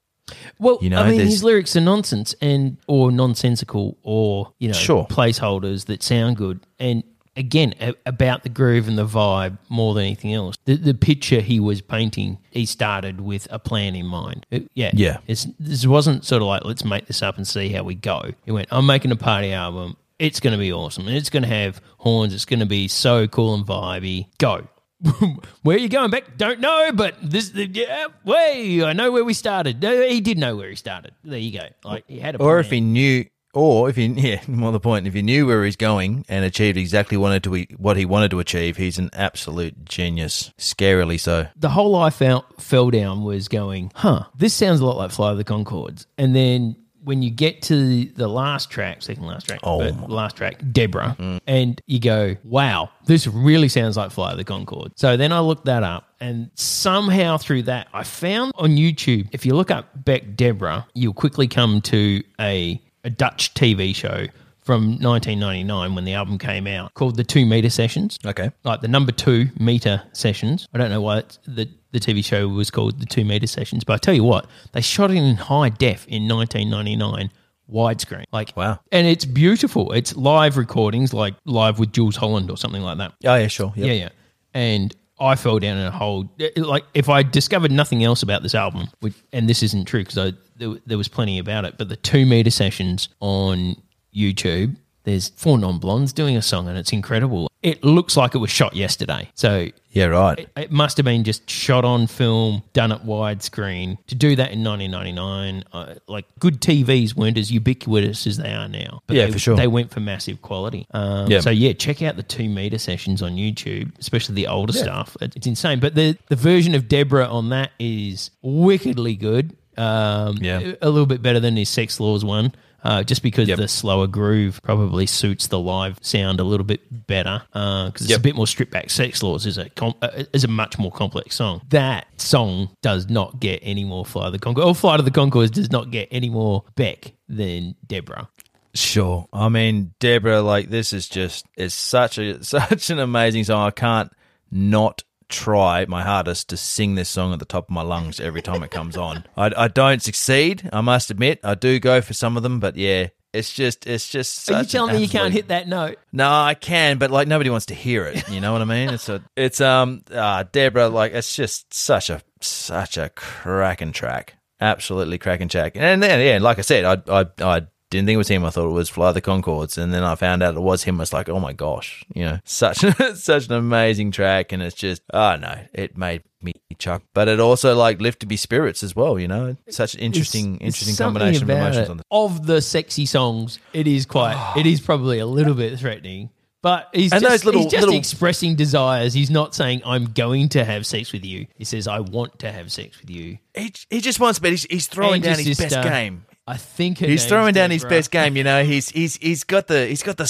Well, 0.59 0.79
You 0.81 0.91
know, 0.91 1.01
I 1.01 1.09
mean, 1.09 1.17
there's- 1.19 1.33
his 1.33 1.45
lyrics 1.45 1.75
are 1.77 1.81
nonsense 1.81 2.35
and 2.41 2.77
or 2.87 3.11
nonsensical 3.11 3.97
or 4.03 4.53
you 4.59 4.69
know 4.69 4.75
Sure. 4.75 5.07
placeholders 5.09 5.87
that 5.87 6.03
sound 6.03 6.37
good. 6.37 6.61
And 6.79 7.03
again, 7.37 7.75
a, 7.81 7.95
about 8.07 8.43
the 8.45 8.49
groove 8.49 8.87
and 8.87 8.97
the 8.99 9.07
vibe 9.07 9.59
more 9.69 9.95
than 9.95 10.05
anything 10.05 10.33
else. 10.35 10.57
The, 10.67 10.77
the 10.77 10.95
picture 10.95 11.41
he 11.41 11.59
was 11.59 11.81
painting, 11.81 12.39
he 12.51 12.65
started 12.67 13.21
with 13.21 13.49
a 13.51 13.59
plan 13.59 13.97
in 13.97 14.07
mind. 14.07 14.47
It- 14.51 14.71
yeah, 14.75 14.91
Yeah. 14.95 15.19
It's, 15.27 15.47
this 15.59 15.85
wasn't 15.87 16.25
sort 16.25 16.43
of 16.43 16.49
like 16.49 16.65
let's 16.65 16.85
make 16.85 17.07
this 17.07 17.23
up 17.23 17.37
and 17.37 17.47
see 17.47 17.71
how 17.71 17.83
we 17.83 17.95
go. 17.97 18.31
He 18.45 18.53
went, 18.53 18.69
I'm 18.71 18.87
making 18.87 19.11
a 19.11 19.17
party 19.17 19.53
album. 19.53 19.97
It's 20.21 20.39
going 20.39 20.53
to 20.53 20.59
be 20.59 20.73
awesome, 20.73 21.09
and 21.09 21.17
it's 21.17 21.31
going 21.31 21.43
to 21.45 21.49
have 21.49 21.81
horns. 21.99 22.35
It's 22.35 22.45
going 22.45 22.61
to 22.61 22.67
be 22.67 22.89
so 22.89 23.27
cool 23.27 23.55
and 23.55 23.67
vibey. 23.67 24.27
Go. 24.39 24.69
where 25.63 25.77
are 25.77 25.81
you 25.81 25.89
going 25.89 26.11
back? 26.11 26.37
Don't 26.37 26.61
know, 26.61 26.91
but 26.93 27.15
this, 27.23 27.53
yeah, 27.55 28.07
way, 28.23 28.85
I 28.85 28.93
know 28.93 29.11
where 29.13 29.25
we 29.25 29.33
started. 29.33 29.81
No, 29.81 30.07
he 30.07 30.21
did 30.21 30.37
know 30.37 30.57
where 30.57 30.69
he 30.69 30.77
started. 30.77 31.15
There 31.25 31.39
you 31.39 31.59
go. 31.59 31.67
Like 31.85 32.05
he 32.07 32.19
had 32.19 32.35
a 32.35 32.39
Or 32.39 32.57
plan. 32.57 32.65
if 32.67 32.71
he 32.71 32.81
knew, 32.83 33.25
or 33.55 33.89
if 33.89 33.97
he, 33.97 34.07
yeah, 34.09 34.43
more 34.47 34.73
the 34.73 34.79
point, 34.79 35.07
if 35.07 35.15
he 35.15 35.23
knew 35.23 35.47
where 35.47 35.65
he's 35.65 35.77
going 35.77 36.27
and 36.29 36.45
achieved 36.45 36.77
exactly 36.77 37.17
wanted 37.17 37.43
to 37.45 37.63
what 37.79 37.97
he 37.97 38.05
wanted 38.05 38.31
to 38.33 38.41
achieve, 38.41 38.77
he's 38.77 38.99
an 38.99 39.09
absolute 39.15 39.87
genius. 39.87 40.53
Scarily 40.59 41.19
so. 41.19 41.47
the 41.57 41.71
whole 41.71 41.97
I 41.97 42.11
felt 42.11 42.61
fell 42.61 42.91
down 42.91 43.25
was 43.25 43.49
going, 43.49 43.93
huh, 43.95 44.25
this 44.37 44.53
sounds 44.53 44.81
a 44.81 44.85
lot 44.85 44.99
like 44.99 45.13
Fly 45.13 45.31
of 45.31 45.39
the 45.39 45.45
Conchords. 45.45 46.05
And 46.19 46.37
then 46.37 46.77
when 47.05 47.23
you 47.23 47.31
get 47.31 47.63
to 47.63 48.05
the 48.07 48.29
last 48.29 48.71
track, 48.71 49.03
second 49.03 49.27
last 49.27 49.47
track, 49.47 49.61
Oh 49.63 49.79
last 50.09 50.37
track, 50.37 50.57
Debra, 50.73 51.17
and 51.47 51.81
you 51.87 51.99
go, 52.01 52.37
wow, 52.45 52.91
this 53.07 53.27
really 53.27 53.69
sounds 53.69 53.97
like 53.97 54.11
Fly 54.11 54.33
of 54.33 54.37
the 54.37 54.45
Conchord. 54.45 54.93
So 54.97 55.17
then 55.17 55.33
I 55.33 55.41
looked 55.41 55.65
that 55.65 55.83
up, 55.83 56.09
and 56.21 56.51
somehow 56.55 57.39
through 57.39 57.63
that, 57.65 57.89
I 57.95 58.03
found 58.05 58.53
on 58.57 58.71
YouTube, 58.71 59.29
if 59.33 59.47
you 59.47 59.55
look 59.55 59.71
up 59.71 59.89
Beck 60.05 60.37
Debra, 60.37 60.87
you'll 60.95 61.15
quickly 61.15 61.49
come 61.49 61.81
to 61.83 62.23
a, 62.39 62.81
a 63.05 63.11
Dutch 63.11 63.55
TV 63.55 63.95
show 63.95 64.27
from 64.63 64.99
1999 65.03 65.95
when 65.95 66.05
the 66.05 66.13
album 66.15 66.39
came 66.39 66.67
out 66.67 66.93
called 66.95 67.17
The 67.17 67.25
Two 67.25 67.47
Meter 67.47 67.71
Sessions 67.71 68.19
Okay. 68.25 68.51
like 68.65 68.81
the 68.81 68.89
number 68.89 69.13
two 69.13 69.49
meter 69.59 70.03
sessions. 70.13 70.69
I 70.75 70.79
don't 70.79 70.91
know 70.91 71.01
why 71.01 71.19
it's, 71.19 71.39
the 71.47 71.69
the 71.93 71.99
TV 71.99 72.25
show 72.25 72.47
was 72.47 72.71
called 72.71 73.01
the 73.01 73.07
two 73.07 73.25
meter 73.25 73.47
sessions, 73.49 73.83
but 73.83 73.95
I 73.95 73.97
tell 73.97 74.15
you 74.15 74.23
what, 74.23 74.47
they 74.73 74.81
shot 74.81 75.11
it 75.11 75.17
in 75.17 75.35
high 75.37 75.71
def 75.71 76.07
in 76.07 76.29
1999 76.29 77.31
widescreen. 77.73 78.25
Like 78.33 78.57
Wow. 78.57 78.79
and 78.93 79.07
it's 79.07 79.25
beautiful. 79.25 79.93
It's 79.93 80.15
live 80.17 80.57
recordings, 80.57 81.13
like 81.13 81.35
live 81.47 81.79
with 81.79 81.93
Jools 81.93 82.17
Holland 82.17 82.51
or 82.51 82.57
something 82.57 82.83
like 82.83 82.99
that. 82.99 83.13
Oh 83.25 83.35
yeah, 83.35 83.47
sure. 83.49 83.73
Yep. 83.77 83.87
Yeah, 83.87 83.93
yeah. 83.93 84.09
And 84.55 84.95
I 85.19 85.35
fell 85.37 85.59
down 85.59 85.79
in 85.79 85.87
a 85.87 85.91
hole. 85.91 86.31
Like 86.57 86.85
if 86.95 87.09
I 87.09 87.23
discovered 87.23 87.71
nothing 87.73 88.05
else 88.05 88.23
about 88.23 88.43
this 88.43 88.55
album, 88.55 88.89
which, 89.01 89.15
and 89.33 89.49
this 89.49 89.63
isn't 89.63 89.85
true 89.87 90.05
because 90.05 90.35
there, 90.57 90.75
there 90.87 90.99
was 90.99 91.09
plenty 91.09 91.39
about 91.39 91.65
it, 91.65 91.75
but 91.79 91.89
the 91.89 91.97
two 91.97 92.25
meter 92.27 92.51
sessions 92.51 93.09
on 93.21 93.77
YouTube, 94.15 94.77
there's 95.05 95.31
four 95.31 95.59
non 95.59 95.79
blondes 95.79 96.13
doing 96.13 96.37
a 96.37 96.43
song 96.43 96.69
and 96.69 96.77
it's 96.77 96.93
incredible. 96.93 97.49
It 97.63 97.85
looks 97.85 98.17
like 98.17 98.35
it 98.35 98.39
was 98.39 98.51
shot 98.51 98.75
yesterday. 98.75 99.29
So 99.35 99.69
Yeah, 99.91 100.07
right. 100.07 100.49
it 100.57 100.71
must 100.71 100.97
have 100.97 101.05
been 101.05 101.25
just 101.25 101.49
shot 101.51 101.85
on 101.85 102.07
film, 102.07 102.63
done 102.73 102.91
at 102.91 103.05
widescreen. 103.05 103.99
To 104.07 104.15
do 104.15 104.35
that 104.37 104.51
in 104.53 104.63
1999, 104.65 105.65
uh, 105.73 105.95
like 106.07 106.25
good 106.39 106.61
TVs 106.61 107.15
weren't 107.15 107.37
as 107.37 107.51
ubiquitous 107.53 108.27
as 108.27 108.39
they 108.39 108.53
are 108.55 108.69
now. 108.69 109.03
But 109.07 109.17
Yeah, 109.17 109.27
they, 109.27 109.33
for 109.33 109.39
sure. 109.39 109.57
They 109.57 109.67
went 109.67 109.91
for 109.91 110.01
massive 110.01 110.41
quality. 110.43 110.87
Um, 110.93 111.31
Yeah. 111.31 111.41
So 111.41 111.51
yeah, 111.51 111.73
check 111.75 112.01
out 112.03 112.17
the 112.17 112.23
two 112.23 112.49
meter 112.49 112.79
sessions 112.79 113.21
on 113.23 113.37
YouTube, 113.37 113.91
especially 113.99 114.37
the 114.37 114.47
older 114.47 114.73
stuff. 114.73 115.17
It- 115.21 115.37
It's 115.37 115.47
insane. 115.47 115.81
But 115.81 115.95
the 115.95 116.17
the 116.29 116.37
version 116.37 116.75
of 116.75 116.89
Debra 116.89 117.27
on 117.27 117.51
that 117.51 117.73
is 117.79 118.31
wickedly 118.43 119.17
good. 119.17 119.55
Um, 119.77 120.39
Yeah. 120.41 120.73
a 120.83 120.89
little 120.91 121.07
bit 121.07 121.23
better 121.23 121.41
than 121.41 121.57
his 121.57 121.69
Sexx 121.69 122.01
Laws 122.01 122.25
one. 122.25 122.53
Uh, 122.83 123.03
just 123.03 123.23
because 123.23 123.47
Yep. 123.49 123.59
the 123.59 123.69
slower 123.69 124.07
groove 124.07 124.61
probably 124.63 125.05
suits 125.07 125.49
the 125.49 125.59
live 125.59 125.99
sound 126.01 126.41
a 126.41 126.45
little 126.45 126.65
bit 126.65 127.07
better 127.07 127.43
because 127.53 127.93
it's 128.03 128.11
Yep. 128.11 128.19
a 128.21 128.23
bit 128.23 128.35
more 128.37 128.47
stripped 128.47 128.73
back. 128.73 128.87
Sexx 128.89 129.23
Laws 129.23 129.45
is 129.45 129.59
a 129.59 129.69
com- 129.71 129.95
uh, 130.01 130.25
is 130.33 130.45
a 130.45 130.49
much 130.49 130.79
more 130.79 130.91
complex 130.91 131.37
song. 131.37 131.61
That 131.69 132.07
song 132.21 132.71
does 132.83 133.11
not 133.11 133.39
get 133.39 133.61
any 133.63 133.85
more 133.85 134.07
Fly 134.07 134.27
to 134.27 134.31
the 134.31 134.39
Conchord. 134.39 134.65
Or 134.65 134.75
Fly 134.75 134.97
to 134.97 135.03
the 135.03 135.11
Conchords 135.11 135.51
does 135.51 135.71
not 135.71 135.91
get 135.91 136.09
any 136.11 136.31
more 136.31 136.65
Beck 136.75 137.13
than 137.29 137.75
Debra. 137.87 138.29
Sure. 138.73 139.27
I 139.33 139.49
mean, 139.49 139.93
Debra, 139.99 140.41
like 140.43 140.71
this 140.71 140.93
is 140.93 141.09
just 141.09 141.45
it's 141.57 141.75
such 141.75 142.19
a 142.19 142.43
such 142.45 142.89
an 142.91 142.99
amazing 142.99 143.45
song. 143.45 143.67
I 143.67 143.71
can't 143.73 144.11
not 144.51 145.03
try 145.31 145.87
my 145.87 146.03
hardest 146.03 146.49
to 146.51 146.57
sing 146.57 146.95
this 146.95 147.09
song 147.09 147.33
at 147.33 147.39
the 147.39 147.45
top 147.45 147.65
of 147.69 147.71
my 147.71 147.83
lungs 147.83 148.21
every 148.21 148.43
time 148.43 148.63
it 148.63 148.71
comes 148.71 148.97
on. 148.97 149.25
I, 149.37 149.53
I 149.57 149.69
don't 149.69 150.03
succeed. 150.03 150.69
I 150.73 150.81
must 150.81 151.11
admit, 151.11 151.41
I 151.43 151.55
do 151.55 151.79
go 151.79 152.01
for 152.01 152.13
some 152.13 152.37
of 152.37 152.43
them, 152.43 152.61
but 152.61 152.77
yeah, 152.77 153.09
it's 153.33 153.53
just 153.53 153.87
it's 153.87 154.09
just. 154.09 154.51
Are 154.51 154.61
you 154.61 154.67
telling 154.67 154.97
me 154.97 155.03
you 155.03 155.09
can't 155.09 155.33
hit 155.33 155.49
that 155.49 155.69
note? 155.69 155.99
No, 156.13 156.29
I 156.29 156.55
can, 156.55 156.99
but 156.99 157.11
like 157.11 157.29
nobody 157.29 157.49
wants 157.49 157.67
to 157.67 157.75
hear 157.75 158.05
it. 158.07 158.29
You 158.29 158.41
know 158.41 158.53
what 158.53 158.61
I 158.61 158.65
mean? 158.65 158.91
It's 158.91 159.09
a, 159.09 159.23
it's 159.37 159.61
um, 159.61 160.03
uh, 160.11 160.45
Debra. 160.51 160.89
Like 160.89 161.13
it's 161.13 161.37
just 161.37 161.73
such 161.73 162.11
a 162.11 162.23
such 162.41 162.99
a 162.99 163.09
cracking 163.11 163.93
track, 163.93 164.35
absolutely 164.61 165.19
cracking 165.19 165.49
track. 165.49 165.77
And 165.77 166.03
then 166.03 166.21
yeah, 166.21 166.39
like 166.39 166.59
I 166.59 166.63
said, 166.63 166.85
I 166.85 167.21
I 167.21 167.27
I 167.41 167.67
didn't 167.91 168.07
think 168.07 168.15
it 168.15 168.19
was 168.19 168.29
him. 168.29 168.45
I 168.45 168.51
thought 168.51 168.67
it 168.69 168.73
was 168.73 168.89
Fly 168.89 169.13
the 169.13 169.21
Conchords, 169.21 169.77
and 169.77 169.93
then 169.93 170.03
I 170.05 170.15
found 170.15 170.43
out 170.43 170.55
it 170.55 170.61
was 170.61 170.85
him. 170.85 171.01
I 171.01 171.03
was 171.03 171.13
like, 171.13 171.29
oh 171.29 171.41
my 171.41 171.53
gosh, 171.53 172.05
you 172.15 172.25
know, 172.25 172.39
such 172.45 172.79
such 173.17 173.47
an 173.47 173.53
amazing 173.55 174.11
track, 174.13 174.53
and 174.53 174.63
it's 174.63 174.75
just 174.77 175.03
oh 175.13 175.37
no, 175.37 175.55
it 175.75 175.97
made 175.99 176.23
me 176.43 176.53
chuck, 176.79 177.03
but 177.13 177.29
it 177.29 177.39
also 177.41 177.75
like 177.75 178.01
lifted 178.01 178.29
me 178.31 178.37
spirits 178.37 178.83
as 178.83 178.97
well. 178.97 179.19
You 179.19 179.29
know, 179.29 179.57
such 179.69 179.95
an 179.95 180.01
interesting 180.01 180.55
It's- 180.57 180.69
it's 180.69 180.83
interesting 180.83 180.95
something 180.95 181.21
combination 181.21 181.51
of 181.51 181.57
emotions 181.57 181.89
it. 181.89 181.91
on 181.91 181.97
the. 181.99 182.05
Of 182.11 182.47
the 182.47 182.63
sexy 182.63 183.07
songs, 183.07 183.59
it 183.73 183.87
is 183.87 184.07
quite. 184.07 184.55
it 184.57 184.67
is 184.67 184.81
probably 184.81 185.19
a 185.19 185.27
little 185.27 185.55
bit 185.55 185.79
threatening. 185.79 186.31
But 186.63 186.91
he's 186.93 187.11
And 187.11 187.23
just, 187.23 187.47
little- 187.47 187.63
he's 187.63 187.71
just 187.73 187.81
little- 187.87 187.99
expressing 187.99 188.55
desires. 188.55 189.15
He's 189.15 189.31
not 189.31 189.55
saying 189.55 189.81
I'm 189.85 190.13
going 190.13 190.51
to 190.51 190.63
have 190.63 190.85
sex 190.85 191.11
with 191.11 191.25
you. 191.25 191.47
He 191.57 191.65
says 191.65 191.89
I 191.89 192.01
want 192.01 192.39
to 192.41 192.53
have 192.53 192.71
sex 192.71 193.01
with 193.01 193.09
you. 193.09 193.39
He, 193.55 193.73
he 193.89 194.01
just 194.03 194.21
wants, 194.21 194.39
but 194.39 194.51
he's, 194.51 194.65
he's 194.65 194.87
throwing 194.87 195.15
And 195.15 195.37
down 195.37 195.39
his 195.39 195.59
best 195.59 195.75
game. 195.83 196.27
I 196.47 196.57
think 196.57 196.99
He's 196.99 197.27
throwing 197.27 197.55
down 197.55 197.71
his 197.71 197.85
best 197.85 198.11
game. 198.11 198.37
You 198.37 198.45
know, 198.45 198.65
he's 198.65 198.91
he's 198.91 199.17
he's 199.17 199.45
got 199.45 199.67
the 199.69 199.87
he's 199.87 200.03
got 200.03 200.17
the 200.17 200.25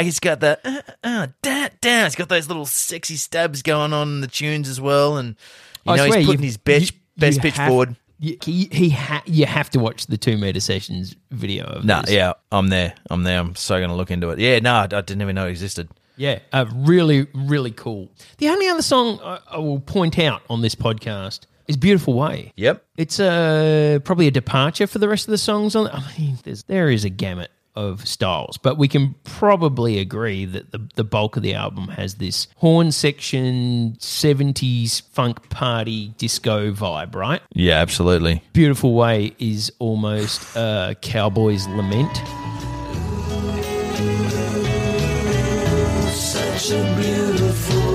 he's 0.00 0.18
got 0.20 0.40
the 0.40 0.58
uh, 0.64 0.80
uh, 1.04 1.26
da, 1.42 1.68
da. 1.80 2.04
He's 2.04 2.14
got 2.14 2.28
those 2.28 2.48
little 2.48 2.66
sexy 2.66 3.16
stabs 3.16 3.62
going 3.62 3.92
on 3.92 4.08
in 4.08 4.20
the 4.22 4.26
tunes 4.28 4.68
as 4.68 4.80
well, 4.80 5.18
and 5.18 5.36
you 5.84 5.92
I 5.92 5.96
know 5.96 6.06
swear, 6.06 6.18
he's 6.18 6.26
putting 6.26 6.40
you- 6.42 6.46
his 6.46 6.56
best 6.56 6.92
you- 6.92 6.98
best 7.18 7.36
you 7.36 7.42
pitch 7.42 7.56
have- 7.56 7.68
forward. 7.68 7.96
You, 8.18 8.38
he, 8.42 8.66
he 8.72 8.88
ha- 8.88 9.22
you 9.26 9.44
have 9.44 9.68
to 9.70 9.78
watch 9.78 10.06
the 10.06 10.16
two 10.16 10.38
meter 10.38 10.58
sessions 10.60 11.14
video 11.32 11.64
of 11.66 11.84
No, 11.84 12.00
yeah, 12.08 12.32
I'm 12.50 12.68
there. 12.68 12.94
I'm 13.10 13.24
there. 13.24 13.38
I'm 13.38 13.54
so 13.56 13.76
going 13.76 13.90
to 13.90 13.94
look 13.94 14.10
into 14.10 14.30
it. 14.30 14.38
Yeah, 14.38 14.58
no, 14.60 14.72
I, 14.72 14.84
I 14.84 14.86
didn't 14.86 15.20
even 15.20 15.34
know 15.34 15.46
it 15.46 15.50
existed. 15.50 15.90
Yeah, 16.16 16.38
uh, 16.50 16.64
really, 16.74 17.26
really 17.34 17.72
cool. 17.72 18.08
The 18.38 18.48
only 18.48 18.68
other 18.68 18.80
song 18.80 19.20
I, 19.22 19.38
I 19.50 19.58
will 19.58 19.80
point 19.80 20.18
out 20.18 20.40
on 20.48 20.62
this 20.62 20.74
podcast 20.74 21.40
is 21.68 21.76
"Beautiful 21.76 22.14
Way." 22.14 22.52
Yep. 22.56 22.84
It's 22.96 23.20
uh, 23.20 23.98
probably 24.04 24.26
a 24.26 24.30
departure 24.30 24.86
for 24.86 24.98
the 24.98 25.08
rest 25.08 25.26
of 25.26 25.32
the 25.32 25.38
songs 25.38 25.74
on. 25.76 25.88
I 25.88 26.02
mean, 26.18 26.38
there's, 26.44 26.62
there 26.64 26.90
is 26.90 27.04
a 27.04 27.10
gamut 27.10 27.50
of 27.76 28.08
styles, 28.08 28.56
but 28.56 28.78
we 28.78 28.88
can 28.88 29.14
probably 29.24 29.98
agree 29.98 30.46
that 30.46 30.72
the, 30.72 30.88
the 30.94 31.04
bulk 31.04 31.36
of 31.36 31.42
the 31.42 31.54
album 31.54 31.88
has 31.88 32.14
this 32.14 32.48
horn 32.56 32.90
section, 32.90 33.96
70s 33.98 35.02
funk 35.12 35.48
party 35.50 36.14
disco 36.16 36.72
vibe, 36.72 37.14
right? 37.14 37.42
Yeah, 37.52 37.74
absolutely. 37.74 38.42
Beautiful 38.54 38.94
Way 38.94 39.34
is 39.38 39.70
almost 39.78 40.56
a 40.56 40.96
cowboy's 41.02 41.66
lament. 41.68 42.16
Such 46.16 46.70
a 46.72 46.96
beautiful 46.96 47.85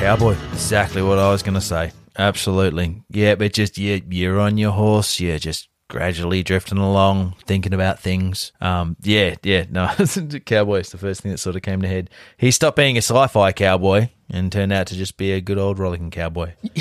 Cowboy. 0.00 0.34
Exactly 0.52 1.02
what 1.02 1.18
I 1.18 1.30
was 1.30 1.42
going 1.42 1.56
to 1.56 1.60
say. 1.60 1.92
Absolutely. 2.16 3.02
Yeah, 3.10 3.34
but 3.34 3.52
just 3.52 3.76
you, 3.76 4.00
you're 4.08 4.40
on 4.40 4.56
your 4.56 4.72
horse. 4.72 5.20
You're 5.20 5.38
just 5.38 5.68
gradually 5.90 6.42
drifting 6.42 6.78
along, 6.78 7.34
thinking 7.44 7.74
about 7.74 8.00
things. 8.00 8.52
Um, 8.62 8.96
yeah, 9.02 9.34
yeah. 9.42 9.66
No, 9.68 9.88
cowboy 10.46 10.80
is 10.80 10.88
the 10.88 10.96
first 10.96 11.20
thing 11.20 11.32
that 11.32 11.38
sort 11.38 11.54
of 11.54 11.60
came 11.60 11.82
to 11.82 11.88
head. 11.88 12.08
He 12.38 12.50
stopped 12.50 12.78
being 12.78 12.96
a 12.96 13.02
sci-fi 13.02 13.52
cowboy 13.52 14.08
and 14.30 14.50
turned 14.50 14.72
out 14.72 14.86
to 14.86 14.94
just 14.94 15.18
be 15.18 15.32
a 15.32 15.40
good 15.42 15.58
old 15.58 15.78
rollicking 15.78 16.10
cowboy. 16.10 16.54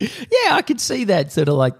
Yeah, 0.00 0.56
I 0.56 0.62
could 0.62 0.80
see 0.80 1.04
that 1.04 1.32
sort 1.32 1.48
of 1.48 1.54
like 1.54 1.74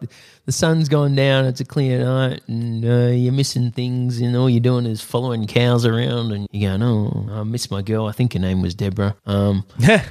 the, 0.46 0.52
sun's 0.52 0.88
gone 0.88 1.14
down, 1.14 1.44
it's 1.46 1.60
a 1.60 1.64
clear 1.64 2.04
night, 2.04 2.42
and 2.48 2.84
uh, 2.84 3.12
you're 3.12 3.32
missing 3.32 3.70
things, 3.70 4.20
and 4.20 4.36
all 4.36 4.48
you're 4.48 4.60
doing 4.60 4.86
is 4.86 5.00
following 5.00 5.46
cows 5.46 5.84
around, 5.86 6.32
and 6.32 6.46
you're 6.52 6.70
going, 6.76 6.82
"Oh, 6.82 7.28
I 7.30 7.42
miss 7.44 7.70
my 7.70 7.82
girl. 7.82 8.06
I 8.06 8.12
think 8.12 8.32
her 8.34 8.38
name 8.38 8.62
was 8.62 8.74
Deborah." 8.74 9.16
Um, 9.26 9.64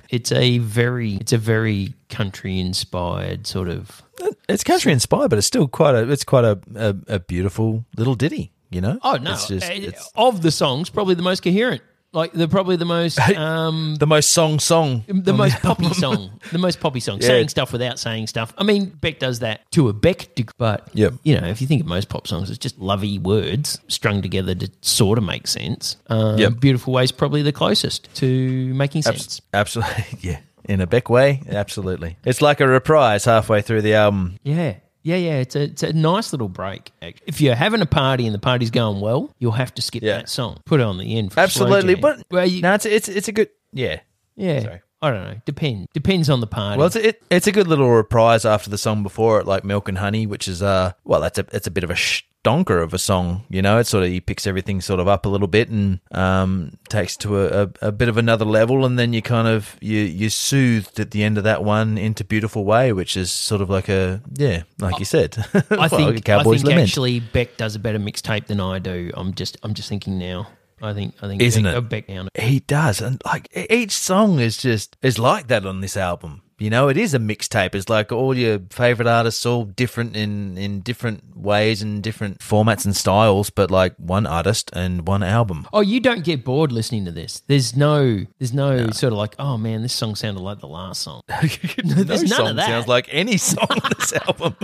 it's 0.10 0.32
a 0.32 0.58
very, 0.60 1.16
it's 1.16 1.34
a 1.34 1.38
very 1.38 1.94
country 2.10 2.60
inspired 2.60 3.48
sort 3.48 3.70
of. 3.70 4.02
it's 4.50 4.64
country 4.64 4.92
inspired, 4.92 5.30
but 5.30 5.38
it's 5.38 5.48
still 5.48 5.68
quite 5.68 5.96
a. 5.96 6.10
It's 6.12 6.24
quite 6.24 6.46
a 6.46 6.60
a, 6.76 6.96
a 7.08 7.20
beautiful 7.20 7.86
little 7.98 8.16
ditty. 8.16 8.52
You 8.72 8.82
know. 8.82 8.98
Oh 9.04 9.18
no! 9.18 9.34
It's 9.34 9.48
just, 9.48 9.70
Uh, 9.70 9.74
it's, 9.74 10.12
of 10.16 10.42
the 10.42 10.50
songs, 10.52 10.90
probably 10.90 11.14
the 11.16 11.22
most 11.22 11.44
coherent. 11.44 11.82
Like 12.14 12.32
the 12.34 12.48
probably 12.48 12.76
the 12.76 12.86
most 12.86 13.20
um 13.38 13.96
The 13.96 14.08
most 14.08 14.30
song 14.32 14.60
song. 14.60 15.04
the 15.08 15.34
most 15.34 15.60
poppy 15.62 15.94
song, 15.94 16.40
the 16.52 16.58
most 16.60 16.80
poppy 16.80 17.00
song, 17.00 17.20
Yeah. 17.22 17.28
saying 17.28 17.50
stuff 17.50 17.72
without 17.74 18.00
saying 18.00 18.28
stuff. 18.28 18.54
I 18.58 18.64
mean, 18.64 18.86
Beck 19.02 19.20
does 19.20 19.40
that 19.40 19.70
to 19.72 19.90
a 19.90 19.94
Beck, 19.94 20.34
degree, 20.36 20.54
but 20.58 20.88
Yep. 20.94 21.14
you 21.24 21.40
know, 21.40 21.48
if 21.48 21.60
you 21.62 21.68
think 21.68 21.82
of 21.82 21.88
most 21.88 22.10
pop 22.10 22.28
songs, 22.28 22.50
it's 22.50 22.60
just 22.60 22.80
lovey 22.80 23.20
words 23.20 23.80
strung 23.88 24.22
together 24.22 24.56
to 24.56 24.70
sort 24.82 25.18
of 25.18 25.24
make 25.24 25.48
sense. 25.48 25.98
Um, 26.08 26.38
Yep. 26.38 26.60
Beautiful 26.60 26.94
Way's 26.94 27.12
probably 27.12 27.42
the 27.42 27.52
closest 27.52 28.14
to 28.16 28.74
making 28.74 29.02
sense. 29.02 29.24
Abs- 29.26 29.42
absolutely, 29.54 30.06
yeah. 30.22 30.40
In 30.66 30.80
a 30.80 30.88
Beck 30.88 31.10
way, 31.10 31.42
absolutely. 31.50 32.16
It's 32.24 32.42
like 32.42 32.62
a 32.62 32.68
reprise 32.68 33.26
halfway 33.26 33.62
through 33.62 33.82
the 33.82 33.96
album. 33.96 34.38
Yeah. 34.44 34.76
Yeah, 35.04 35.18
yeah, 35.18 35.36
it's 35.40 35.56
a 35.56 35.64
it's 35.64 35.84
a 35.84 35.92
nice 35.94 36.32
little 36.32 36.48
break. 36.50 36.92
actually. 37.02 37.26
If 37.28 37.42
you're 37.42 37.56
having 37.56 37.82
a 37.82 37.86
party 37.86 38.26
and 38.26 38.34
the 38.34 38.40
party's 38.40 38.72
going 38.72 39.02
well, 39.02 39.30
you'll 39.40 39.52
have 39.52 39.74
to 39.76 39.82
skip 39.82 40.02
Yeah. 40.02 40.18
that 40.18 40.30
song. 40.30 40.62
Put 40.66 40.80
it 40.80 40.84
on 40.84 40.98
the 40.98 41.18
end. 41.18 41.32
For 41.32 41.36
slow 41.36 41.44
Absolutely, 41.68 41.96
jam. 41.96 42.02
but 42.02 42.24
well, 42.32 42.46
you, 42.48 42.62
no, 42.62 42.74
it's 42.74 42.86
it's 42.86 43.10
it's 43.10 43.28
a 43.28 43.32
good 43.34 43.50
yeah. 43.74 44.00
yeah, 44.36 44.62
sorry. 44.62 44.82
I 45.02 45.12
don't 45.12 45.24
know. 45.24 45.36
Depend 45.46 45.88
depends 45.94 46.30
on 46.30 46.40
the 46.40 46.48
party. 46.48 46.78
Well, 46.78 46.88
it's 46.88 46.96
a, 46.96 47.08
it, 47.10 47.24
it's 47.30 47.48
a 47.48 47.52
good 47.52 47.68
little 47.68 47.90
reprise 47.92 48.46
after 48.46 48.70
the 48.70 48.78
song 48.78 49.04
before 49.04 49.42
it, 49.42 49.46
like 49.46 49.66
"Milk 49.66 49.90
and 49.90 49.98
Honey," 49.98 50.26
which 50.26 50.48
is 50.48 50.64
uh 50.64 50.94
well, 51.04 51.20
that's 51.20 51.38
a 51.38 51.46
it's 51.52 51.68
a 51.68 51.72
bit 51.72 51.84
of 51.84 51.90
a 51.92 51.96
stonker 52.44 52.82
of 52.84 52.94
a 52.94 53.00
song. 53.00 53.44
You 53.50 53.62
know, 53.62 53.78
it 53.80 53.88
sort 53.88 54.04
of 54.04 54.10
he 54.10 54.20
picks 54.20 54.46
everything 54.48 54.82
sort 54.82 55.00
of 55.00 55.08
up 55.08 55.26
a 55.26 55.30
little 55.30 55.48
bit 55.48 55.70
and 55.70 56.00
um 56.12 56.78
takes 56.90 57.16
to 57.18 57.40
a, 57.42 57.64
a, 57.64 57.70
a 57.88 57.92
bit 57.92 58.10
of 58.10 58.18
another 58.18 58.46
level, 58.46 58.86
and 58.86 58.98
then 59.00 59.14
you 59.14 59.22
kind 59.22 59.48
of 59.48 59.76
you 59.82 60.00
you 60.00 60.30
soothed 60.30 61.00
at 61.00 61.12
the 61.12 61.24
end 61.24 61.38
of 61.38 61.44
that 61.46 61.64
one 61.64 61.98
into 61.98 62.24
"Beautiful 62.24 62.66
Way," 62.66 62.92
which 62.94 63.16
is 63.18 63.32
sort 63.32 63.62
of 63.62 63.70
like 63.70 63.90
a 63.90 64.22
yeah, 64.38 64.64
like 64.80 65.00
you 65.00 65.06
said, 65.06 65.36
I 65.54 65.64
Well, 65.70 65.90
think 65.90 66.30
I 66.30 66.44
think 66.44 66.64
Lament. 66.64 66.82
actually 66.90 67.20
Beck 67.20 67.58
does 67.58 67.76
a 67.76 67.80
better 67.80 68.00
mixtape 68.00 68.48
than 68.48 68.60
I 68.60 68.80
do. 68.80 69.12
I'm 69.14 69.34
just 69.34 69.58
I'm 69.64 69.74
just 69.74 69.90
thinking 69.90 70.18
now. 70.20 70.48
I 70.82 70.94
think 70.94 71.16
I 71.22 71.28
think 71.28 71.42
Isn't 71.42 71.64
Beck, 71.64 71.76
it? 71.78 71.90
Beck 71.90 72.08
down. 72.08 72.28
He 72.36 72.60
does, 72.60 73.00
and 73.00 73.22
like 73.26 73.48
each 73.72 73.92
song 73.94 74.40
is 74.40 74.58
just 74.58 74.98
is 75.02 75.18
like 75.18 75.48
that 75.48 75.66
on 75.66 75.80
this 75.80 75.96
album. 75.96 76.42
You 76.64 76.70
know, 76.70 76.88
it 76.88 76.96
is 76.96 77.14
a 77.14 77.20
mixtape. 77.20 77.76
It's 77.76 77.90
like 77.90 78.14
all 78.14 78.34
your 78.38 78.58
favorite 78.70 79.06
artists, 79.06 79.46
all 79.46 79.66
different 79.66 80.16
in 80.16 80.58
in 80.58 80.80
different 80.80 81.36
ways 81.36 81.82
and 81.82 82.02
different 82.02 82.40
formats 82.40 82.86
and 82.86 82.96
styles, 82.96 83.50
but 83.50 83.70
like 83.70 83.98
one 83.98 84.26
artist 84.26 84.70
and 84.72 85.06
one 85.06 85.24
album. 85.24 85.68
Oh, 85.74 85.82
you 85.82 86.00
don't 86.00 86.24
get 86.24 86.46
bored 86.46 86.72
listening 86.72 87.04
to 87.04 87.12
this. 87.12 87.42
There's 87.48 87.76
no 87.76 88.26
there's 88.40 88.54
no, 88.54 88.92
sort 88.92 89.12
of 89.12 89.20
like 89.20 89.36
oh 89.40 89.58
man, 89.58 89.82
this 89.82 89.92
song 89.92 90.16
sounded 90.16 90.40
like 90.40 90.62
the 90.62 90.70
last 90.70 91.02
song. 91.02 91.20
no 91.30 91.96
there's 91.96 92.24
none 92.30 92.30
song 92.30 92.48
of 92.52 92.56
that. 92.56 92.68
sounds 92.68 92.88
like 92.88 93.10
any 93.12 93.36
song 93.36 93.68
on 93.70 93.92
this 94.00 94.14
album. 94.26 94.56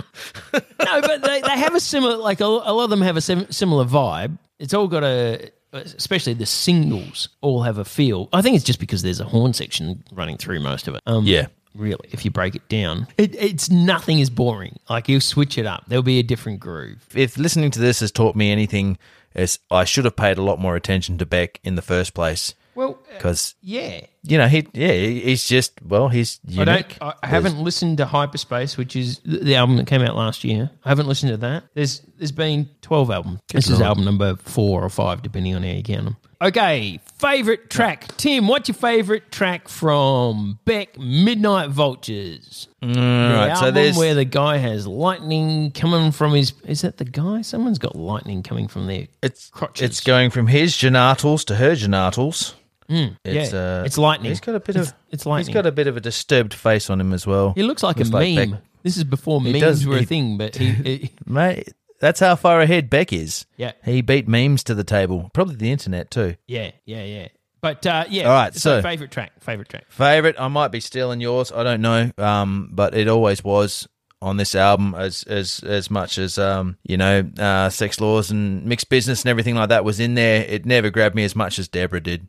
no, 0.54 1.00
but 1.02 1.22
they, 1.22 1.42
they 1.42 1.58
have 1.58 1.74
a 1.74 1.80
similar 1.80 2.16
like 2.16 2.40
a, 2.40 2.46
a 2.46 2.72
lot 2.72 2.84
of 2.84 2.90
them 2.90 3.02
have 3.02 3.18
a 3.18 3.20
sim- 3.20 3.52
similar 3.52 3.84
vibe. 3.84 4.38
It's 4.58 4.72
all 4.72 4.88
got 4.88 5.04
a 5.04 5.50
especially 5.74 6.32
the 6.32 6.46
singles 6.46 7.28
all 7.42 7.62
have 7.62 7.76
a 7.76 7.84
feel. 7.84 8.30
I 8.32 8.40
think 8.42 8.56
it's 8.56 8.64
just 8.64 8.80
because 8.80 9.02
there's 9.02 9.20
a 9.20 9.24
horn 9.24 9.52
section 9.52 10.02
running 10.12 10.38
through 10.38 10.60
most 10.60 10.88
of 10.88 10.94
it. 10.94 11.02
Um, 11.06 11.26
Yeah. 11.26 11.46
Really, 11.74 12.08
if 12.10 12.24
you 12.24 12.30
break 12.30 12.56
it 12.56 12.68
down, 12.68 13.06
it, 13.16 13.34
it's 13.36 13.70
nothing 13.70 14.18
is 14.18 14.28
boring. 14.28 14.78
Like 14.88 15.08
you 15.08 15.20
switch 15.20 15.56
it 15.56 15.66
up, 15.66 15.84
there'll 15.86 16.02
be 16.02 16.18
a 16.18 16.24
different 16.24 16.60
groove. 16.60 17.06
If 17.14 17.38
listening 17.38 17.70
to 17.72 17.78
this 17.78 18.00
has 18.00 18.10
taught 18.10 18.34
me 18.34 18.50
anything, 18.50 18.98
is 19.34 19.58
I 19.70 19.84
should 19.84 20.04
have 20.04 20.16
paid 20.16 20.38
a 20.38 20.42
lot 20.42 20.58
more 20.58 20.76
attention 20.76 21.18
to 21.18 21.26
Beck 21.26 21.60
in 21.62 21.76
the 21.76 21.82
first 21.82 22.14
place 22.14 22.54
Well, 22.74 22.98
because 23.12 23.54
yeah, 23.62 24.00
you 24.22 24.38
know 24.38 24.46
he 24.48 24.66
yeah 24.72 24.92
he's 24.92 25.46
just 25.46 25.72
well 25.84 26.08
he's 26.08 26.40
I 26.48 26.52
unique. 26.52 26.98
don't. 26.98 27.14
I 27.22 27.26
haven't 27.26 27.58
listened 27.58 27.98
to 27.98 28.06
Hyperspace, 28.06 28.76
which 28.76 28.96
is 28.96 29.20
the 29.24 29.54
album 29.56 29.76
that 29.76 29.86
came 29.86 30.02
out 30.02 30.16
last 30.16 30.44
year. 30.44 30.70
I 30.84 30.88
haven't 30.88 31.06
listened 31.08 31.30
to 31.32 31.36
that. 31.38 31.64
There's 31.74 32.00
there's 32.18 32.32
been 32.32 32.68
twelve 32.82 33.10
albums. 33.10 33.40
this 33.52 33.66
is 33.66 33.72
lord. 33.72 33.82
album 33.82 34.04
number 34.04 34.36
four 34.36 34.82
or 34.84 34.88
five, 34.90 35.22
depending 35.22 35.54
on 35.54 35.62
how 35.62 35.70
you 35.70 35.82
count 35.82 36.04
them. 36.04 36.16
Okay, 36.42 36.98
favorite 37.18 37.68
track, 37.68 38.16
Tim. 38.16 38.48
What's 38.48 38.66
your 38.68 38.74
favorite 38.74 39.30
track 39.30 39.68
from 39.68 40.58
Beck? 40.64 40.98
Midnight 40.98 41.68
Vultures. 41.68 42.66
Mm, 42.82 42.96
all 42.96 43.28
The 43.32 43.34
right, 43.48 43.58
so 43.58 43.70
there's 43.70 43.94
where 43.98 44.14
the 44.14 44.24
guy 44.24 44.56
has 44.56 44.86
lightning 44.86 45.70
coming 45.72 46.12
from 46.12 46.32
his. 46.32 46.54
Is 46.64 46.80
that 46.80 46.96
the 46.96 47.04
guy? 47.04 47.42
Someone's 47.42 47.78
got 47.78 47.94
lightning 47.94 48.42
coming 48.42 48.68
from 48.68 48.86
their. 48.86 49.08
It's 49.22 49.50
crotches. 49.50 49.82
it's 49.86 50.00
going 50.00 50.30
from 50.30 50.46
his 50.46 50.74
genitals 50.74 51.44
to 51.44 51.56
her 51.56 51.74
genitals. 51.74 52.54
Yeah, 52.90 53.10
It's, 53.24 53.52
uh, 53.54 53.82
it's 53.86 53.96
lightning. 53.96 54.30
He's 54.30 54.40
got 54.40 54.54
a 54.56 54.60
bit 54.60 54.76
It's- 54.76 54.88
of 54.90 54.94
it's 55.10 55.24
lightning. 55.26 55.46
He's 55.46 55.54
got 55.54 55.66
a 55.66 55.72
bit 55.72 55.86
of 55.86 55.96
a 55.96 56.00
disturbed 56.00 56.52
face 56.54 56.90
on 56.90 57.00
him 57.00 57.12
as 57.12 57.26
well. 57.26 57.52
He 57.54 57.62
looks 57.62 57.82
like 57.82 57.96
Looks 57.98 58.10
a 58.10 58.12
like 58.12 58.34
meme. 58.34 58.50
Beck. 58.52 58.60
This 58.82 58.96
is 58.96 59.04
before 59.04 59.40
He 59.42 59.52
memes 59.52 59.60
does- 59.62 59.86
were 59.86 59.98
a 59.98 60.04
thing, 60.04 60.36
but 60.38 60.56
he, 60.56 60.70
he 60.70 61.10
Mate, 61.26 61.68
that's 62.00 62.18
how 62.20 62.34
far 62.34 62.60
ahead 62.60 62.90
Beck 62.90 63.12
is. 63.12 63.46
Yeah. 63.56 63.72
he 63.84 64.00
beat 64.02 64.26
memes 64.26 64.64
to 64.64 64.74
the 64.74 64.84
table. 64.84 65.30
Probably 65.34 65.54
the 65.56 65.70
internet 65.70 66.10
too. 66.10 66.34
Yeah, 66.48 66.72
yeah, 66.84 67.04
yeah. 67.04 67.28
But 67.60 67.84
uh, 67.86 68.06
yeah. 68.08 68.24
All 68.24 68.32
right, 68.34 68.54
so- 68.54 68.80
favorite 68.82 69.10
track, 69.10 69.32
favorite 69.40 69.68
track. 69.68 69.84
Favorite, 69.90 70.36
I 70.38 70.48
might 70.48 70.68
be 70.72 70.80
stealing 70.80 71.20
yours. 71.20 71.52
I 71.52 71.62
don't 71.62 71.82
know, 71.82 72.10
um, 72.18 72.70
but 72.72 72.94
it 72.96 73.06
always 73.06 73.44
was 73.44 73.86
on 74.22 74.36
this 74.38 74.54
album 74.54 74.94
as 74.96 75.22
as 75.24 75.60
as 75.64 75.90
much 75.90 76.16
as 76.18 76.38
um, 76.38 76.76
you 76.84 76.96
know, 76.96 77.20
uh, 77.38 77.68
Sexx 77.68 78.00
Laws 78.00 78.30
and 78.30 78.64
Mixed 78.64 78.88
Bizness 78.90 79.22
and 79.24 79.30
everything 79.30 79.54
like 79.54 79.68
that 79.68 79.84
was 79.84 80.00
in 80.00 80.14
there. 80.14 80.42
It 80.44 80.64
never 80.66 80.88
grabbed 80.90 81.14
me 81.14 81.24
as 81.24 81.36
much 81.36 81.58
as 81.58 81.68
Debra 81.68 82.00
did. 82.00 82.28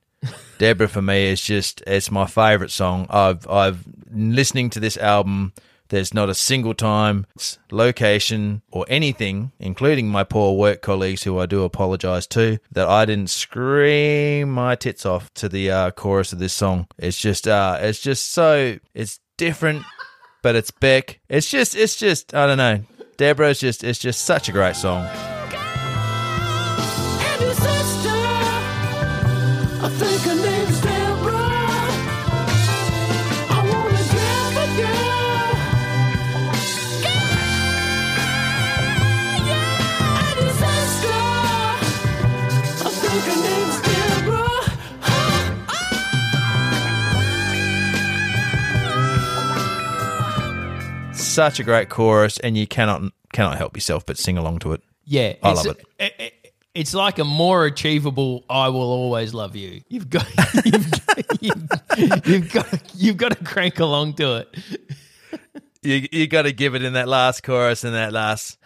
Debra 0.57 0.87
for 0.87 1.01
me 1.01 1.29
is 1.29 1.41
just 1.41 1.81
it's 1.87 2.11
my 2.11 2.27
favorite 2.27 2.71
song. 2.71 3.07
I've 3.09 3.47
I've 3.49 3.83
listening 4.11 4.69
to 4.71 4.79
this 4.79 4.97
album. 4.97 5.53
There's 5.89 6.13
not 6.13 6.29
a 6.29 6.33
single 6.33 6.73
time, 6.73 7.25
location, 7.69 8.61
or 8.71 8.85
anything, 8.87 9.51
including 9.59 10.07
my 10.07 10.23
poor 10.23 10.57
work 10.57 10.81
colleagues, 10.81 11.23
who 11.23 11.37
I 11.37 11.45
do 11.47 11.65
apologize 11.65 12.27
to, 12.27 12.59
that 12.71 12.87
I 12.87 13.03
didn't 13.03 13.29
scream 13.29 14.51
my 14.51 14.75
tits 14.75 15.05
off 15.05 15.33
to 15.33 15.49
the 15.49 15.69
uh, 15.69 15.91
chorus 15.91 16.31
of 16.31 16.39
this 16.39 16.53
song. 16.53 16.87
It's 16.97 17.19
just, 17.19 17.45
uh, 17.45 17.77
it's 17.81 17.99
just 17.99 18.31
so, 18.31 18.79
it's 18.93 19.19
different, 19.35 19.83
but 20.41 20.55
it's 20.55 20.71
Beck. 20.71 21.19
It's 21.27 21.49
just, 21.49 21.75
it's 21.75 21.97
just, 21.97 22.33
I 22.33 22.47
don't 22.47 22.57
know. 22.57 22.85
Debra's 23.17 23.59
just, 23.59 23.83
it's 23.83 23.99
just 23.99 24.23
such 24.23 24.47
a 24.47 24.53
great 24.53 24.77
song. 24.77 25.09
Such 51.13 51.59
a 51.59 51.63
great 51.63 51.89
chorus, 51.89 52.39
and 52.39 52.57
you 52.57 52.65
cannot, 52.67 53.03
cannot 53.31 53.57
help 53.57 53.75
yourself 53.77 54.05
but 54.05 54.17
sing 54.17 54.37
along 54.37 54.59
to 54.59 54.73
it. 54.73 54.81
Yeah, 55.05 55.33
I 55.43 55.51
it's- 55.51 55.65
love 55.65 55.77
it- 55.99 56.33
It's 56.73 56.93
like 56.93 57.19
a 57.19 57.25
more 57.25 57.65
achievable 57.65 58.45
"I 58.49 58.69
will 58.69 58.81
always 58.91 59.33
love 59.33 59.55
you." 59.57 59.81
You've 59.89 60.09
got, 60.09 60.25
you've, 60.65 60.89
you've, 61.41 62.27
you've 62.27 62.51
got, 62.53 62.95
you've 62.95 63.17
got 63.17 63.37
to 63.37 63.43
crank 63.43 63.79
along 63.79 64.13
to 64.15 64.37
it. 64.37 64.55
You, 65.83 66.07
you 66.13 66.27
got 66.27 66.43
to 66.43 66.53
give 66.53 66.73
it 66.75 66.83
in 66.83 66.93
that 66.93 67.09
last 67.09 67.43
chorus 67.43 67.83
and 67.83 67.93
that 67.93 68.13
last. 68.13 68.57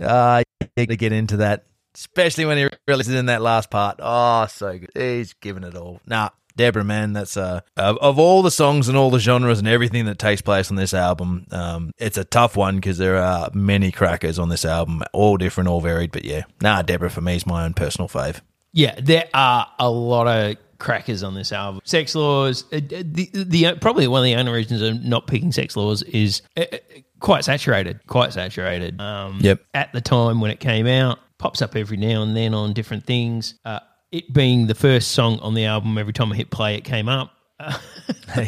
Ah, 0.00 0.38
you 0.38 0.44
to 0.76 0.96
get 0.96 1.12
into 1.12 1.38
that, 1.38 1.66
especially 1.94 2.44
when 2.44 2.58
he 2.58 2.68
releases 2.86 3.14
in 3.14 3.26
that 3.26 3.42
last 3.42 3.70
part. 3.70 3.96
Oh, 4.00 4.46
so 4.46 4.78
good. 4.78 4.90
He's 4.94 5.34
giving 5.34 5.64
it 5.64 5.76
all. 5.76 6.00
Nah, 6.06 6.30
Debra, 6.56 6.84
man, 6.84 7.12
that's 7.12 7.36
uh 7.36 7.60
of, 7.76 8.18
all 8.18 8.42
the 8.42 8.50
songs 8.50 8.88
and 8.88 8.98
all 8.98 9.10
the 9.10 9.20
genres 9.20 9.60
and 9.60 9.68
everything 9.68 10.06
that 10.06 10.18
takes 10.18 10.42
place 10.42 10.70
on 10.70 10.76
this 10.76 10.92
album. 10.92 11.46
Um, 11.50 11.92
it's 11.98 12.18
a 12.18 12.24
tough 12.24 12.56
one 12.56 12.76
because 12.76 12.98
there 12.98 13.16
are 13.16 13.48
many 13.54 13.92
crackers 13.92 14.38
on 14.38 14.48
this 14.48 14.64
album, 14.64 15.02
all 15.12 15.36
different, 15.36 15.68
all 15.68 15.80
varied. 15.80 16.12
But 16.12 16.24
yeah, 16.24 16.42
nah, 16.60 16.82
Debra 16.82 17.10
for 17.10 17.20
me 17.20 17.36
is 17.36 17.46
my 17.46 17.64
own 17.64 17.74
personal 17.74 18.08
fave. 18.08 18.40
Yeah, 18.72 18.98
there 19.00 19.28
are 19.32 19.66
a 19.78 19.88
lot 19.88 20.26
of 20.26 20.56
crackers 20.78 21.22
on 21.22 21.34
this 21.34 21.52
album. 21.52 21.80
Sexx 21.84 22.14
Laws, 22.14 22.64
uh, 22.72 22.80
the, 22.80 23.30
the 23.32 23.78
probably 23.80 24.08
one 24.08 24.20
of 24.20 24.24
the 24.24 24.36
only 24.36 24.52
reasons 24.52 24.82
I'm 24.82 25.08
not 25.08 25.26
picking 25.26 25.50
Sexx 25.50 25.76
Laws 25.76 26.02
is 26.02 26.42
uh, 26.56 26.64
uh, 26.72 26.76
quite 27.20 27.44
saturated, 27.44 28.06
quite 28.06 28.32
saturated. 28.32 29.00
Um, 29.00 29.38
Yep. 29.40 29.60
At 29.74 29.92
the 29.92 30.00
time 30.00 30.40
when 30.40 30.50
it 30.50 30.60
came 30.60 30.86
out, 30.86 31.18
pops 31.38 31.62
up 31.62 31.76
every 31.76 31.96
now 31.96 32.22
and 32.22 32.36
then 32.36 32.54
on 32.54 32.72
different 32.72 33.04
things. 33.04 33.54
Uh, 33.64 33.80
it 34.10 34.32
being 34.32 34.66
the 34.66 34.74
first 34.74 35.12
song 35.12 35.38
on 35.40 35.54
the 35.54 35.64
album, 35.64 35.98
every 35.98 36.12
time 36.12 36.32
I 36.32 36.36
hit 36.36 36.50
play, 36.50 36.76
it 36.76 36.84
came 36.84 37.08
up. 37.08 37.32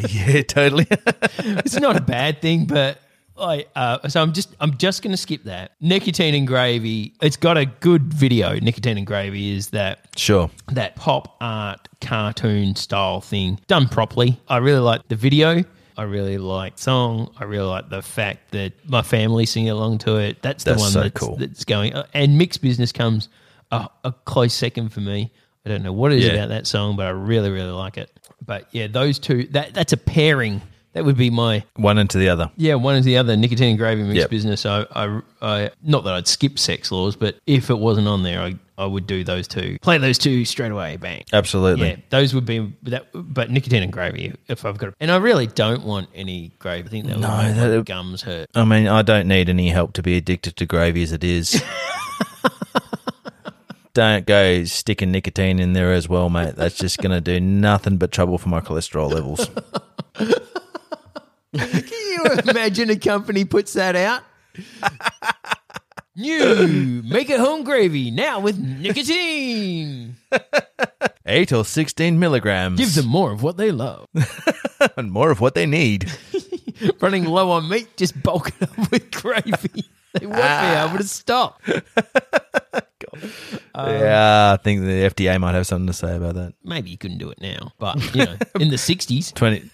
yeah, 0.09 0.41
totally. 0.41 0.87
it's 0.89 1.79
not 1.79 1.95
a 1.97 2.01
bad 2.01 2.41
thing, 2.41 2.65
but 2.65 2.99
I 3.37 3.65
uh, 3.75 4.07
so 4.07 4.21
I'm 4.21 4.33
just 4.33 4.55
I'm 4.59 4.77
just 4.77 5.01
going 5.01 5.11
to 5.11 5.17
skip 5.17 5.43
that. 5.43 5.71
Nicotine 5.81 6.35
and 6.35 6.47
Gravy. 6.47 7.13
It's 7.21 7.37
got 7.37 7.57
a 7.57 7.65
good 7.65 8.13
video. 8.13 8.57
Nicotine 8.59 8.97
and 8.97 9.07
Gravy 9.07 9.55
is 9.55 9.69
that 9.69 10.07
sure. 10.15 10.49
that 10.71 10.95
pop 10.95 11.37
art 11.41 11.87
cartoon 11.99 12.75
style 12.75 13.21
thing 13.21 13.59
done 13.67 13.87
properly. 13.87 14.39
I 14.47 14.57
really 14.57 14.79
like 14.79 15.07
the 15.07 15.15
video. 15.15 15.63
I 15.97 16.03
really 16.03 16.37
like 16.37 16.75
the 16.77 16.81
song. 16.83 17.33
I 17.37 17.43
really 17.45 17.67
like 17.67 17.89
the 17.89 18.01
fact 18.01 18.51
that 18.51 18.73
my 18.89 19.01
family 19.01 19.45
singing 19.45 19.69
along 19.69 19.99
to 19.99 20.17
it. 20.17 20.41
That's 20.41 20.63
the 20.63 20.71
That's 20.71 20.81
one 20.81 20.91
so 20.91 21.01
that's, 21.03 21.19
cool. 21.19 21.35
that's 21.37 21.65
going. 21.65 21.93
uh, 21.93 22.05
And 22.13 22.37
Mixed 22.37 22.61
Bizness 22.61 22.93
comes 22.93 23.29
a, 23.71 23.87
a 24.03 24.11
close 24.25 24.53
second 24.53 24.89
for 24.89 25.01
me. 25.01 25.31
I 25.65 25.69
don't 25.69 25.83
know 25.83 25.93
what 25.93 26.11
it 26.11 26.19
is 26.19 26.25
Yeah. 26.25 26.33
about 26.33 26.49
that 26.49 26.65
song, 26.67 26.95
but 26.95 27.05
I 27.05 27.11
really, 27.11 27.51
really 27.51 27.71
like 27.71 27.97
it. 27.97 28.09
But 28.45 28.67
yeah, 28.71 28.87
those 28.87 29.19
two 29.19 29.43
that 29.51 29.73
that's 29.73 29.93
a 29.93 29.97
pairing. 29.97 30.61
That 30.93 31.05
would 31.05 31.15
be 31.15 31.29
my 31.29 31.63
One 31.77 31.97
into 31.97 32.17
the 32.17 32.27
other. 32.27 32.51
yeah. 32.57 32.75
One 32.75 32.95
is 32.95 33.05
the 33.05 33.15
other. 33.15 33.37
Nicotine 33.37 33.69
and 33.69 33.77
gravy 33.77 34.03
mixed 34.03 34.17
Yep. 34.17 34.29
business. 34.29 34.65
I, 34.65 34.85
I, 34.93 35.21
I, 35.41 35.69
not 35.81 36.03
that 36.03 36.13
I'd 36.15 36.27
skip 36.27 36.55
Sexx 36.55 36.91
Laws, 36.91 37.15
but 37.15 37.37
if 37.47 37.69
it 37.69 37.79
wasn't 37.79 38.09
on 38.09 38.23
there, 38.23 38.41
I, 38.41 38.55
I 38.81 38.85
would 38.85 39.05
do 39.05 39.23
those 39.23 39.47
two. 39.47 39.77
Play 39.81 39.97
those 39.99 40.17
two 40.17 40.43
straight 40.45 40.71
away. 40.71 40.97
Bang. 40.97 41.23
Absolutely. 41.31 41.89
Yeah, 41.89 41.95
those 42.09 42.33
would 42.33 42.45
be 42.45 42.73
that. 42.83 43.07
But 43.13 43.51
nicotine 43.51 43.83
and 43.83 43.93
gravy, 43.93 44.33
if 44.47 44.65
I've 44.65 44.77
got, 44.77 44.93
and 44.99 45.11
I 45.11 45.17
really 45.17 45.47
don't 45.47 45.83
want 45.85 46.09
any 46.15 46.51
gravy. 46.59 46.87
I 46.87 46.91
think 46.91 47.05
that 47.07 47.15
would 47.17 47.21
No, 47.21 47.37
make 47.37 47.55
my 47.55 47.67
that- 47.67 47.85
gums 47.85 48.23
hurt. 48.23 48.49
I 48.55 48.65
mean, 48.65 48.87
I 48.87 49.01
don't 49.03 49.27
need 49.27 49.49
any 49.49 49.69
help 49.69 49.93
to 49.93 50.03
be 50.03 50.17
addicted 50.17 50.55
to 50.57 50.65
gravy 50.65 51.03
as 51.03 51.11
it 51.11 51.23
is. 51.23 51.61
don't 53.93 54.25
go 54.25 54.63
sticking 54.63 55.11
nicotine 55.11 55.59
in 55.59 55.73
there 55.73 55.93
as 55.93 56.07
well, 56.09 56.29
mate. 56.29 56.55
That's 56.55 56.75
just 56.75 56.97
going 56.99 57.11
to 57.11 57.21
do 57.21 57.39
nothing 57.39 57.97
but 57.97 58.11
trouble 58.11 58.37
for 58.37 58.49
my 58.49 58.61
cholesterol 58.61 59.11
levels. 59.11 59.49
Can 61.53 61.53
you 61.53 62.25
imagine 62.47 62.89
a 62.89 62.95
company 62.95 63.45
puts 63.45 63.73
that 63.73 63.95
out? 63.95 64.23
New 66.21 67.01
make 67.03 67.31
it 67.31 67.39
home 67.39 67.63
gravy 67.63 68.11
now 68.11 68.39
with 68.39 68.59
nicotine. 68.59 70.17
Eight 71.25 71.51
or 71.51 71.65
16 71.65 72.19
milligrams. 72.19 72.79
Give 72.79 72.93
them 72.93 73.07
more 73.07 73.31
of 73.31 73.41
what 73.41 73.57
they 73.57 73.71
love. 73.71 74.07
and 74.97 75.11
more 75.11 75.31
of 75.31 75.41
what 75.41 75.55
they 75.55 75.65
need. 75.65 76.11
Running 77.01 77.25
low 77.25 77.49
on 77.49 77.67
meat, 77.69 77.97
just 77.97 78.21
bulk 78.21 78.49
it 78.49 78.69
up 78.69 78.91
with 78.91 79.09
gravy. 79.11 79.85
They 80.13 80.25
won't 80.27 80.41
be 80.41 80.77
able 80.77 80.97
to 80.97 81.03
stop. 81.07 81.61
yeah, 83.75 84.55
I 84.57 84.61
think 84.63 84.81
the 84.81 85.09
FDA 85.09 85.39
might 85.39 85.55
have 85.55 85.65
something 85.65 85.87
to 85.87 85.93
say 85.93 86.15
about 86.15 86.35
that. 86.35 86.53
Maybe 86.63 86.91
you 86.91 86.97
couldn't 86.97 87.17
do 87.17 87.29
it 87.31 87.41
now, 87.41 87.73
but 87.79 87.97
you 88.13 88.25
know, 88.25 88.35
in 88.59 88.69
the 88.69 88.75
'60s. 88.75 89.33
20. 89.33 89.69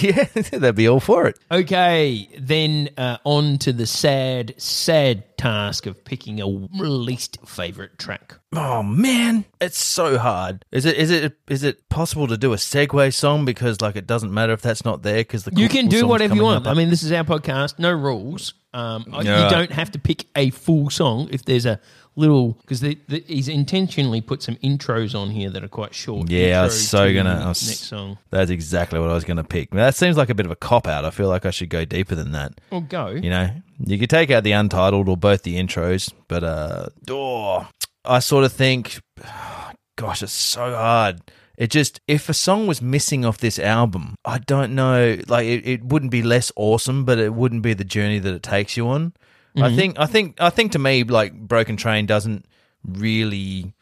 yeah, 0.00 0.24
they'd 0.58 0.74
be 0.76 0.88
all 0.88 1.00
for 1.00 1.26
it. 1.26 1.38
Okay, 1.50 2.28
then 2.38 2.88
uh, 2.96 3.18
on 3.24 3.58
to 3.58 3.72
the 3.72 3.86
sad, 3.86 4.54
sad 4.58 5.25
task 5.38 5.86
of 5.86 6.04
picking 6.04 6.40
a 6.40 6.46
least 6.46 7.38
favorite 7.46 7.98
track. 7.98 8.34
Oh 8.54 8.82
man, 8.82 9.44
it's 9.60 9.78
so 9.82 10.18
hard. 10.18 10.64
Is 10.72 10.84
it 10.84 10.96
is 10.96 11.10
it 11.10 11.36
is 11.48 11.62
it 11.62 11.88
possible 11.88 12.26
to 12.28 12.36
do 12.36 12.52
a 12.52 12.56
segue 12.56 13.12
song 13.14 13.44
because 13.44 13.80
like 13.80 13.96
it 13.96 14.06
doesn't 14.06 14.32
matter 14.32 14.52
if 14.52 14.62
that's 14.62 14.84
not 14.84 15.02
there 15.02 15.18
because 15.18 15.44
the 15.44 15.52
You 15.54 15.68
can 15.68 15.88
do 15.88 16.06
whatever 16.06 16.34
you 16.34 16.42
want. 16.42 16.66
up? 16.66 16.70
I 16.70 16.74
mean, 16.76 16.90
this 16.90 17.02
is 17.02 17.12
our 17.12 17.24
podcast, 17.24 17.78
no 17.78 17.92
rules. 17.92 18.54
Um, 18.72 19.04
Yeah. 19.22 19.44
You 19.44 19.50
don't 19.50 19.72
have 19.72 19.90
to 19.92 19.98
pick 19.98 20.26
a 20.36 20.50
full 20.50 20.90
song 20.90 21.28
if 21.32 21.44
there's 21.44 21.64
a 21.66 21.80
little 22.14 22.52
because 22.62 22.80
the, 22.80 22.98
the, 23.08 23.22
he's 23.26 23.48
intentionally 23.48 24.20
put 24.22 24.42
some 24.42 24.56
intros 24.56 25.14
on 25.18 25.30
here 25.30 25.50
that 25.50 25.62
are 25.64 25.68
quite 25.68 25.94
short. 25.94 26.30
Yeah, 26.30 26.60
I 26.60 26.64
was 26.64 26.88
so 26.88 27.06
to 27.06 27.12
gonna. 27.14 27.40
I 27.44 27.48
was- 27.48 27.66
next 27.66 27.80
song. 27.84 28.18
That's 28.30 28.50
exactly 28.50 28.98
what 29.00 29.10
I 29.10 29.14
was 29.14 29.24
gonna 29.24 29.44
pick. 29.44 29.70
That 29.70 29.94
seems 29.94 30.16
like 30.16 30.30
a 30.30 30.34
bit 30.34 30.46
of 30.46 30.52
a 30.52 30.56
cop 30.56 30.86
out. 30.86 31.04
I 31.04 31.10
feel 31.10 31.28
like 31.28 31.44
I 31.46 31.50
should 31.50 31.68
go 31.70 31.84
deeper 31.84 32.14
than 32.14 32.32
that. 32.32 32.60
Well, 32.70 32.80
go. 32.82 33.08
You 33.08 33.30
know, 33.30 33.50
you 33.78 33.98
could 33.98 34.10
take 34.10 34.30
out 34.30 34.44
the 34.44 34.52
untitled 34.52 35.08
or 35.08 35.16
both 35.16 35.42
the 35.42 35.56
intros, 35.56 36.12
but 36.28 36.44
uh, 36.44 36.86
oh, 37.10 37.68
I 38.04 38.20
sort 38.20 38.44
of 38.44 38.52
think, 38.52 39.00
gosh, 39.96 40.22
it's 40.22 40.32
so 40.32 40.74
hard. 40.74 41.20
It 41.56 41.70
just 41.70 42.00
if 42.06 42.28
a 42.28 42.34
song 42.34 42.66
was 42.66 42.82
missing 42.82 43.24
off 43.24 43.38
this 43.38 43.58
album, 43.58 44.16
I 44.24 44.38
don't 44.38 44.74
know. 44.74 45.18
Like 45.26 45.46
it, 45.46 45.66
it 45.66 45.84
wouldn't 45.84 46.10
be 46.10 46.22
less 46.22 46.52
awesome, 46.54 47.04
but 47.04 47.18
it 47.18 47.32
wouldn't 47.32 47.62
be 47.62 47.72
the 47.72 47.84
journey 47.84 48.18
that 48.18 48.34
it 48.34 48.42
takes 48.42 48.76
you 48.76 48.88
on. 48.88 49.14
I 49.58 49.74
think. 49.74 49.98
I 49.98 50.06
think. 50.06 50.36
I 50.38 50.50
think 50.50 50.72
to 50.72 50.78
me, 50.78 51.02
like 51.04 51.32
Broken 51.32 51.76
Train 51.76 52.06
doesn't 52.06 52.44
really. 52.84 53.72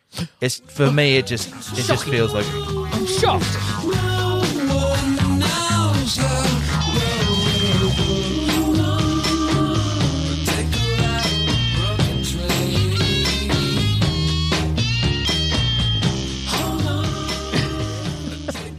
It's 0.40 0.60
for 0.60 0.90
me. 0.90 1.16
It 1.16 1.26
just. 1.26 1.48
It 1.76 1.82
just 1.82 2.04
feels 2.04 2.32
like. 2.32 2.46
I'm 2.94 3.06
shocked. 3.06 4.03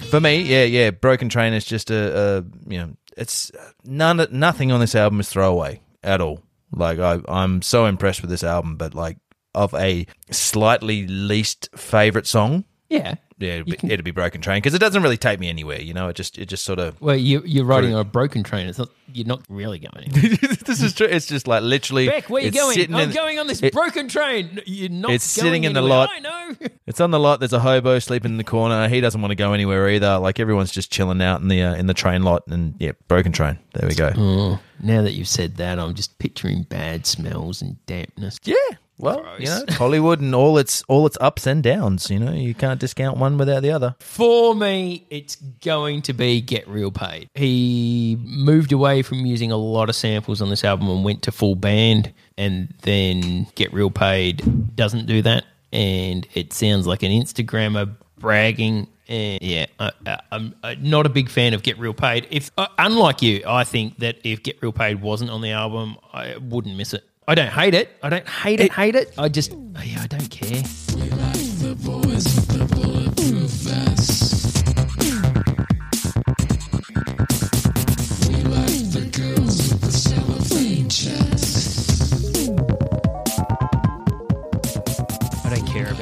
For 0.10 0.22
me, 0.22 0.44
yeah, 0.44 0.64
yeah. 0.64 0.92
Broken 0.92 1.28
Train 1.30 1.54
is 1.54 1.66
just 1.66 1.92
a, 1.92 2.38
a 2.38 2.46
you 2.72 2.78
know, 2.80 2.96
it's 3.18 3.52
none, 3.84 4.26
nothing 4.32 4.72
on 4.72 4.80
this 4.80 4.96
album 4.96 5.20
is 5.20 5.30
throwaway 5.30 5.82
at 6.04 6.22
all. 6.22 6.42
Like 6.72 7.00
I, 7.00 7.20
I'm 7.28 7.62
so 7.62 7.86
impressed 7.86 8.22
with 8.22 8.30
this 8.30 8.44
album, 8.44 8.78
but 8.78 8.94
like 8.94 9.18
of 9.54 9.74
a 9.74 10.06
slightly 10.32 11.08
least 11.08 11.70
favorite 11.76 12.28
song, 12.28 12.66
Yeah. 12.90 13.16
Yeah, 13.38 13.54
it'd 13.56 13.66
be, 13.66 13.76
can- 13.76 13.92
it'd 13.92 14.06
be 14.06 14.12
Broken 14.12 14.42
Train 14.42 14.58
because 14.58 14.74
it 14.74 14.80
doesn't 14.80 15.02
really 15.04 15.18
take 15.18 15.40
me 15.40 15.50
anywhere. 15.50 15.82
You 15.82 15.94
know, 15.94 16.08
it 16.08 16.16
just, 16.16 16.38
it 16.38 16.46
just 16.48 16.64
sort 16.64 16.80
of. 16.80 17.00
Well, 17.02 17.16
you, 17.18 17.42
you're 17.46 17.66
riding 17.66 17.94
on 17.94 18.00
a 18.02 18.04
broken 18.06 18.44
train. 18.44 18.68
It's 18.68 18.78
not. 18.78 18.90
You're 19.14 19.28
not 19.28 19.44
really 19.50 19.80
going. 19.80 20.10
Anywhere. 20.16 20.38
this 20.66 20.82
is 20.82 20.94
true. 20.94 21.08
It's 21.08 21.28
just 21.28 21.48
like 21.48 21.62
literally. 21.64 22.08
Beck, 22.08 22.30
where 22.30 22.44
you 22.44 22.52
going? 22.52 22.94
I'm 22.94 23.10
in- 23.10 23.16
going 23.16 23.40
on 23.40 23.48
this 23.48 23.62
it- 23.62 23.74
broken 23.74 24.08
train. 24.08 24.62
You're 24.66 24.90
not. 24.90 25.12
It's 25.12 25.24
sitting 25.24 25.64
in 25.64 25.74
the 25.74 25.80
anywhere. 25.82 25.98
lot. 26.00 26.10
I 26.12 26.20
know. 26.20 26.56
It's 26.88 27.02
on 27.02 27.10
the 27.10 27.20
lot. 27.20 27.40
There's 27.40 27.52
a 27.52 27.60
hobo 27.60 27.98
sleeping 27.98 28.30
in 28.34 28.38
the 28.38 28.44
corner. 28.44 28.88
He 28.88 29.02
doesn't 29.02 29.20
want 29.20 29.32
to 29.32 29.36
go 29.36 29.54
anywhere 29.54 29.90
either. 29.90 30.20
Like 30.20 30.40
everyone's 30.40 30.72
just 30.72 30.92
chilling 30.92 31.20
out 31.20 31.42
in 31.42 31.48
the 31.48 31.64
uh, 31.64 31.74
in 31.74 31.88
the 31.88 31.96
train 31.96 32.22
lot, 32.22 32.44
and 32.48 32.76
yeah, 32.78 32.92
Broken 33.08 33.32
Train. 33.32 33.58
There 33.74 33.90
we 33.90 33.96
go. 33.96 34.12
Oh, 34.16 34.60
now 34.84 35.02
that 35.02 35.14
you've 35.14 35.28
said 35.28 35.58
that, 35.58 35.80
I'm 35.80 35.96
just 35.96 36.20
picturing 36.20 36.62
bad 36.62 37.08
smells 37.08 37.64
and 37.64 37.84
dampness. 37.88 38.38
Yeah. 38.44 38.54
Well, 38.98 39.26
you 39.38 39.48
know, 39.48 39.64
Hollywood 39.72 40.22
and 40.22 40.34
all 40.34 40.58
its 40.58 40.82
all 40.88 41.06
its 41.06 41.18
ups 41.20 41.46
and 41.46 41.62
downs. 41.62 42.10
You 42.10 42.20
know, 42.20 42.32
you 42.32 42.54
can't 42.54 42.80
discount 42.80 43.18
one 43.18 43.38
without 43.38 43.62
the 43.62 43.72
other. 43.72 43.96
For 44.00 44.56
me, 44.56 45.06
it's 45.10 45.36
going 45.36 46.02
to 46.04 46.14
be 46.14 46.40
Get 46.40 46.68
Real 46.68 46.92
Paid. 46.92 47.30
He 47.36 48.18
moved 48.22 48.72
away 48.72 49.02
from 49.02 49.26
using 49.26 49.52
a 49.52 49.58
lot 49.58 49.90
of 49.90 49.96
samples 49.96 50.42
on 50.42 50.50
this 50.50 50.64
album 50.64 50.90
and 50.90 51.04
went 51.04 51.24
to 51.24 51.32
full 51.32 51.56
band, 51.56 52.14
and 52.38 52.74
then 52.84 53.48
Get 53.56 53.74
Real 53.74 53.92
Paid 53.92 54.76
doesn't 54.76 55.08
do 55.08 55.22
that, 55.24 55.44
and 55.74 56.26
it 56.34 56.54
sounds 56.54 56.88
like 56.88 57.04
an 57.04 57.12
Instagrammer 57.12 57.96
bragging. 58.18 58.88
And 59.08 59.40
yeah, 59.42 59.66
I, 59.78 59.92
I'm 60.32 60.56
uh, 60.64 60.76
not 60.80 61.06
a 61.06 61.10
big 61.10 61.30
fan 61.30 61.54
of 61.54 61.64
Get 61.64 61.78
Real 61.78 61.94
Paid. 61.94 62.28
If 62.32 62.50
uh, 62.58 62.68
unlike 62.78 63.22
you, 63.22 63.44
I 63.46 63.66
think 63.66 64.00
that 64.00 64.18
if 64.24 64.42
Get 64.42 64.62
Real 64.62 64.72
Paid 64.72 65.02
wasn't 65.02 65.32
on 65.32 65.42
the 65.42 65.52
album, 65.52 65.98
I 66.14 66.38
wouldn't 66.38 66.78
miss 66.78 66.94
it. 66.94 67.04
I 67.28 67.34
don't 67.34 67.50
hate 67.50 67.74
it. 67.74 67.90
I 68.04 68.10
don't 68.10 68.28
hate 68.28 68.60
it. 68.60 68.72
hate 68.72 68.96
it. 68.96 69.14
I 69.18 69.30
just 69.30 69.52
yeah, 69.52 70.02
I 70.02 70.08
don't 70.08 70.30
care. 70.30 70.64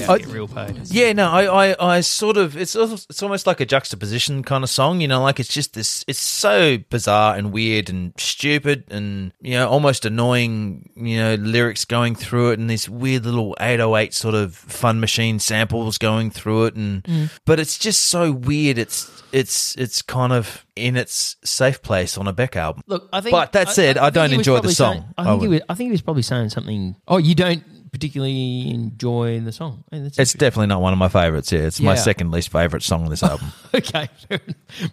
I- 0.10 0.18
Get 0.20 0.28
Real 0.28 0.47
Paid. 0.47 0.80
Yeah, 0.86 1.14
no, 1.14 1.30
I, 1.30 1.72
I, 1.72 1.95
I 1.97 2.01
sort 2.01 2.38
of 2.38 2.56
it's 2.58 2.76
it's 2.76 3.22
almost 3.24 3.47
like 3.47 3.60
a 3.60 3.66
juxtaposition 3.66 4.43
kind 4.43 4.64
of 4.64 4.70
song, 4.70 5.01
you 5.01 5.08
know, 5.08 5.22
like 5.22 5.39
it's 5.39 5.49
just 5.54 5.74
this 5.74 6.04
it's 6.08 6.20
so 6.20 6.78
bizarre 6.89 7.36
and 7.36 7.51
weird 7.51 7.89
and 7.89 8.14
stupid 8.18 8.86
and 8.89 9.32
you 9.41 9.54
know 9.54 9.68
almost 9.70 10.06
annoying, 10.06 10.89
you 10.95 11.18
know, 11.18 11.36
lyrics 11.36 11.86
going 11.86 12.16
through 12.16 12.51
it 12.51 12.60
and 12.60 12.70
this 12.70 12.88
weird 12.89 13.26
little 13.26 13.56
808 13.60 14.14
sort 14.14 14.36
of 14.36 14.56
fun 14.56 14.99
machine 14.99 15.39
samples 15.39 15.97
going 15.97 16.30
through 16.32 16.66
it 16.66 16.76
and 16.76 17.04
mm. 17.04 17.30
but 17.45 17.60
it's 17.60 17.78
just 17.78 18.01
so 18.06 18.32
weird. 18.32 18.78
It's 18.78 19.24
it's 19.32 19.76
it's 19.76 20.01
kind 20.01 20.32
of 20.32 20.66
in 20.76 20.95
its 20.95 21.36
safe 21.43 21.82
place 21.82 22.18
on 22.18 22.28
a 22.28 22.34
Beck 22.34 22.56
album. 22.56 22.84
Look, 22.88 23.10
I 23.14 23.22
think. 23.22 23.32
But 23.32 23.51
that 23.54 23.70
said, 23.70 23.97
I 23.97 24.06
think 24.06 24.14
don't 24.16 24.34
enjoy 24.34 24.60
the 24.60 24.72
song. 24.72 24.93
saying- 24.93 25.06
I 25.18 25.22
I 25.22 25.26
think 25.26 25.41
he 25.41 25.47
would- 25.47 25.54
was. 25.54 25.62
I 25.70 25.74
think 25.76 25.88
he 25.88 25.91
was 25.91 26.01
probably 26.01 26.22
saying 26.24 26.49
something. 26.49 26.95
Oh, 27.08 27.18
you 27.18 27.36
don't 27.36 27.64
particularly 27.93 28.69
enjoy 28.71 29.39
the 29.39 29.53
song. 29.53 29.85
Hey, 29.91 29.99
It's 30.17 30.33
definitely 30.33 30.67
not 30.67 30.81
one 30.81 30.91
of 30.91 30.99
my 30.99 31.07
favorites. 31.07 31.51
Yeah, 31.53 31.61
it's 31.61 31.79
my 31.79 31.95
second 31.95 32.31
least 32.31 32.51
favorite 32.51 32.83
song 32.83 33.05
on 33.05 33.09
this 33.09 33.23
album. 33.23 33.53
okay. 33.73 34.09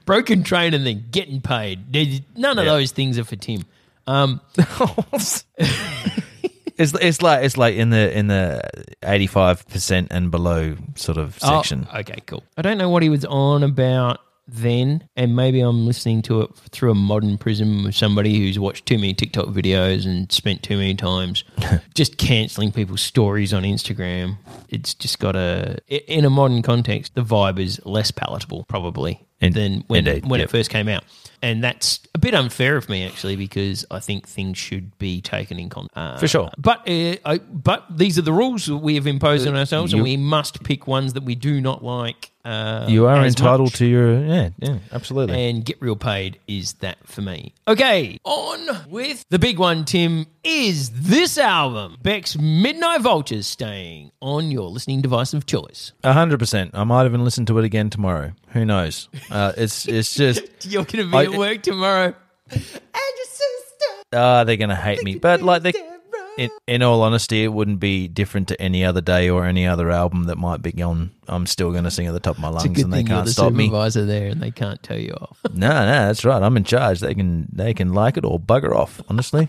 Broken 0.05 0.45
train 0.45 0.75
and 0.75 0.87
then 0.87 1.07
getting 1.11 1.41
paid. 1.41 1.93
There's- 1.93 2.21
None 2.37 2.59
of 2.59 2.65
Yeah. 2.67 2.73
those 2.73 2.93
things 2.93 3.19
are 3.19 3.25
for 3.25 3.35
Tim. 3.37 3.65
Um, 4.07 4.41
it's 5.13 5.45
it's 6.95 7.23
like 7.23 7.45
it's 7.45 7.57
like 7.57 7.75
in 7.77 7.91
the 7.91 8.17
in 8.19 8.27
the 8.27 8.61
eighty 9.05 9.27
five 9.29 9.67
percent 9.69 10.09
and 10.11 10.31
below 10.31 10.75
sort 10.97 11.19
of 11.19 11.39
oh, 11.43 11.57
section. 11.63 11.87
okay, 11.95 12.21
cool. 12.27 12.43
I 12.57 12.63
don't 12.63 12.79
know 12.79 12.89
what 12.89 13.03
he 13.03 13.09
was 13.09 13.25
on 13.25 13.63
about 13.63 14.19
then, 14.53 15.09
and 15.17 15.37
maybe 15.37 15.61
I'm 15.61 15.87
listening 15.87 16.23
to 16.23 16.43
it 16.43 16.51
through 16.71 16.91
a 16.91 16.95
modern 16.95 17.39
prism 17.39 17.87
of 17.87 17.97
somebody 17.97 18.39
who's 18.39 18.59
watched 18.59 18.87
too 18.87 18.97
many 18.97 19.15
TikTok 19.15 19.47
videos 19.47 20.07
and 20.07 20.31
spent 20.31 20.63
too 20.63 20.77
many 20.77 20.95
times 20.95 21.45
just 21.95 22.19
canceling 22.19 22.73
people's 22.73 23.03
stories 23.03 23.53
on 23.53 23.63
Instagram. 23.63 24.37
It's 24.69 24.95
just 24.95 25.19
got 25.19 25.37
a, 25.37 25.79
in 25.89 26.25
a 26.25 26.31
modern 26.31 26.63
context, 26.63 27.15
the 27.15 27.23
vibe 27.23 27.59
is 27.59 27.81
less 27.85 28.11
palatable, 28.11 28.65
probably, 28.65 29.27
In- 29.41 29.53
than 29.53 29.85
when, 29.87 30.07
indeed, 30.07 30.27
when 30.27 30.41
yep. 30.41 30.49
it 30.49 30.53
first 30.53 30.71
came 30.71 30.89
out. 30.89 31.05
And 31.43 31.65
that's 31.65 32.01
a 32.15 32.19
bit 32.19 32.35
unfair 32.35 32.77
of 32.77 32.89
me, 32.91 33.07
actually, 33.07 33.35
because 33.35 33.87
I 33.91 33.99
think 33.99 34.29
things 34.29 34.59
should 34.59 34.99
be 34.99 35.23
taken 35.23 35.59
in 35.59 35.71
context. 35.71 35.97
Uh, 35.97 36.19
For 36.19 36.29
sure. 36.29 36.51
But 36.59 36.81
uh, 36.89 37.17
I, 37.25 37.39
but 37.39 37.87
these 37.97 38.19
are 38.19 38.23
the 38.23 38.33
rules 38.33 38.67
that 38.67 38.77
we 38.77 38.97
have 38.97 39.07
imposed 39.07 39.49
on 39.49 39.57
ourselves, 39.57 39.95
and 39.95 40.03
we 40.03 40.19
must 40.19 40.63
pick 40.65 40.87
ones 40.87 41.15
that 41.15 41.23
we 41.23 41.35
do 41.35 41.61
not 41.61 41.83
like. 41.83 42.30
Uh, 42.45 42.87
You 42.89 43.07
are 43.07 43.25
entitled 43.25 43.69
much. 43.69 43.75
to 43.79 43.87
your 43.87 44.19
yeah, 44.25 44.49
yeah, 44.59 44.79
absolutely. 44.93 45.49
And 45.51 45.65
Get 45.65 45.77
Real 45.81 45.97
Paid 45.97 46.39
is 46.49 46.73
that 46.75 46.97
for 47.07 47.21
me. 47.21 47.53
Okay, 47.69 48.19
on 48.25 48.89
with 48.89 49.25
the 49.29 49.39
big 49.39 49.59
one, 49.59 49.85
Tim, 49.85 50.27
is 50.43 50.91
this 50.91 51.37
album, 51.37 51.99
Beck's 52.03 52.39
Midnight 52.39 53.03
Vultures, 53.03 53.47
staying 53.47 54.11
on 54.21 54.51
your 54.51 54.71
listening 54.71 55.03
device 55.03 55.35
of 55.35 55.45
choice. 55.45 55.93
A 56.03 56.13
hundred 56.15 56.39
percent. 56.39 56.71
I 56.75 56.85
might 56.85 57.05
even 57.05 57.25
listen 57.25 57.45
to 57.47 57.59
it 57.59 57.65
again 57.65 57.91
tomorrow. 57.91 58.33
Who 58.49 58.65
knows? 58.65 59.09
Uh, 59.31 59.53
it's 59.57 59.87
it's 59.97 60.15
just 60.15 60.43
You're 60.65 60.85
going 60.85 61.05
to 61.05 61.11
be 61.11 61.17
I- 61.19 61.25
at 61.25 61.33
work 61.35 61.63
tomorrow. 61.63 62.15
And 62.51 62.63
your 62.63 63.27
sister. 63.27 63.87
Ah, 64.15 64.45
they're 64.45 64.57
gonna 64.57 64.75
hate 64.75 65.05
me. 65.05 65.17
But 65.17 65.43
like 65.43 65.63
they, 65.63 65.73
in, 66.39 66.51
in 66.67 66.83
all 66.83 67.03
honesty, 67.03 67.45
it 67.45 67.49
wouldn't 67.49 67.81
be 67.81 68.09
different 68.09 68.49
to 68.49 68.61
any 68.61 68.85
other 68.85 69.01
day 69.01 69.29
or 69.29 69.45
any 69.45 69.67
other 69.67 69.91
album 69.91 70.25
that 70.25 70.37
might 70.37 70.63
be 70.63 70.83
on. 70.83 71.11
I'm 71.29 71.47
still 71.47 71.73
gonna 71.73 71.91
sing 71.91 72.07
at 72.07 72.13
the 72.13 72.21
top 72.21 72.37
of 72.37 72.43
my 72.43 72.49
lungs, 72.49 72.81
and 72.83 72.93
they 72.93 73.05
can't 73.05 73.27
the 73.27 73.33
stop 73.33 73.53
me. 73.53 73.67
supervisor 73.67 74.05
there 74.07 74.29
and 74.29 74.41
they 74.41 74.51
can't 74.51 74.83
tell 74.83 74.99
you 74.99 75.13
off. 75.13 75.39
No, 75.53 75.69
no, 75.69 75.85
that's 75.87 76.25
right. 76.25 76.43
I'm 76.43 76.57
in 76.57 76.65
charge. 76.65 77.01
They 77.01 77.15
can 77.15 77.49
they 77.53 77.75
can 77.75 77.93
like 77.93 78.17
it 78.17 78.25
or 78.25 78.39
bugger 78.41 78.75
off. 78.75 79.01
Honestly, 79.09 79.49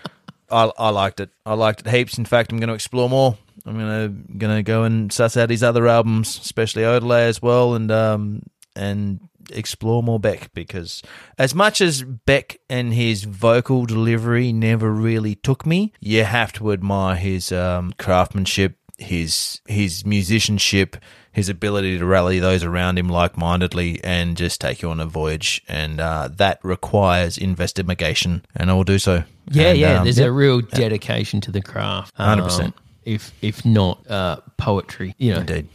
I 0.50 0.70
I 0.78 0.90
liked 0.90 1.20
it. 1.20 1.30
I 1.46 1.54
liked 1.54 1.80
it 1.86 1.90
heaps. 1.90 2.18
In 2.18 2.24
fact, 2.24 2.50
I'm 2.52 2.58
going 2.58 2.68
to 2.68 2.74
explore 2.74 3.08
more. 3.08 3.36
I'm 3.64 3.78
gonna 3.78 4.08
gonna 4.08 4.62
go 4.62 4.82
and 4.84 5.12
suss 5.12 5.36
out 5.36 5.50
his 5.50 5.62
other 5.62 5.86
albums, 5.86 6.38
especially 6.42 6.82
Odelay 6.82 7.28
as 7.28 7.40
well, 7.40 7.74
and 7.74 7.90
um 7.92 8.42
and 8.74 9.20
explore 9.56 10.02
more 10.02 10.18
Beck 10.20 10.52
because 10.54 11.02
as 11.38 11.54
much 11.54 11.80
as 11.80 12.02
Beck 12.02 12.58
and 12.68 12.92
his 12.94 13.24
vocal 13.24 13.86
delivery 13.86 14.52
never 14.52 14.90
really 14.90 15.34
took 15.34 15.66
me, 15.66 15.92
you 16.00 16.24
have 16.24 16.52
to 16.54 16.72
admire 16.72 17.16
his 17.16 17.52
um, 17.52 17.92
craftsmanship, 17.98 18.76
his 18.98 19.60
his 19.66 20.04
musicianship, 20.04 20.96
his 21.32 21.48
ability 21.48 21.98
to 21.98 22.04
rally 22.06 22.38
those 22.38 22.62
around 22.62 22.98
him 22.98 23.08
like-mindedly 23.08 24.02
and 24.04 24.36
just 24.36 24.60
take 24.60 24.82
you 24.82 24.90
on 24.90 25.00
a 25.00 25.06
voyage, 25.06 25.62
and 25.68 26.00
uh, 26.00 26.28
that 26.36 26.58
requires 26.62 27.38
investigation, 27.38 28.44
and 28.54 28.70
I 28.70 28.74
will 28.74 28.84
do 28.84 28.98
so. 28.98 29.24
Yeah, 29.50 29.70
And, 29.70 29.78
yeah. 29.78 29.98
um, 29.98 30.04
There's 30.04 30.18
yeah. 30.18 30.26
a 30.26 30.30
real 30.32 30.60
dedication 30.60 31.40
to 31.42 31.50
the 31.50 31.60
craft. 31.62 32.16
100%. 32.16 32.64
Um, 32.66 32.74
if 33.04 33.32
if 33.42 33.64
not 33.64 34.08
uh, 34.08 34.36
poetry, 34.58 35.14
you 35.18 35.32
know, 35.34 35.40
Indeed. 35.40 35.68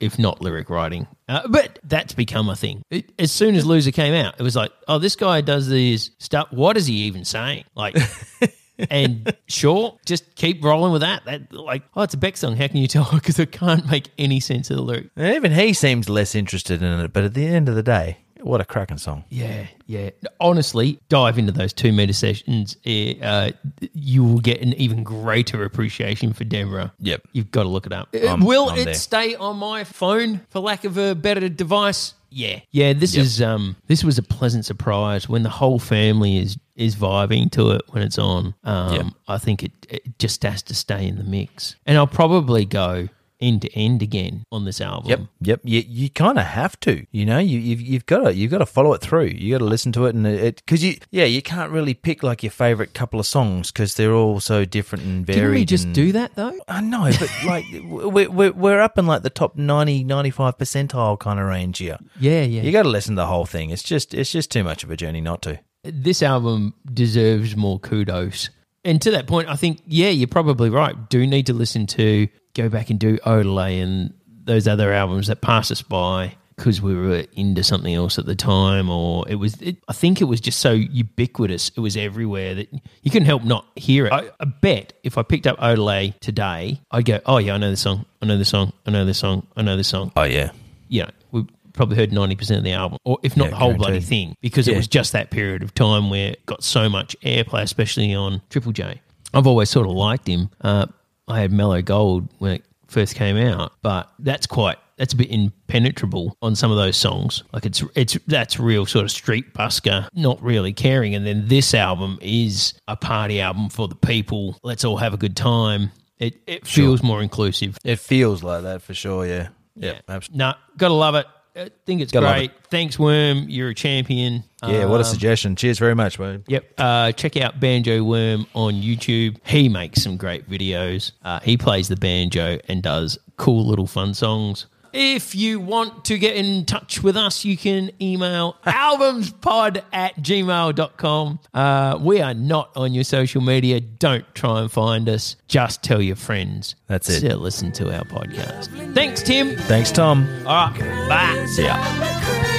if 0.00 0.18
not 0.18 0.40
lyric 0.40 0.70
writing, 0.70 1.06
uh, 1.28 1.48
but 1.48 1.78
that's 1.84 2.12
become 2.12 2.48
a 2.48 2.56
thing. 2.56 2.82
It, 2.90 3.12
as 3.18 3.32
soon 3.32 3.54
as 3.54 3.64
Loser 3.64 3.92
came 3.92 4.14
out, 4.14 4.34
it 4.38 4.42
was 4.42 4.56
like, 4.56 4.72
oh, 4.88 4.98
this 4.98 5.16
guy 5.16 5.40
does 5.40 5.68
these 5.68 6.10
stuff. 6.18 6.48
What 6.50 6.76
is 6.76 6.86
he 6.86 6.94
even 7.04 7.24
saying? 7.24 7.64
Like, 7.74 7.96
and 8.90 9.34
sure, 9.46 9.98
just 10.04 10.34
keep 10.34 10.62
rolling 10.62 10.92
with 10.92 11.02
that. 11.02 11.24
That 11.24 11.52
like, 11.52 11.82
oh, 11.96 12.02
it's 12.02 12.14
a 12.14 12.18
Beck 12.18 12.36
song. 12.36 12.56
How 12.56 12.68
can 12.68 12.76
you 12.76 12.88
tell? 12.88 13.08
Because 13.14 13.38
it 13.38 13.52
can't 13.52 13.88
make 13.90 14.10
any 14.18 14.40
sense 14.40 14.70
of 14.70 14.76
the 14.76 14.82
lyric. 14.82 15.10
And 15.16 15.34
even 15.34 15.52
he 15.52 15.72
seems 15.72 16.08
less 16.08 16.34
interested 16.34 16.82
in 16.82 17.00
it, 17.00 17.12
but 17.12 17.24
at 17.24 17.34
the 17.34 17.46
end 17.46 17.68
of 17.68 17.74
the 17.74 17.82
day, 17.82 18.18
what 18.44 18.60
a 18.60 18.64
cracking 18.64 18.98
song. 18.98 19.24
Yeah, 19.30 19.66
yeah. 19.86 20.10
Honestly, 20.40 20.98
dive 21.08 21.38
into 21.38 21.52
those 21.52 21.72
two 21.72 21.92
meter 21.92 22.12
sessions. 22.12 22.76
Uh, 22.86 23.50
you 23.94 24.22
will 24.24 24.40
get 24.40 24.60
an 24.60 24.74
even 24.74 25.02
greater 25.02 25.64
appreciation 25.64 26.32
for 26.32 26.44
Debra. 26.44 26.92
Yep. 27.00 27.22
You've 27.32 27.50
got 27.50 27.62
to 27.64 27.68
look 27.68 27.86
it 27.86 27.92
up. 27.92 28.08
I'm- 28.14 28.40
will 28.44 28.70
I'm 28.70 28.78
it 28.78 28.84
there. 28.84 28.94
stay 28.94 29.34
on 29.34 29.56
my 29.56 29.84
phone 29.84 30.40
for 30.50 30.60
lack 30.60 30.84
of 30.84 30.98
a 30.98 31.14
better 31.14 31.48
device? 31.48 32.14
Yeah, 32.30 32.60
yeah. 32.72 32.92
This 32.94 33.14
is 33.16 33.40
um, 33.40 33.76
this 33.86 34.02
was 34.02 34.18
a 34.18 34.22
pleasant 34.22 34.64
surprise 34.64 35.28
when 35.28 35.44
the 35.44 35.48
whole 35.50 35.78
family 35.78 36.38
is 36.38 36.58
is 36.74 36.96
vibing 36.96 37.48
to 37.52 37.70
it 37.70 37.82
when 37.90 38.02
it's 38.02 38.18
on. 38.18 38.54
Um, 38.64 38.92
Yep. 38.94 39.06
I 39.28 39.38
think 39.38 39.62
it, 39.62 39.70
it 39.88 40.18
just 40.18 40.42
has 40.42 40.60
to 40.62 40.74
stay 40.74 41.06
in 41.06 41.16
the 41.16 41.22
mix, 41.22 41.76
and 41.86 41.96
I'll 41.96 42.08
probably 42.08 42.64
go 42.64 43.08
end 43.44 43.62
to 43.62 43.72
end 43.78 44.02
again 44.02 44.44
on 44.50 44.64
this 44.64 44.80
album. 44.80 45.10
Yep, 45.10 45.20
yep. 45.40 45.60
You 45.64 45.82
you 45.86 46.10
kind 46.10 46.38
of 46.38 46.44
have 46.44 46.78
to, 46.80 47.06
you 47.12 47.24
know. 47.26 47.38
You 47.38 47.58
you've, 47.58 47.80
you've 47.80 48.06
got 48.06 48.20
to 48.24 48.34
you've 48.34 48.50
got 48.50 48.58
to 48.58 48.66
follow 48.66 48.92
it 48.94 49.00
through. 49.00 49.26
You 49.26 49.54
got 49.54 49.58
to 49.58 49.64
listen 49.64 49.92
to 49.92 50.06
it, 50.06 50.14
and 50.14 50.26
it 50.26 50.56
because 50.56 50.82
you 50.82 50.96
yeah 51.10 51.24
you 51.24 51.42
can't 51.42 51.70
really 51.70 51.94
pick 51.94 52.22
like 52.22 52.42
your 52.42 52.50
favorite 52.50 52.94
couple 52.94 53.20
of 53.20 53.26
songs 53.26 53.70
because 53.70 53.94
they're 53.94 54.14
all 54.14 54.40
so 54.40 54.64
different 54.64 55.04
and 55.04 55.26
varied. 55.26 55.40
Didn't 55.40 55.54
we 55.54 55.64
just 55.64 55.84
and- 55.84 55.94
do 55.94 56.12
that 56.12 56.34
though? 56.34 56.58
I 56.68 56.80
know, 56.80 57.10
but 57.18 57.30
like 57.46 57.64
we're, 57.84 58.30
we're 58.30 58.52
we're 58.52 58.80
up 58.80 58.98
in 58.98 59.06
like 59.06 59.22
the 59.22 59.30
top 59.30 59.56
90, 59.56 60.04
95 60.04 60.58
percentile 60.58 61.18
kind 61.18 61.38
of 61.38 61.46
range 61.46 61.78
here. 61.78 61.98
Yeah, 62.18 62.42
yeah. 62.42 62.62
You 62.62 62.72
got 62.72 62.84
to 62.84 62.88
listen 62.88 63.14
to 63.16 63.22
the 63.22 63.26
whole 63.26 63.46
thing. 63.46 63.70
It's 63.70 63.82
just 63.82 64.14
it's 64.14 64.32
just 64.32 64.50
too 64.50 64.64
much 64.64 64.82
of 64.84 64.90
a 64.90 64.96
journey 64.96 65.20
not 65.20 65.42
to. 65.42 65.60
this 65.82 66.22
album 66.22 66.74
deserves 66.92 67.56
more 67.56 67.78
kudos. 67.78 68.50
And 68.86 69.00
to 69.02 69.10
that 69.12 69.26
point, 69.26 69.48
I 69.48 69.56
think, 69.56 69.80
yeah, 69.86 70.10
you're 70.10 70.28
probably 70.28 70.68
right. 70.68 71.08
Do 71.08 71.26
need 71.26 71.46
to 71.46 71.54
listen 71.54 71.86
to, 71.86 72.28
go 72.54 72.68
back 72.68 72.90
and 72.90 72.98
do 72.98 73.18
Odelay 73.18 73.82
and 73.82 74.14
those 74.44 74.68
other 74.68 74.92
albums 74.92 75.26
that 75.28 75.40
passed 75.40 75.70
us 75.70 75.82
by 75.82 76.34
because 76.56 76.80
we 76.80 76.94
were 76.94 77.24
into 77.32 77.64
something 77.64 77.92
else 77.92 78.18
at 78.18 78.26
the 78.26 78.34
time, 78.36 78.88
or 78.88 79.28
it 79.28 79.34
was, 79.34 79.60
it, 79.60 79.76
I 79.88 79.92
think 79.92 80.20
it 80.20 80.24
was 80.24 80.40
just 80.40 80.60
so 80.60 80.72
ubiquitous. 80.72 81.70
It 81.76 81.80
was 81.80 81.96
everywhere 81.96 82.54
that 82.54 82.72
you 83.02 83.10
couldn't 83.10 83.26
help 83.26 83.42
not 83.42 83.66
hear 83.74 84.06
it. 84.06 84.12
I, 84.12 84.30
I 84.38 84.44
bet 84.44 84.92
if 85.02 85.18
I 85.18 85.22
picked 85.22 85.46
up 85.46 85.58
Odelay 85.58 86.18
today, 86.20 86.80
I'd 86.90 87.04
go, 87.04 87.20
oh, 87.26 87.38
yeah, 87.38 87.54
I 87.54 87.58
know 87.58 87.70
the 87.70 87.76
song. 87.76 88.04
I 88.22 88.26
know 88.26 88.38
the 88.38 88.44
song. 88.44 88.72
I 88.86 88.92
know 88.92 89.04
the 89.04 89.14
song. 89.14 89.46
I 89.56 89.62
know 89.62 89.76
the 89.76 89.84
song 89.84 90.12
Oh 90.16 90.22
yeah, 90.22 90.50
yeah. 90.88 91.10
we 91.32 91.44
probably 91.72 91.96
heard 91.96 92.10
90% 92.12 92.58
of 92.58 92.62
the 92.64 92.72
album, 92.72 92.98
or 93.04 93.18
if 93.22 93.36
not 93.36 93.46
Yeah, 93.46 93.50
the 93.50 93.56
whole 93.56 93.74
bloody 93.74 94.00
thing, 94.00 94.36
because 94.40 94.68
it 94.68 94.76
was 94.76 94.86
just 94.86 95.12
that 95.12 95.30
period 95.30 95.62
of 95.64 95.74
time 95.74 96.08
where 96.08 96.32
it 96.32 96.46
got 96.46 96.62
so 96.62 96.88
much 96.88 97.16
airplay, 97.22 97.62
especially 97.62 98.14
on 98.14 98.42
Triple 98.50 98.72
J. 98.72 99.00
I've 99.32 99.48
always 99.48 99.70
sort 99.70 99.86
of 99.86 99.92
liked 99.92 100.28
him. 100.28 100.50
Uh, 100.60 100.86
I 101.28 101.40
had 101.40 101.52
Mellow 101.52 101.82
Gold 101.82 102.28
when 102.38 102.52
it 102.52 102.64
first 102.86 103.14
came 103.14 103.36
out, 103.36 103.72
but 103.82 104.10
that's 104.18 104.46
quite. 104.46 104.78
That's 104.96 105.12
a 105.12 105.16
bit 105.16 105.30
impenetrable 105.30 106.36
on 106.40 106.54
some 106.54 106.70
of 106.70 106.76
those 106.76 106.96
songs. 106.96 107.42
Like 107.52 107.66
it's 107.66 107.82
it's 107.96 108.16
that's 108.28 108.60
real 108.60 108.86
sort 108.86 109.04
of 109.04 109.10
street 109.10 109.52
busker, 109.52 110.06
not 110.14 110.40
really 110.40 110.72
caring. 110.72 111.14
And 111.16 111.26
then 111.26 111.48
this 111.48 111.74
album 111.74 112.18
is 112.22 112.74
a 112.86 112.96
party 112.96 113.40
album 113.40 113.70
for 113.70 113.88
the 113.88 113.96
people. 113.96 114.56
Let's 114.62 114.84
all 114.84 114.98
have 114.98 115.12
a 115.12 115.16
good 115.16 115.36
time. 115.36 115.90
It 116.20 116.36
it 116.46 116.66
feels 116.66 117.02
more 117.02 117.22
inclusive. 117.22 117.76
it 117.84 117.98
feels 117.98 118.44
like 118.44 118.62
that 118.62 118.82
for 118.82 118.94
sure. 118.94 119.26
Yeah, 119.26 119.48
yeah, 119.74 119.98
absolutely. 120.08 120.38
No, 120.38 120.54
gotta 120.76 120.94
love 120.94 121.16
it. 121.16 121.26
I 121.56 121.70
think 121.86 122.00
it's 122.00 122.10
Gotta 122.10 122.26
love 122.26 122.34
great. 122.36 122.50
Thanks, 122.70 122.98
Worm. 122.98 123.46
You're 123.48 123.68
a 123.70 123.74
champion. 123.74 124.42
Yeah, 124.66 124.86
what 124.86 124.96
a 124.96 125.04
Um, 125.04 125.04
suggestion. 125.04 125.54
Cheers 125.56 125.78
very 125.78 125.94
much, 125.94 126.18
man. 126.18 126.42
Yep. 126.48 126.72
Uh, 126.78 127.12
check 127.12 127.36
out 127.36 127.60
Banjo 127.60 128.02
Worm 128.02 128.46
on 128.54 128.74
YouTube. 128.74 129.36
He 129.46 129.68
makes 129.68 130.02
some 130.02 130.16
great 130.16 130.50
videos. 130.50 131.12
Uh, 131.24 131.38
he 131.40 131.56
plays 131.56 131.86
the 131.88 131.96
banjo 131.96 132.58
and 132.68 132.82
does 132.82 133.18
cool 133.36 133.66
little 133.66 133.86
fun 133.86 134.14
songs. 134.14 134.66
If 134.96 135.34
you 135.34 135.58
want 135.58 136.04
to 136.04 136.18
get 136.18 136.36
in 136.36 136.64
touch 136.66 137.02
with 137.02 137.16
us, 137.16 137.44
you 137.44 137.56
can 137.56 137.90
email 138.00 138.56
albumspod 138.66 139.82
at 139.92 140.14
gmail.com. 140.16 141.40
Uh, 141.52 141.98
we 142.00 142.20
are 142.20 142.32
not 142.34 142.70
on 142.76 142.94
your 142.94 143.02
social 143.02 143.42
media. 143.42 143.80
Don't 143.80 144.24
try 144.36 144.60
and 144.60 144.70
find 144.70 145.08
us. 145.08 145.34
Just 145.48 145.82
tell 145.82 146.00
your 146.00 146.16
friends. 146.16 146.76
That's 146.86 147.08
it. 147.10 147.28
To 147.28 147.36
listen 147.36 147.72
to 147.72 147.92
our 147.92 148.04
podcast. 148.04 148.94
Thanks, 148.94 149.22
Tim. 149.22 149.56
Thanks, 149.56 149.90
Tom. 149.90 150.28
All 150.46 150.70
right. 150.70 151.08
Bye. 151.08 151.46
See 151.46 151.64
ya. 151.64 152.53